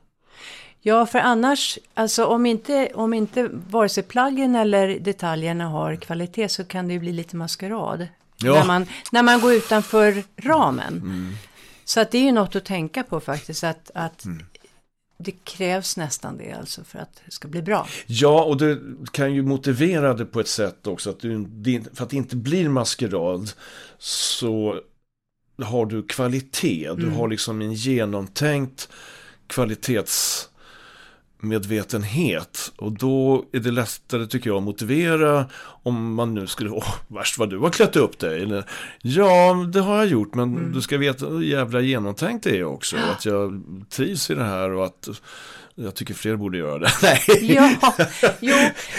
Ja, 0.85 1.05
för 1.05 1.19
annars, 1.19 1.79
alltså 1.93 2.25
om 2.25 2.45
inte, 2.45 2.91
om 2.93 3.13
inte 3.13 3.49
vare 3.69 3.89
sig 3.89 4.03
plaggen 4.03 4.55
eller 4.55 4.99
detaljerna 4.99 5.67
har 5.67 5.95
kvalitet 5.95 6.49
så 6.49 6.63
kan 6.63 6.87
det 6.87 6.93
ju 6.93 6.99
bli 6.99 7.11
lite 7.11 7.35
maskerad. 7.35 8.07
Ja. 8.37 8.53
När, 8.53 8.65
man, 8.65 8.85
när 9.11 9.23
man 9.23 9.41
går 9.41 9.53
utanför 9.53 10.23
ramen. 10.37 11.35
Så 11.85 11.99
att 11.99 12.11
det 12.11 12.17
är 12.17 12.23
ju 12.23 12.31
något 12.31 12.55
att 12.55 12.65
tänka 12.65 13.03
på 13.03 13.19
faktiskt, 13.19 13.63
att, 13.63 13.91
att 13.93 14.25
det 15.17 15.31
krävs 15.31 15.97
nästan 15.97 16.37
det 16.37 16.51
alltså 16.51 16.83
för 16.83 16.99
att 16.99 17.21
det 17.25 17.31
ska 17.31 17.47
bli 17.47 17.61
bra. 17.61 17.87
Ja, 18.05 18.43
och 18.43 18.57
det 18.57 18.79
kan 19.11 19.33
ju 19.33 19.41
motivera 19.41 20.13
det 20.13 20.25
på 20.25 20.39
ett 20.39 20.47
sätt 20.47 20.87
också. 20.87 21.09
Att 21.09 21.19
du, 21.19 21.47
för 21.93 22.03
att 22.03 22.09
det 22.09 22.17
inte 22.17 22.35
blir 22.35 22.69
maskerad 22.69 23.51
så 23.97 24.79
har 25.61 25.85
du 25.85 26.03
kvalitet. 26.03 26.89
Du 26.97 27.09
har 27.09 27.27
liksom 27.27 27.61
en 27.61 27.73
genomtänkt 27.73 28.89
kvalitetsmedvetenhet. 31.43 32.71
Och 32.77 32.91
då 32.91 33.45
är 33.53 33.59
det 33.59 33.71
lättare 33.71 34.27
tycker 34.27 34.49
jag 34.49 34.57
att 34.57 34.63
motivera 34.63 35.45
om 35.83 36.13
man 36.13 36.33
nu 36.33 36.47
skulle, 36.47 36.69
åh, 36.69 36.95
värst 37.07 37.37
vad 37.37 37.49
du 37.49 37.57
har 37.59 37.69
klätt 37.69 37.95
upp 37.95 38.19
dig. 38.19 38.41
Eller, 38.43 38.65
ja, 39.01 39.53
det 39.73 39.79
har 39.81 39.97
jag 39.97 40.07
gjort, 40.07 40.33
men 40.35 40.71
du 40.71 40.81
ska 40.81 40.97
veta 40.97 41.25
hur 41.25 41.41
jävla 41.41 41.81
genomtänkt 41.81 42.43
det 42.43 42.57
är 42.57 42.63
också. 42.63 42.95
Att 43.17 43.25
jag 43.25 43.61
trivs 43.89 44.29
i 44.29 44.35
det 44.35 44.43
här 44.43 44.71
och 44.71 44.85
att 44.85 45.09
jag 45.75 45.95
tycker 45.95 46.13
fler 46.13 46.35
borde 46.35 46.57
göra 46.57 46.77
det. 46.79 46.91
Nej. 47.03 47.21
Ja, 47.55 47.75
jo, 48.39 48.55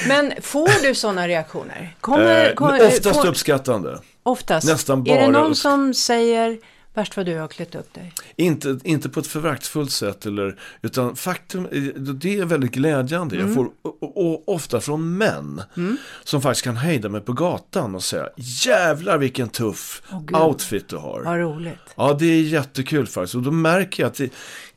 men 0.08 0.32
får 0.42 0.82
du 0.88 0.94
sådana 0.94 1.28
reaktioner? 1.28 1.96
Kommer, 2.00 2.48
Eh, 2.48 2.54
kommer- 2.54 2.72
men 2.78 2.86
oftast 2.86 3.20
får- 3.22 3.26
uppskattande. 3.28 3.98
Oftast. 4.22 4.66
nästan 4.66 5.00
Är 5.00 5.04
det 5.04 5.14
bara 5.32 5.42
någon 5.42 5.54
som 5.54 5.94
säger, 5.94 6.58
värst 6.94 7.16
vad 7.16 7.26
du 7.26 7.38
har 7.38 7.48
klätt 7.48 7.74
upp 7.74 7.94
dig? 7.94 8.12
Inte, 8.36 8.78
inte 8.84 9.08
på 9.08 9.20
ett 9.20 9.26
föraktfullt 9.26 9.92
sätt, 9.92 10.26
eller, 10.26 10.58
utan 10.82 11.16
faktum, 11.16 11.68
det 11.96 12.38
är 12.38 12.44
väldigt 12.44 12.72
glädjande. 12.72 13.36
Mm. 13.36 13.46
Jag 13.46 13.54
får 13.54 13.70
och, 13.82 14.32
och, 14.32 14.48
ofta 14.48 14.80
från 14.80 15.18
män 15.18 15.62
som 16.24 16.42
faktiskt 16.42 16.64
kan 16.64 16.76
hejda 16.76 17.08
mig 17.08 17.20
på 17.20 17.32
gatan 17.32 17.94
och 17.94 18.04
säga 18.04 18.28
jävlar 18.36 19.18
vilken 19.18 19.48
tuff 19.48 20.02
gud. 20.10 20.36
outfit 20.36 20.88
du 20.88 20.96
har. 20.96 21.22
Vad 21.24 21.38
roligt. 21.38 21.94
Ja, 21.96 22.16
det 22.18 22.26
är 22.26 22.42
jättekul 22.42 23.06
faktiskt. 23.06 23.34
Och 23.34 23.42
då 23.42 23.50
märker 23.50 24.02
jag 24.02 24.10
att 24.10 24.16
det 24.16 24.32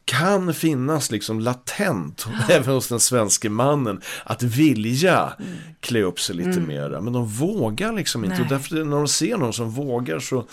kan 0.07 0.53
finnas 0.53 1.11
liksom 1.11 1.39
latent, 1.39 2.27
även 2.49 2.73
hos 2.73 2.87
den 2.87 2.99
svenske 2.99 3.49
mannen, 3.49 4.01
att 4.23 4.43
vilja 4.43 5.33
klä 5.79 6.01
upp 6.01 6.19
sig 6.19 6.35
lite 6.35 6.59
mera. 6.59 7.01
Men 7.01 7.13
de 7.13 7.27
vågar 7.27 7.93
liksom 7.93 8.23
inte. 8.23 8.35
Nej. 8.35 8.43
Och 8.43 8.49
därför 8.49 8.75
när 8.75 8.97
de 8.97 9.07
ser 9.07 9.37
någon 9.37 9.53
som 9.53 9.69
vågar 9.69 10.19
så 10.19 10.45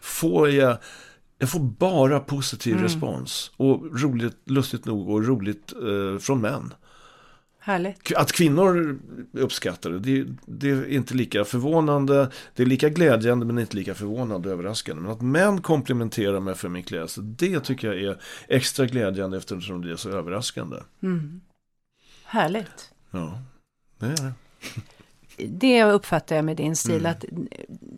får 0.00 0.50
jag, 0.50 0.78
jag 1.40 1.50
får 1.50 1.60
bara 1.60 2.20
positiv 2.20 2.76
respons. 2.78 3.52
Och 3.56 4.00
roligt, 4.00 4.36
lustigt 4.44 4.84
nog, 4.84 5.08
och 5.10 5.26
roligt 5.26 5.72
eh, 5.72 6.18
från 6.18 6.40
män. 6.40 6.74
Härligt. 7.62 8.16
Att 8.16 8.32
kvinnor 8.32 8.98
uppskattar 9.32 9.90
det, 9.90 9.98
det, 9.98 10.34
det 10.46 10.70
är 10.70 10.88
inte 10.88 11.14
lika 11.14 11.44
förvånande. 11.44 12.30
Det 12.54 12.62
är 12.62 12.66
lika 12.66 12.88
glädjande 12.88 13.46
men 13.46 13.58
inte 13.58 13.76
lika 13.76 13.94
förvånande 13.94 14.48
och 14.48 14.54
överraskande. 14.54 15.02
Men 15.02 15.12
att 15.12 15.20
män 15.20 15.60
komplimenterar 15.62 16.40
mig 16.40 16.54
för 16.54 16.68
min 16.68 16.82
klädsel, 16.82 17.36
det 17.36 17.60
tycker 17.60 17.92
jag 17.92 18.02
är 18.02 18.20
extra 18.48 18.86
glädjande 18.86 19.36
eftersom 19.36 19.82
det 19.84 19.92
är 19.92 19.96
så 19.96 20.10
överraskande. 20.10 20.76
Härligt. 22.24 22.90
Ja, 23.10 23.42
det 23.98 24.06
är 24.06 24.16
det. 24.16 24.32
Det 25.48 25.84
uppfattar 25.84 26.36
jag 26.36 26.44
med 26.44 26.56
din 26.56 26.76
stil, 26.76 27.00
Mm. 27.00 27.10
att 27.12 27.24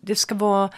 det 0.01 0.15
ska 0.15 0.35
vara... 0.35 0.69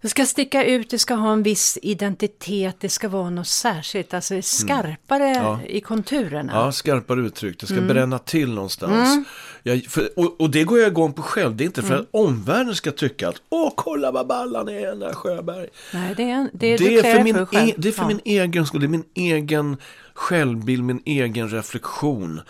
Det 0.00 0.08
ska 0.08 0.26
sticka 0.26 0.64
ut, 0.64 0.90
det 0.90 0.98
ska 0.98 1.14
ha 1.14 1.32
en 1.32 1.42
viss 1.42 1.78
identitet, 1.82 2.76
det 2.80 2.88
ska 2.88 3.08
vara 3.08 3.30
något 3.30 3.46
särskilt, 3.46 4.14
alltså 4.14 4.42
skarpare 4.42 5.24
Mm. 5.28 5.42
Ja. 5.44 5.60
i 5.66 5.80
konturerna. 5.80 6.52
Ja, 6.54 6.72
skarpare 6.72 7.20
uttryck. 7.20 7.60
Det 7.60 7.66
ska 7.66 7.74
Mm. 7.76 7.88
bränna 7.88 8.18
till 8.18 8.52
någonstans. 8.54 9.26
Jag, 9.62 9.84
för, 9.84 10.08
och, 10.16 10.40
och 10.40 10.50
det 10.50 10.64
går 10.64 10.78
jag 10.78 10.88
igång 10.88 11.12
på 11.12 11.22
själv. 11.22 11.56
Det 11.56 11.64
är 11.64 11.66
inte 11.66 11.82
för 11.82 11.88
Mm. 11.94 12.00
att 12.00 12.08
omvärlden 12.10 12.74
ska 12.74 12.90
tycka 12.92 13.28
att 13.28 13.36
åh, 13.48 13.72
kolla 13.76 14.10
vad 14.12 14.26
ballan 14.26 14.68
är 14.68 14.86
den 14.86 14.98
där 14.98 15.12
Sjöberg. 15.12 15.68
Nej, 15.94 16.14
det 16.16 16.30
är, 16.30 16.48
det, 16.52 16.76
Det 16.76 16.96
är 16.98 17.14
för, 17.16 17.22
min, 17.24 17.34
för 17.46 17.56
e, 17.68 17.74
det 17.76 17.88
är 17.88 17.92
för 17.92 18.02
Ja. 18.02 18.08
min 18.08 18.20
egen 18.24 18.66
skull, 18.66 18.80
det 18.80 18.86
är 18.86 18.88
min 18.88 19.04
egen 19.14 19.76
självbild, 20.14 20.84
min 20.84 21.02
egen 21.04 21.48
reflektion 21.48 22.40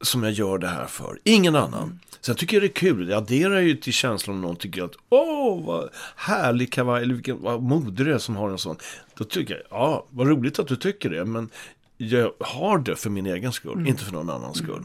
som 0.00 0.22
jag 0.22 0.32
gör 0.32 0.58
det 0.58 0.68
här 0.68 0.86
för. 0.86 1.18
Ingen 1.24 1.56
annan. 1.56 2.00
Sen 2.20 2.34
tycker 2.34 2.56
jag 2.56 2.62
det 2.62 2.66
är 2.66 2.72
kul, 2.72 3.06
det 3.06 3.16
adderar 3.16 3.60
ju 3.60 3.76
till 3.76 3.92
känslan 3.92 4.36
om 4.36 4.42
någon 4.42 4.56
tycker 4.56 4.82
att 4.84 4.94
åh, 5.08 5.66
vad 5.66 5.88
härlig 6.16 6.72
kavaj, 6.72 7.02
eller 7.02 7.14
vilken, 7.14 7.42
vad 7.42 7.62
modig 7.62 8.06
du 8.06 8.14
är 8.14 8.18
som 8.18 8.36
har 8.36 8.50
en 8.50 8.58
sån. 8.58 8.76
Då 9.14 9.24
tycker 9.24 9.54
jag, 9.54 9.62
ja, 9.70 10.06
vad 10.10 10.28
roligt 10.28 10.58
att 10.58 10.68
du 10.68 10.76
tycker 10.76 11.10
det, 11.10 11.24
men 11.24 11.48
jag 11.96 12.32
har 12.40 12.78
det 12.78 12.96
för 12.96 13.10
min 13.10 13.26
egen 13.26 13.52
skull, 13.52 13.86
inte 13.88 14.04
för 14.04 14.12
någon 14.12 14.30
annans 14.30 14.58
skull. 14.58 14.82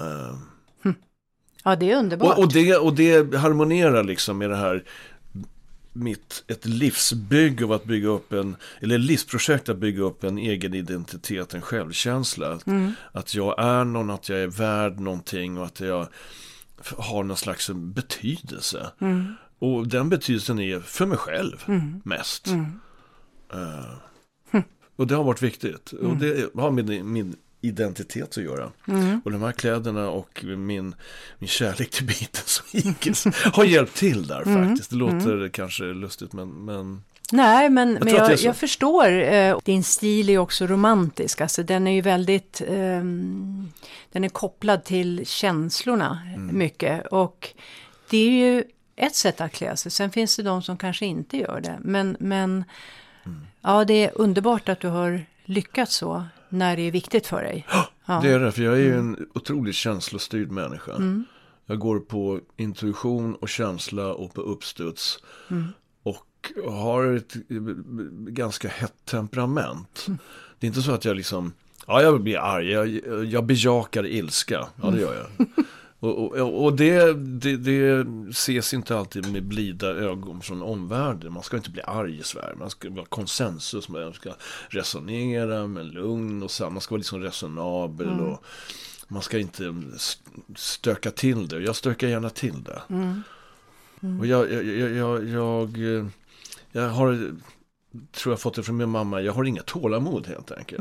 Eh, 0.00 0.38
Ja, 1.64 1.76
det 1.76 1.90
är 1.90 1.96
underbart. 1.98 2.38
och, 2.38 2.44
och, 2.44 2.52
det, 2.52 2.76
och 2.76 2.94
det 2.94 3.34
harmonerar 3.34 4.04
liksom 4.04 4.38
med 4.38 4.50
det 4.50 4.56
här 4.56 4.84
mitt, 5.92 6.44
ett 6.46 6.66
livsbygge 6.66 7.64
av 7.64 7.72
att 7.72 7.84
bygga 7.84 8.08
upp 8.08 8.32
en, 8.32 8.56
eller 8.80 8.98
livsprojekt 8.98 9.68
att 9.68 9.78
bygga 9.78 10.02
upp 10.02 10.24
en 10.24 10.38
egen 10.38 10.74
identitet, 10.74 11.54
en 11.54 11.62
självkänsla. 11.62 12.52
Att, 12.52 12.64
att 13.12 13.34
jag 13.34 13.62
är 13.62 13.84
någon, 13.84 14.10
att 14.10 14.28
jag 14.28 14.38
är 14.38 14.46
värd 14.46 15.00
någonting 15.00 15.58
och 15.58 15.66
att 15.66 15.80
jag 15.80 16.08
har 16.96 17.24
någon 17.24 17.36
slags 17.36 17.70
betydelse. 17.70 18.90
Och 19.58 19.88
den 19.88 20.08
betydelsen 20.08 20.58
är 20.58 20.80
för 20.80 21.06
mig 21.06 21.18
själv 21.18 21.64
mest. 22.04 22.46
Eh, 23.52 23.94
och 24.96 25.06
det 25.06 25.14
har 25.14 25.24
varit 25.24 25.42
viktigt. 25.42 25.92
Och 25.92 26.16
det 26.16 26.54
har 26.54 26.70
med 26.70 27.04
min 27.04 27.36
identitet 27.60 28.28
att 28.38 28.44
göra. 28.44 28.70
Och 29.24 29.32
de 29.32 29.42
här 29.42 29.52
kläderna 29.52 30.08
och 30.10 30.44
min, 30.44 30.94
min 31.38 31.48
kärlek 31.48 31.90
till 31.90 32.06
Beatles 32.06 32.58
och 32.60 32.74
Eagles 32.74 33.24
har 33.54 33.64
hjälpt 33.64 33.94
till 33.96 34.26
där 34.26 34.44
faktiskt. 34.44 34.90
Det 34.90 34.96
låter 34.96 35.48
kanske 35.48 35.84
lustigt 35.84 36.32
men, 36.32 36.48
men 36.48 37.02
Nej, 37.32 37.70
men, 37.70 37.92
men 37.92 38.04
det 38.04 38.10
är 38.10 38.30
jag, 38.30 38.38
jag 38.38 38.56
förstår. 38.56 39.08
Eh, 39.22 39.58
din 39.64 39.84
stil 39.84 40.30
är 40.30 40.38
också 40.38 40.66
romantisk. 40.66 41.40
Alltså, 41.40 41.62
den 41.62 41.86
är 41.86 41.92
ju 41.92 42.00
väldigt... 42.00 42.62
ehm, 42.68 43.72
den 44.12 44.24
är 44.24 44.28
kopplad 44.28 44.84
till 44.84 45.26
känslorna 45.26 46.22
Mm. 46.34 46.58
mycket. 46.58 47.06
Och 47.06 47.48
det 48.10 48.18
är 48.18 48.30
ju 48.30 48.64
ett 48.96 49.14
sätt 49.14 49.40
att 49.40 49.52
klä 49.52 49.76
sig. 49.76 49.92
Sen 49.92 50.10
finns 50.10 50.36
det 50.36 50.42
de 50.42 50.62
som 50.62 50.76
kanske 50.76 51.06
inte 51.06 51.36
gör 51.36 51.60
det. 51.60 51.78
Men, 51.80 52.16
men 52.20 52.64
Mm. 53.24 53.40
ja, 53.62 53.84
det 53.84 54.04
är 54.04 54.10
underbart 54.14 54.68
att 54.68 54.80
du 54.80 54.88
har 54.88 55.24
lyckats 55.44 55.96
så 55.96 56.24
när 56.48 56.76
det 56.76 56.82
är 56.82 56.90
viktigt 56.90 57.26
för 57.26 57.42
dig. 57.42 57.66
Ja. 58.10 58.20
det 58.22 58.28
är 58.28 58.40
det. 58.40 58.52
För 58.52 58.62
jag 58.62 58.74
är 58.74 58.78
ju 58.78 58.98
en 58.98 59.26
otroligt 59.34 59.74
känslostyrd 59.74 60.50
människa. 60.50 60.92
Jag 61.66 61.78
går 61.78 62.00
på 62.00 62.40
intuition 62.56 63.34
och 63.34 63.48
känsla 63.48 64.14
och 64.14 64.34
på 64.34 64.40
uppstuds. 64.40 65.18
Och 66.02 66.52
har 66.70 67.12
ett 67.16 67.34
ganska 68.28 68.68
hett 68.68 69.04
temperament. 69.04 70.06
Det 70.58 70.66
är 70.66 70.68
inte 70.68 70.82
så 70.82 70.92
att 70.92 71.04
jag 71.04 71.16
liksom, 71.16 71.52
ja 71.86 72.02
jag 72.02 72.22
blir 72.22 72.38
arg, 72.38 72.70
jag, 72.70 72.88
jag 73.24 73.44
bejakar 73.44 74.06
ilska. 74.06 74.66
Ja 74.82 74.90
det 74.90 75.00
gör 75.00 75.14
jag. 75.14 75.46
Och, 76.00 76.32
och, 76.32 76.64
och 76.64 76.76
det, 76.76 77.14
det, 77.14 77.56
det 77.56 78.06
ses 78.30 78.74
inte 78.74 78.96
alltid 78.98 79.32
med 79.32 79.42
blida 79.44 79.86
ögon 79.86 80.40
från 80.40 80.62
omvärlden. 80.62 81.32
Man 81.32 81.42
ska 81.42 81.56
inte 81.56 81.70
bli 81.70 81.82
arg 81.82 82.18
i 82.18 82.22
Sverige. 82.22 82.54
Man 82.56 82.70
ska 82.70 82.90
vara 82.90 83.06
konsensus. 83.06 83.88
Man 83.88 84.12
ska 84.12 84.30
resonera 84.68 85.66
med 85.66 85.86
lugn 85.86 86.42
och 86.42 86.50
så. 86.50 86.70
Man 86.70 86.80
ska 86.80 86.92
vara 86.94 86.98
liksom 86.98 87.20
resonabel. 87.22 88.08
Och 88.20 88.44
man 89.08 89.22
ska 89.22 89.38
inte 89.38 89.74
st- 89.94 90.24
stöka 90.56 91.10
till 91.10 91.48
det. 91.48 91.60
Jag 91.60 91.76
stökar 91.76 92.08
gärna 92.08 92.30
till 92.30 92.62
det. 92.64 92.82
Och 94.20 94.26
jag, 94.26 94.52
jag, 94.52 94.64
jag, 94.64 95.28
jag, 95.28 95.28
jag, 95.78 96.10
jag 96.72 96.88
har, 96.88 97.32
tror 98.12 98.32
jag 98.32 98.40
fått 98.40 98.54
det 98.54 98.62
från 98.62 98.76
min 98.76 98.88
mamma, 98.90 99.20
jag 99.20 99.32
har 99.32 99.44
inga 99.44 99.62
tålamod 99.62 100.26
helt 100.26 100.50
enkelt. 100.52 100.80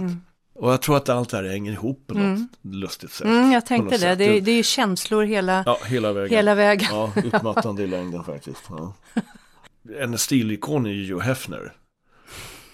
Och 0.60 0.72
jag 0.72 0.82
tror 0.82 0.98
att 0.98 1.10
allt 1.10 1.30
det 1.30 1.38
här 1.38 1.44
hänger 1.44 1.72
ihop 1.72 2.04
på 2.08 2.14
något 2.14 2.40
lustigt 2.62 3.12
sätt. 3.12 3.28
Mm, 3.28 3.52
jag 3.52 3.66
tänkte 3.66 3.98
det. 3.98 4.16
Det, 4.16 4.26
är- 4.38 4.42
det 4.42 4.52
är 4.52 4.56
ju 4.56 4.64
känslor 4.64 5.24
hela, 5.24 5.64
Ja, 5.66 5.78
hela 5.86 6.14
vägen. 6.14 6.30
hela 6.38 6.56
vägen. 6.56 6.88
Ja, 6.92 7.12
utmattande 7.24 7.84
i 7.84 7.88
längden 7.88 8.24
faktiskt. 8.24 8.64
Ja. 8.70 8.94
En 10.00 10.18
stilikon 10.18 10.86
är 10.86 10.90
ju 10.92 11.14
Hugh 11.14 11.26
Hefner. 11.26 11.74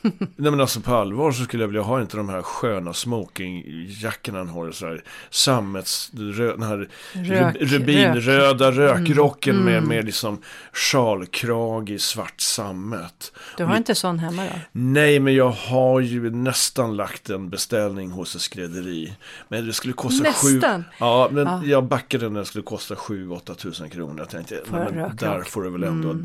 Nej 0.36 0.52
men 0.52 0.62
alltså 0.62 0.80
på 0.82 0.96
allvar 0.96 1.32
så 1.32 1.44
skulle 1.44 1.64
jag 1.64 1.68
vilja 1.68 1.82
ha 1.82 2.02
inte 2.02 2.18
de 2.18 2.30
här 2.30 2.42
sköna 2.42 2.94
smokingjackorna 2.94 4.38
han 4.38 4.50
har. 4.50 4.72
Så 4.72 4.86
här, 4.86 5.04
sammets, 5.30 6.12
rö, 6.18 6.52
den 6.52 6.64
här 6.64 6.90
Rök- 7.14 7.58
rubinröda 7.60 8.72
rökrocken 8.72 9.56
Mm. 9.56 9.66
med, 9.66 9.84
med 9.84 10.06
liksom 10.06 10.38
sjalkrag 10.74 11.90
i 11.90 12.00
svart 12.00 12.42
sammet. 12.42 13.32
Du 13.58 13.64
har 13.64 13.78
inte 13.78 13.96
sån 13.96 14.20
hemma 14.20 14.44
då? 14.44 14.60
Nej, 14.72 15.20
men 15.20 15.34
jag 15.36 15.50
har 15.50 16.00
ju 16.00 16.30
nästan 16.32 16.96
lagt 16.96 17.30
en 17.30 17.50
beställning 17.50 18.12
hos 18.12 18.36
ett 18.36 18.42
skrädderi. 18.42 19.14
Men 19.50 19.68
det 19.68 19.74
skulle 19.74 19.94
kosta 19.94 20.24
Nästan? 20.24 20.84
sju... 20.84 20.90
Ja, 21.00 21.30
men 21.32 21.46
Ja. 21.48 21.62
jag 21.66 21.84
backade 21.84 22.30
när 22.30 22.40
det 22.40 22.46
skulle 22.46 22.64
kosta 22.64 22.96
7-8 22.96 23.56
tusen 23.56 23.90
kronor. 23.90 24.16
Jag 24.20 24.30
tänkte, 24.30 24.60
nej, 24.72 24.88
en 24.90 24.96
men 24.96 25.16
där 25.16 25.42
får 25.42 25.64
du 25.64 25.70
väl 25.70 25.84
ändå... 25.84 26.16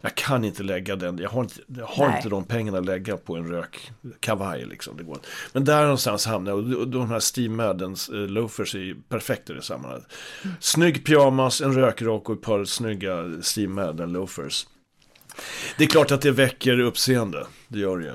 Jag 0.00 0.14
kan 0.14 0.44
inte 0.44 0.62
lägga 0.62 0.96
den, 0.96 1.18
jag 1.18 1.30
har 1.30 1.40
inte, 1.42 1.54
jag 1.66 1.86
har 1.86 2.06
Nej. 2.08 2.16
inte 2.16 2.28
de 2.28 2.44
pengarna 2.44 2.78
att 2.78 2.84
lägga 2.84 3.07
på 3.16 3.36
en 3.36 3.50
rökkavaj 3.50 4.64
liksom. 4.64 4.96
Det 4.96 5.02
går 5.02 5.14
inte. 5.14 5.28
Men 5.52 5.64
där 5.64 5.82
någonstans 5.82 6.26
hamnar 6.26 6.52
jag, 6.52 6.78
och 6.78 6.88
de 6.88 7.10
här 7.10 7.20
Steve 7.20 7.54
Maddens 7.54 8.08
eh, 8.08 8.14
loafers 8.14 8.74
är 8.74 8.78
ju 8.78 8.96
perfekta 9.08 9.52
i 9.52 9.56
det 9.56 9.62
sammanhanget. 9.62 10.12
Snygg 10.60 11.06
pyjamas, 11.06 11.60
en 11.60 11.74
rökrock 11.74 12.28
och 12.28 12.36
ett 12.36 12.42
par 12.42 12.64
snygga 12.64 13.42
Steve 13.42 13.72
Madden 13.72 14.12
loafers. 14.12 14.66
Det 15.76 15.84
är 15.84 15.88
klart 15.88 16.10
att 16.10 16.20
det 16.20 16.30
väcker 16.30 16.80
uppseende, 16.80 17.46
det 17.68 17.78
gör 17.78 17.98
det 17.98 18.04
ju. 18.04 18.12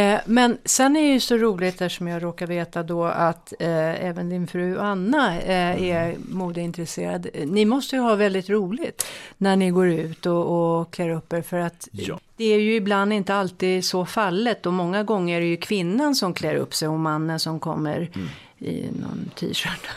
Eh, 0.00 0.20
men 0.26 0.58
sen 0.64 0.96
är 0.96 1.02
det 1.02 1.08
ju 1.12 1.20
så 1.20 1.36
roligt 1.36 1.74
eftersom 1.80 2.08
jag 2.08 2.22
råkar 2.22 2.46
veta 2.46 2.82
då 2.82 3.04
att 3.04 3.52
eh, 3.60 4.04
även 4.06 4.28
din 4.28 4.46
fru 4.46 4.78
Anna 4.78 5.40
eh, 5.40 5.82
är 5.82 6.16
modeintresserad. 6.28 7.26
Ni 7.46 7.64
måste 7.64 7.96
ju 7.96 8.02
ha 8.02 8.14
väldigt 8.14 8.48
roligt 8.50 9.06
när 9.38 9.56
ni 9.56 9.70
går 9.70 9.88
ut 9.88 10.26
och, 10.26 10.78
och 10.80 10.92
klär 10.92 11.08
upp 11.10 11.32
er 11.32 11.42
för 11.42 11.58
att 11.58 11.88
Ja. 11.92 12.18
det 12.36 12.44
är 12.44 12.58
ju 12.58 12.74
ibland 12.74 13.12
inte 13.12 13.34
alltid 13.34 13.84
så 13.84 14.06
fallet 14.06 14.66
och 14.66 14.72
många 14.72 15.02
gånger 15.02 15.36
är 15.36 15.40
det 15.40 15.46
ju 15.46 15.56
kvinnan 15.56 16.14
som 16.14 16.34
klär 16.34 16.54
upp 16.54 16.74
sig 16.74 16.88
och 16.88 16.98
mannen 16.98 17.40
som 17.40 17.60
kommer 17.60 18.10
i 18.58 18.86
någon 19.00 19.30
t-shirt 19.34 19.88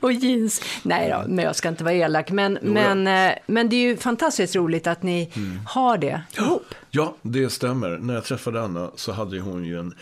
och 0.00 0.12
jeans. 0.12 0.62
Nej 0.82 1.10
då, 1.10 1.24
men 1.28 1.44
jag 1.44 1.56
ska 1.56 1.68
inte 1.68 1.84
vara 1.84 1.94
elak. 1.94 2.30
Men, 2.30 2.58
Jo, 2.62 2.72
men, 2.72 3.06
eh, 3.06 3.34
men 3.46 3.68
det 3.68 3.76
är 3.76 3.80
ju 3.80 3.96
fantastiskt 3.96 4.56
roligt 4.56 4.86
att 4.86 5.02
ni 5.02 5.30
har 5.66 5.98
det 5.98 6.22
ihop. 6.36 6.74
Ja, 6.90 7.16
det 7.22 7.50
stämmer. 7.50 7.98
När 7.98 8.14
jag 8.14 8.24
träffade 8.24 8.62
Anna 8.62 8.90
så 8.96 9.12
hade 9.12 9.40
hon 9.40 9.64
ju 9.64 9.78
en 9.78 9.94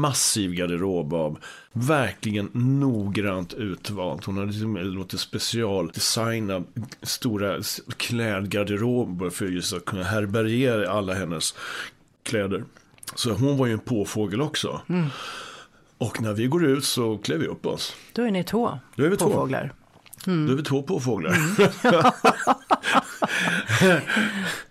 massiv 0.00 0.52
garderob 0.52 1.14
av 1.14 1.38
verkligen 1.72 2.50
noggrant 2.52 3.54
utvalt. 3.54 4.24
Hon 4.24 4.38
hade 4.38 4.52
till 4.52 4.64
och 4.64 4.68
med 4.68 4.86
låtit 4.86 5.20
specialdesigna 5.20 6.62
stora 7.02 7.62
klädgarderober 7.96 9.30
för 9.30 9.46
just 9.46 9.72
att 9.72 9.84
kunna 9.84 10.02
härbärgera 10.02 10.90
alla 10.90 11.14
hennes 11.14 11.54
kläder. 12.22 12.64
Så 13.14 13.32
hon 13.32 13.56
var 13.56 13.66
ju 13.66 13.72
en 13.72 13.78
påfågel 13.78 14.40
också. 14.42 14.80
Och 16.00 16.22
när 16.22 16.32
vi 16.32 16.46
går 16.46 16.64
ut 16.64 16.84
så 16.84 17.18
klär 17.18 17.36
vi 17.36 17.46
upp 17.46 17.66
oss. 17.66 17.96
Då 18.12 18.22
är 18.22 18.30
ni 18.30 18.44
två 18.44 18.78
Då 18.96 19.04
är 19.04 19.08
vi 19.08 19.16
två. 19.16 19.26
påfåglar. 19.26 19.72
Då 20.24 20.32
är 20.52 20.56
vi 20.56 20.62
två 20.62 20.82
påfåglar. 20.82 21.34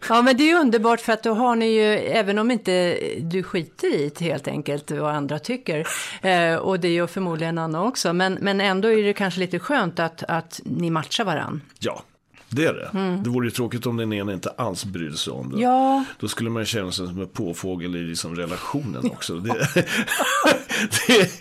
Ja 0.10 0.22
men 0.22 0.38
det 0.38 0.52
är 0.52 0.60
underbart 0.60 1.02
för 1.02 1.14
att 1.14 1.24
då 1.24 1.34
har 1.34 1.56
ni 1.56 1.66
ju, 1.66 1.84
även 1.98 2.40
om 2.40 2.52
inte 2.52 2.98
du 3.22 3.44
skiter 3.44 3.96
i 3.96 4.12
det 4.18 4.26
helt 4.26 4.48
enkelt 4.48 4.92
vad 4.92 5.16
andra 5.16 5.40
tycker, 5.40 5.88
eh, 6.22 6.56
och 6.56 6.80
det 6.80 6.94
gör 6.94 7.08
förmodligen 7.08 7.58
Anna 7.58 7.84
också, 7.84 8.14
men, 8.14 8.34
men 8.34 8.62
ändå 8.62 8.88
är 8.88 9.04
det 9.04 9.14
kanske 9.14 9.40
lite 9.40 9.60
skönt 9.60 10.00
att, 10.00 10.24
att 10.24 10.62
ni 10.64 10.90
matchar 10.90 11.24
varann. 11.24 11.62
Ja, 11.80 12.04
det 12.50 12.66
är 12.66 12.74
det. 12.74 13.20
Det 13.24 13.30
vore 13.30 13.48
ju 13.48 13.52
tråkigt 13.52 13.86
om 13.86 13.98
den 13.98 14.14
ena 14.14 14.34
inte 14.34 14.50
alls 14.50 14.86
brydde 14.86 15.18
sig 15.18 15.34
om 15.34 15.52
det. 15.52 15.62
Ja, 15.62 16.04
Då 16.20 16.28
skulle 16.28 16.50
man 16.50 16.66
känna 16.66 16.92
sig 16.92 17.08
som 17.08 17.22
en 17.22 17.28
påfågel 17.28 17.96
i 17.96 18.00
liksom 18.04 18.36
relationen 18.36 19.12
också. 19.12 19.36
Det, 19.40 19.50
det, 21.08 21.32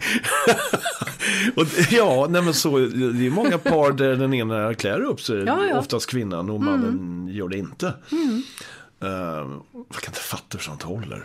och 1.57 1.67
det, 1.67 1.93
ja, 1.93 2.27
nej 2.31 2.43
men 2.43 2.55
så, 2.55 2.79
det 2.79 3.27
är 3.27 3.31
många 3.31 3.59
par 3.59 3.93
där 3.93 4.17
den 4.17 4.35
ena 4.35 4.75
klär 4.75 5.01
upp 5.01 5.21
sig, 5.21 5.45
Ja, 5.45 5.65
ja. 5.65 5.79
oftast 5.79 6.11
kvinnan, 6.11 6.51
och 6.51 6.61
mannen 6.61 7.29
gör 7.33 7.49
det 7.49 7.59
inte. 7.59 7.95
Uh, 9.05 9.11
jag 9.11 10.03
kan 10.03 10.11
inte 10.11 10.21
fatta 10.21 10.45
hur 10.51 10.59
sånt 10.59 10.83
håller. 10.83 11.25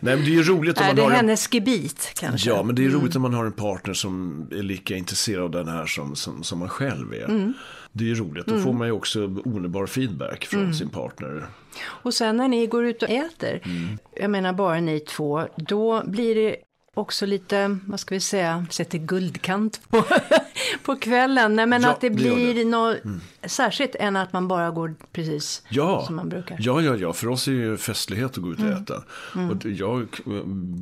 nej, 0.00 0.16
men 0.16 0.24
det 0.24 0.30
är 0.30 0.34
ju 0.34 0.42
roligt 0.42 0.78
om 0.80 0.86
man 0.86 0.96
det 0.96 1.02
har 1.02 1.10
en 1.10 1.16
hennes 1.16 1.48
gebit 1.54 2.12
kanske? 2.14 2.50
Ja, 2.50 2.62
men 2.62 2.74
det 2.74 2.84
är 2.84 2.88
roligt 2.88 3.16
om 3.16 3.22
man 3.22 3.34
har 3.34 3.44
en 3.44 3.52
partner 3.52 3.94
som 3.94 4.46
är 4.50 4.62
lika 4.62 4.96
intresserad 4.96 5.44
av 5.44 5.50
den 5.50 5.68
här 5.68 5.86
som, 5.86 6.16
som, 6.16 6.42
som 6.42 6.58
man 6.58 6.68
själv 6.68 7.14
är. 7.14 7.52
Det 7.92 8.04
är 8.04 8.08
ju 8.08 8.14
roligt, 8.14 8.46
då 8.46 8.58
får 8.58 8.72
man 8.72 8.86
ju 8.86 8.92
också 8.92 9.24
omedelbar 9.24 9.86
feedback 9.86 10.44
från 10.44 10.74
sin 10.74 10.88
partner. 10.88 11.46
Och 11.84 12.14
sen 12.14 12.36
när 12.36 12.48
ni 12.48 12.66
går 12.66 12.84
ut 12.86 13.02
och 13.02 13.10
äter, 13.10 13.60
Mm. 13.64 13.98
jag 14.16 14.30
menar 14.30 14.52
bara 14.52 14.80
ni 14.80 15.00
två, 15.00 15.42
då 15.56 16.02
blir 16.06 16.34
det 16.34 16.56
också 16.94 17.26
lite, 17.26 17.78
vad 17.86 18.00
ska 18.00 18.14
vi 18.14 18.20
säga, 18.20 18.66
sätter 18.70 18.98
guldkant 18.98 19.80
på, 19.90 20.04
på 20.84 20.96
kvällen. 20.96 21.56
Nej 21.56 21.66
men 21.66 21.82
Ja, 21.82 21.90
att 21.90 22.00
det 22.00 22.10
blir 22.10 22.54
det. 22.54 22.64
något 22.64 22.96
särskilt 23.44 23.94
än 23.94 24.16
att 24.16 24.32
man 24.32 24.48
bara 24.48 24.70
går 24.70 24.94
precis 25.12 25.62
Ja, 25.68 26.04
som 26.06 26.16
man 26.16 26.28
brukar. 26.28 26.56
ja, 26.60 26.80
ja, 26.80 26.96
ja, 26.96 27.12
för 27.12 27.28
oss 27.28 27.48
är 27.48 27.52
ju 27.52 27.76
festlighet 27.76 28.30
att 28.30 28.36
gå 28.36 28.52
ut 28.52 28.58
och 28.58 28.66
äta. 28.66 29.02
Och 29.50 29.56
det- 29.56 29.70
jag, 29.70 30.06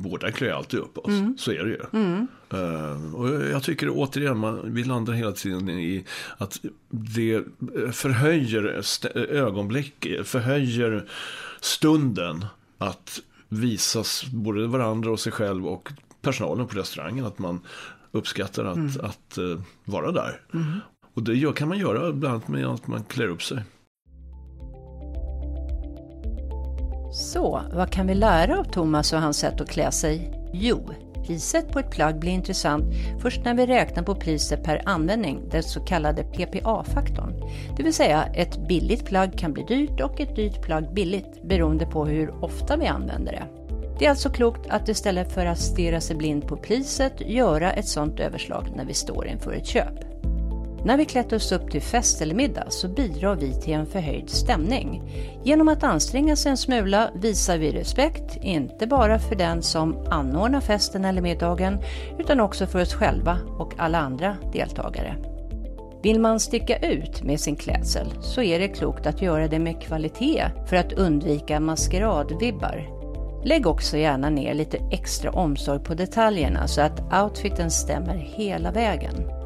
båda 0.03 0.31
klär 0.31 0.51
alltid 0.51 0.79
upp 0.79 0.97
oss, 0.97 1.11
så 1.37 1.51
är 1.51 1.63
det 1.63 1.69
ju. 1.69 1.81
Eh, 2.53 3.15
och 3.15 3.29
jag 3.51 3.63
tycker 3.63 3.89
återigen, 3.89 4.37
man, 4.37 4.73
vi 4.73 4.83
landar 4.83 5.13
hela 5.13 5.31
tiden 5.31 5.69
i 5.69 6.05
att 6.37 6.59
det 6.89 7.43
förhöjer 7.91 8.81
ögonblick, 9.15 10.07
förhöjer 10.23 11.05
stunden 11.61 12.45
att 12.77 13.19
visas 13.51 14.25
både 14.31 14.67
varandra 14.67 15.11
och 15.11 15.19
sig 15.19 15.31
själv 15.31 15.67
och 15.67 15.91
personalen 16.21 16.67
på 16.67 16.77
restaurangen 16.77 17.25
att 17.25 17.39
man 17.39 17.59
uppskattar 18.11 18.65
att, 18.65 18.99
att 18.99 19.37
eh, 19.37 19.61
vara 19.85 20.11
där. 20.11 20.41
Och 21.13 21.23
det 21.23 21.33
gör, 21.33 21.53
kan 21.53 21.67
man 21.67 21.77
göra 21.77 22.11
bland 22.13 22.35
annat 22.35 22.47
med 22.47 22.65
att 22.65 22.87
man 22.87 23.03
klär 23.03 23.27
upp 23.27 23.43
sig. 23.43 23.63
Så, 27.13 27.61
vad 27.73 27.91
kan 27.91 28.07
vi 28.07 28.15
lära 28.15 28.59
av 28.59 28.63
Thomas 28.63 29.13
och 29.13 29.21
hans 29.21 29.37
sätt 29.37 29.61
att 29.61 29.69
klä 29.69 29.91
sig? 29.91 30.33
Jo, 30.53 30.89
priset 31.23 31.71
på 31.71 31.79
ett 31.79 31.91
plagg 31.91 32.19
blir 32.19 32.31
intressant 32.31 32.85
först 33.19 33.45
när 33.45 33.53
vi 33.53 33.65
räknar 33.65 34.03
på 34.03 34.15
priset 34.15 34.63
per 34.63 34.81
användning, 34.85 35.41
den 35.49 35.63
så 35.63 35.79
kallade 35.79 36.23
PPA-faktorn. 36.23 37.33
Det 37.77 37.83
vill 37.83 37.93
säga, 37.93 38.23
ett 38.23 38.67
billigt 38.67 39.05
plagg 39.05 39.37
kan 39.37 39.53
bli 39.53 39.63
dyrt 39.63 40.01
och 40.01 40.19
ett 40.19 40.35
dyrt 40.35 40.61
plagg 40.61 40.93
billigt 40.93 41.43
beroende 41.43 41.85
på 41.85 42.05
hur 42.05 42.43
ofta 42.43 42.77
vi 42.77 42.87
använder 42.87 43.31
det. 43.31 43.61
Det 43.99 44.05
är 44.05 44.09
alltså 44.09 44.29
klokt 44.29 44.69
att 44.69 44.89
istället 44.89 45.31
för 45.31 45.45
att 45.45 45.59
stirra 45.59 46.01
sig 46.01 46.15
blind 46.15 46.47
på 46.47 46.57
priset 46.57 47.21
göra 47.21 47.71
ett 47.71 47.87
sådant 47.87 48.19
överslag 48.19 48.67
när 48.75 48.85
vi 48.85 48.93
står 48.93 49.27
inför 49.27 49.53
ett 49.53 49.65
köp. 49.65 50.10
När 50.85 50.97
vi 50.97 51.05
klätt 51.05 51.33
oss 51.33 51.51
upp 51.51 51.71
till 51.71 51.81
fest 51.81 52.21
eller 52.21 52.35
middag 52.35 52.65
så 52.69 52.87
bidrar 52.87 53.35
vi 53.35 53.53
till 53.53 53.73
en 53.73 53.85
förhöjd 53.85 54.29
stämning. 54.29 55.03
Genom 55.43 55.67
att 55.67 55.83
anstränga 55.83 56.35
sig 56.35 56.49
en 56.49 56.57
smula 56.57 57.11
visar 57.13 57.57
vi 57.57 57.71
respekt, 57.71 58.37
inte 58.41 58.87
bara 58.87 59.19
för 59.19 59.35
den 59.35 59.61
som 59.61 60.07
anordnar 60.09 60.61
festen 60.61 61.05
eller 61.05 61.21
middagen, 61.21 61.77
utan 62.19 62.39
också 62.39 62.67
för 62.67 62.81
oss 62.81 62.93
själva 62.93 63.37
och 63.57 63.73
alla 63.77 63.97
andra 63.97 64.37
deltagare. 64.53 65.15
Vill 66.03 66.19
man 66.19 66.39
sticka 66.39 66.77
ut 66.77 67.23
med 67.23 67.39
sin 67.39 67.55
klädsel 67.55 68.07
så 68.21 68.41
är 68.41 68.59
det 68.59 68.67
klokt 68.67 69.07
att 69.07 69.21
göra 69.21 69.47
det 69.47 69.59
med 69.59 69.81
kvalitet 69.81 70.43
för 70.69 70.75
att 70.75 70.93
undvika 70.93 71.59
maskeradvibbar. 71.59 72.89
Lägg 73.43 73.67
också 73.67 73.97
gärna 73.97 74.29
ner 74.29 74.53
lite 74.53 74.77
extra 74.91 75.31
omsorg 75.31 75.83
på 75.83 75.93
detaljerna 75.93 76.67
så 76.67 76.81
att 76.81 77.23
outfiten 77.23 77.71
stämmer 77.71 78.15
hela 78.15 78.71
vägen. 78.71 79.40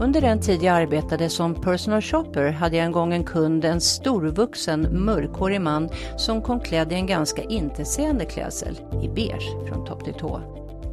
Under 0.00 0.20
den 0.20 0.40
tid 0.40 0.62
jag 0.62 0.76
arbetade 0.76 1.28
som 1.28 1.54
personal 1.54 2.02
shopper 2.02 2.50
hade 2.50 2.76
jag 2.76 2.86
en 2.86 2.92
gång 2.92 3.14
en 3.14 3.24
kund, 3.24 3.64
en 3.64 3.80
storvuxen 3.80 5.04
mörkhårig 5.04 5.60
man 5.60 5.88
som 6.16 6.42
kom 6.42 6.60
klädd 6.60 6.92
i 6.92 6.94
en 6.94 7.06
ganska 7.06 7.42
intetsägande 7.42 8.24
klädsel 8.24 8.78
i 9.02 9.08
beige 9.08 9.68
från 9.68 9.86
topp 9.86 10.04
till 10.04 10.14
tå. 10.14 10.40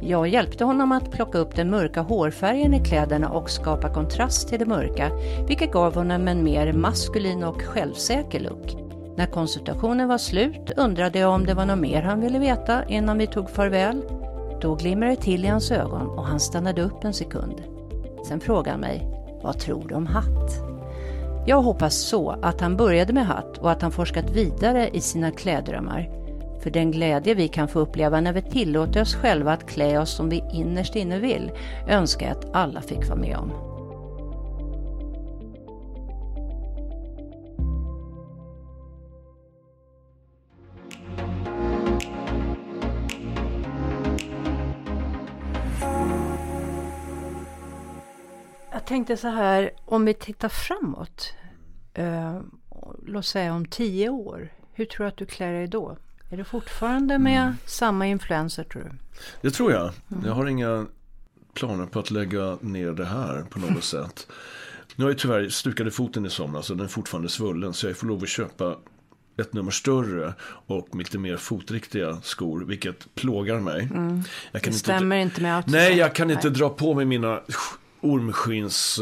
Jag 0.00 0.28
hjälpte 0.28 0.64
honom 0.64 0.92
att 0.92 1.10
plocka 1.10 1.38
upp 1.38 1.56
den 1.56 1.70
mörka 1.70 2.00
hårfärgen 2.00 2.74
i 2.74 2.84
kläderna 2.84 3.30
och 3.30 3.50
skapa 3.50 3.94
kontrast 3.94 4.48
till 4.48 4.58
det 4.58 4.66
mörka, 4.66 5.10
vilket 5.46 5.72
gav 5.72 5.94
honom 5.94 6.28
en 6.28 6.44
mer 6.44 6.72
maskulin 6.72 7.44
och 7.44 7.62
självsäker 7.62 8.40
look. 8.40 8.76
När 9.16 9.26
konsultationen 9.26 10.08
var 10.08 10.18
slut 10.18 10.72
undrade 10.76 11.18
jag 11.18 11.34
om 11.34 11.46
det 11.46 11.54
var 11.54 11.66
något 11.66 11.78
mer 11.78 12.02
han 12.02 12.20
ville 12.20 12.38
veta 12.38 12.88
innan 12.88 13.18
vi 13.18 13.26
tog 13.26 13.50
farväl. 13.50 14.02
Då 14.60 14.74
glimrade 14.74 15.14
det 15.14 15.22
till 15.22 15.44
i 15.44 15.48
hans 15.48 15.70
ögon 15.70 16.08
och 16.08 16.24
han 16.24 16.40
stannade 16.40 16.82
upp 16.82 17.04
en 17.04 17.14
sekund. 17.14 17.77
Sen 18.28 18.40
frågade 18.40 18.70
han 18.70 18.80
mig, 18.80 19.06
vad 19.42 19.58
tror 19.58 19.88
du 19.88 19.94
om 19.94 20.06
hatt? 20.06 20.60
Jag 21.46 21.62
hoppas 21.62 21.94
så 21.94 22.30
att 22.30 22.60
han 22.60 22.76
började 22.76 23.12
med 23.12 23.26
hatt 23.26 23.58
och 23.58 23.70
att 23.70 23.82
han 23.82 23.92
forskat 23.92 24.30
vidare 24.30 24.88
i 24.92 25.00
sina 25.00 25.30
kläddrömmar. 25.30 26.10
För 26.62 26.70
den 26.70 26.90
glädje 26.90 27.34
vi 27.34 27.48
kan 27.48 27.68
få 27.68 27.80
uppleva 27.80 28.20
när 28.20 28.32
vi 28.32 28.42
tillåter 28.42 29.02
oss 29.02 29.14
själva 29.14 29.52
att 29.52 29.66
klä 29.66 29.98
oss 29.98 30.10
som 30.10 30.28
vi 30.28 30.44
innerst 30.52 30.96
inne 30.96 31.18
vill, 31.18 31.50
önskar 31.88 32.26
jag 32.26 32.36
att 32.36 32.54
alla 32.56 32.80
fick 32.80 33.08
vara 33.08 33.18
med 33.18 33.36
om. 33.36 33.77
Tänkte 48.88 49.16
så 49.16 49.28
här, 49.28 49.70
om 49.84 50.04
vi 50.04 50.14
tittar 50.14 50.48
framåt. 50.48 51.32
Eh, 51.94 52.40
låt 53.06 53.26
säga 53.26 53.54
om 53.54 53.66
tio 53.66 54.08
år. 54.08 54.52
Hur 54.72 54.84
tror 54.84 55.04
du 55.04 55.08
att 55.08 55.16
du 55.16 55.26
klär 55.26 55.52
dig 55.52 55.66
då? 55.66 55.96
Är 56.30 56.36
du 56.36 56.44
fortfarande 56.44 57.18
med 57.18 57.42
mm. 57.42 57.54
samma 57.66 58.06
influenser 58.06 58.64
tror 58.64 58.82
du? 58.82 58.90
Det 59.40 59.50
tror 59.50 59.72
jag. 59.72 59.90
Mm. 60.12 60.26
Jag 60.26 60.32
har 60.32 60.46
inga 60.46 60.86
planer 61.54 61.86
på 61.86 61.98
att 61.98 62.10
lägga 62.10 62.58
ner 62.60 62.92
det 62.92 63.04
här 63.04 63.42
på 63.50 63.58
något 63.58 63.84
sätt. 63.94 64.26
Nu 64.96 65.04
har 65.04 65.10
jag 65.10 65.18
tyvärr 65.18 65.48
stukade 65.48 65.90
foten 65.90 66.26
i 66.26 66.30
somras 66.30 66.70
och 66.70 66.76
den 66.76 66.86
är 66.86 66.90
fortfarande 66.90 67.28
svullen. 67.28 67.74
Så 67.74 67.86
jag 67.86 67.96
får 67.96 68.06
lov 68.06 68.22
att 68.22 68.28
köpa 68.28 68.76
ett 69.40 69.52
nummer 69.52 69.70
större 69.70 70.34
och 70.66 70.96
lite 70.96 71.18
mer 71.18 71.36
fotriktiga 71.36 72.20
skor, 72.22 72.64
vilket 72.64 73.14
plågar 73.14 73.60
mig. 73.60 73.88
Mm. 73.94 74.22
Det 74.52 74.72
stämmer 74.72 75.16
inte, 75.16 75.30
inte 75.30 75.42
med 75.42 75.56
outfit. 75.56 75.72
Nej, 75.72 75.96
jag 75.96 76.14
kan 76.14 76.30
inte 76.30 76.48
nej. 76.48 76.58
dra 76.58 76.68
på 76.68 76.94
mig 76.94 77.04
mina 77.04 77.40
ormskins 78.00 79.00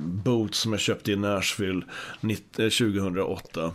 boots 0.00 0.58
som 0.58 0.72
jag 0.72 0.80
köpte 0.80 1.12
i 1.12 1.16
Nashville 1.16 1.82
2008. 2.52 3.64
Eh, 3.64 3.72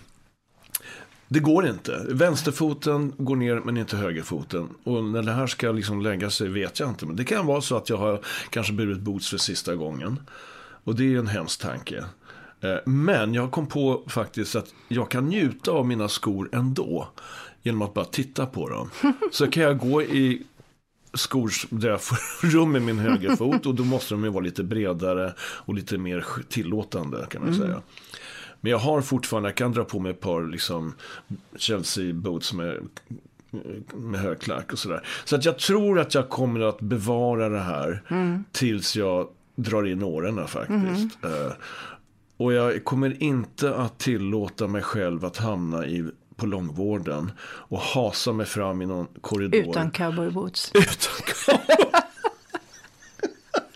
det 1.32 1.40
går 1.40 1.68
inte. 1.68 2.06
Vänsterfoten 2.10 3.14
går 3.18 3.36
ner 3.36 3.56
men 3.56 3.78
inte 3.78 3.98
högerfoten. 3.98 4.70
Och 4.84 5.04
när 5.04 5.22
det 5.22 5.32
här 5.32 5.48
ska 5.48 5.72
liksom 5.72 6.02
lägga 6.02 6.30
sig 6.30 6.48
vet 6.50 6.80
jag 6.80 6.90
inte. 6.90 7.06
Men 7.06 7.16
det 7.16 7.24
kan 7.24 7.46
vara 7.46 7.62
så 7.62 7.78
att 7.78 7.90
jag 7.90 7.98
har 7.98 8.20
kanske 8.50 8.74
burit 8.74 9.00
boots 9.00 9.30
för 9.30 9.38
sista 9.38 9.76
gången. 9.76 10.20
Och 10.84 10.96
det 10.96 11.14
är 11.14 11.20
en 11.20 11.28
hemsk 11.28 11.62
tanke. 11.62 12.04
Eh, 12.62 12.76
men 12.86 13.34
jag 13.34 13.52
kom 13.52 13.68
på 13.68 14.04
faktiskt 14.08 14.56
att 14.56 14.74
jag 14.88 15.12
kan 15.12 15.26
njuta 15.26 15.72
av 15.72 15.88
mina 15.88 16.10
skor 16.10 16.50
ändå. 16.52 17.08
Genom 17.62 17.82
att 17.82 17.94
bara 17.94 18.06
titta 18.06 18.46
på 18.46 18.70
dem. 18.70 18.90
Så 19.32 19.48
kan 19.48 19.64
jag 19.64 19.78
gå 19.80 20.02
i 20.02 20.44
skor 21.14 21.52
där 21.70 21.90
jag 21.90 22.02
får 22.02 22.48
rum 22.48 22.72
med 22.72 22.82
min 22.82 23.00
högerfot. 23.00 23.66
Och 23.66 23.76
då 23.76 23.84
måste 23.84 24.14
de 24.14 24.24
ju 24.24 24.30
vara 24.30 24.44
lite 24.44 24.64
bredare 24.64 25.34
och 25.40 25.74
lite 25.74 25.98
mer 25.98 26.26
tillåtande 26.50 27.26
kan 27.30 27.42
man 27.42 27.54
mm. 27.54 27.62
säga. 27.62 27.82
Men 28.62 28.72
jag 28.72 28.80
har 28.80 29.02
fortfarande, 29.02 29.50
jag 29.50 29.56
kan 29.56 29.72
dra 29.72 29.84
på 29.84 30.00
mig 30.00 30.12
ett 30.12 30.20
par 30.20 30.44
liksom 30.44 30.94
Chelsea 31.56 32.14
boots 32.14 32.54
med, 32.54 32.88
med 33.96 34.20
högklack 34.20 34.74
och 34.74 34.80
sådär. 34.80 35.04
Så 35.26 35.36
att 35.36 35.46
jag 35.46 35.60
tror 35.60 36.00
att 36.00 36.14
jag 36.14 36.30
kommer 36.30 36.60
att 36.60 36.80
bevara 36.82 37.50
det 37.50 37.60
här 37.60 38.04
mm. 38.10 38.44
tills 38.52 38.96
jag 38.96 39.28
drar 39.56 39.88
in 39.88 40.04
åren 40.04 40.48
faktiskt. 40.48 41.18
Mm. 41.24 41.36
Uh, 41.36 41.52
och 42.38 42.54
jag 42.54 42.84
kommer 42.84 43.24
inte 43.24 43.76
att 43.76 44.00
tillåta 44.00 44.68
mig 44.68 44.82
själv 44.82 45.26
att 45.26 45.38
hamna 45.38 45.86
i, 45.86 46.12
på 46.40 46.46
långvården 46.46 47.32
och 47.42 47.80
hasa 47.80 48.34
mig 48.34 48.46
fram 48.46 48.82
i 48.82 48.86
någon 48.86 49.08
korridor. 49.22 49.70
Utan 49.70 49.92
cowboyboots. 49.92 50.72
Utan 50.74 51.36
cowboy. 51.46 52.02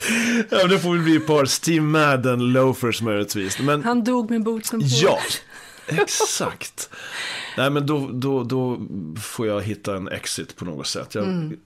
ja, 0.49 0.67
det 0.67 0.79
får 0.79 0.91
väl 0.93 1.03
bli 1.03 1.15
ett 1.15 1.27
par 1.27 1.45
Steve 1.45 1.85
Madden 1.85 2.53
loafers 2.53 3.01
möjligtvis. 3.01 3.59
Men... 3.59 3.83
Han 3.83 4.03
dog 4.03 4.31
med 4.31 4.43
bootsen 4.43 4.79
på. 4.79 4.85
Ja, 4.89 5.19
exakt. 5.87 6.89
Nej, 7.57 7.69
men 7.69 7.85
då, 7.85 8.09
då, 8.13 8.43
då 8.43 8.81
får 9.21 9.47
jag 9.47 9.61
hitta 9.61 9.95
en 9.95 10.07
exit 10.07 10.55
på 10.55 10.65
något 10.65 10.87
sätt. 10.87 11.15
Jag, 11.15 11.23
mm. 11.23 11.59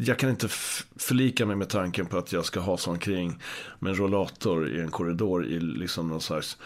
jag 0.00 0.18
kan 0.18 0.30
inte 0.30 0.48
förlika 0.96 1.46
mig 1.46 1.56
med 1.56 1.68
tanken 1.68 2.06
på 2.06 2.18
att 2.18 2.32
jag 2.32 2.44
ska 2.44 2.60
ha 2.60 2.76
sån 2.76 2.98
kring 2.98 3.42
med 3.78 3.90
en 3.90 3.96
rollator 3.96 4.68
i 4.68 4.80
en 4.80 4.90
korridor 4.90 5.46
i 5.46 5.60
liksom 5.60 6.08
någon 6.08 6.20
slags 6.20 6.58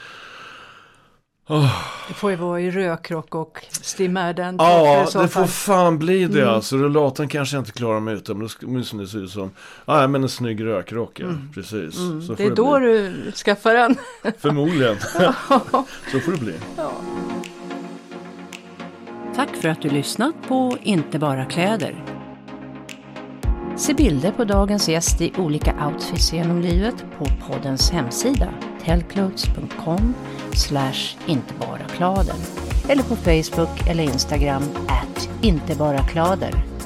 Oh. 1.49 1.70
Det 2.09 2.14
får 2.14 2.30
ju 2.30 2.36
vara 2.36 2.61
i 2.61 2.70
rökrock 2.70 3.34
och 3.34 3.66
stimmerden. 3.70 4.57
Ja, 4.59 5.07
det 5.12 5.28
får 5.28 5.46
fan 5.46 5.99
bli 5.99 6.24
det 6.26 6.42
mm. 6.42 6.55
alltså. 6.55 6.76
Rullatorn 6.76 7.28
kanske 7.28 7.57
jag 7.57 7.61
inte 7.61 7.72
klarar 7.72 8.01
mig 8.01 8.14
utan. 8.14 8.38
Men 8.38 8.84
det 8.99 9.07
se 9.07 9.18
ut 9.18 9.30
som 9.30 9.51
ah, 9.84 10.07
men 10.07 10.22
en 10.22 10.28
snygg 10.28 10.64
rökrock. 10.64 11.20
Ja. 11.20 11.26
Mm. 11.26 11.51
Precis. 11.55 11.99
Mm. 11.99 12.26
det 12.36 12.44
är 12.44 12.49
det 12.49 12.55
då 12.55 12.78
bli. 12.78 12.88
du 12.88 13.32
skaffar 13.32 13.74
den. 13.74 13.96
Förmodligen. 14.38 14.96
Så 16.12 16.20
får 16.20 16.32
det 16.32 16.38
bli. 16.38 16.55
Ja. 16.76 16.92
Tack 19.34 19.57
för 19.57 19.68
att 19.68 19.82
du 19.82 19.90
lyssnat 19.90 20.34
på 20.49 20.76
Inte 20.82 21.18
bara 21.18 21.44
kläder. 21.44 22.05
Se 23.76 23.94
bilder 23.94 24.32
på 24.32 24.44
dagens 24.44 24.88
gäst 24.88 25.20
i 25.20 25.32
olika 25.38 25.86
outfits 25.86 26.32
genom 26.32 26.61
livet 26.61 27.05
på 27.18 27.26
poddens 27.46 27.90
hemsida 27.90 28.49
tellclothes.com 28.84 30.14
slash 30.53 31.16
inte 31.26 31.55
bara 31.61 31.88
klader 31.96 32.34
eller 32.88 33.03
på 33.03 33.16
Facebook 33.16 33.88
eller 33.88 34.03
Instagram 34.05 34.62
at 34.88 35.28
inte 35.42 35.74
bara 35.74 35.99
klader. 35.99 36.78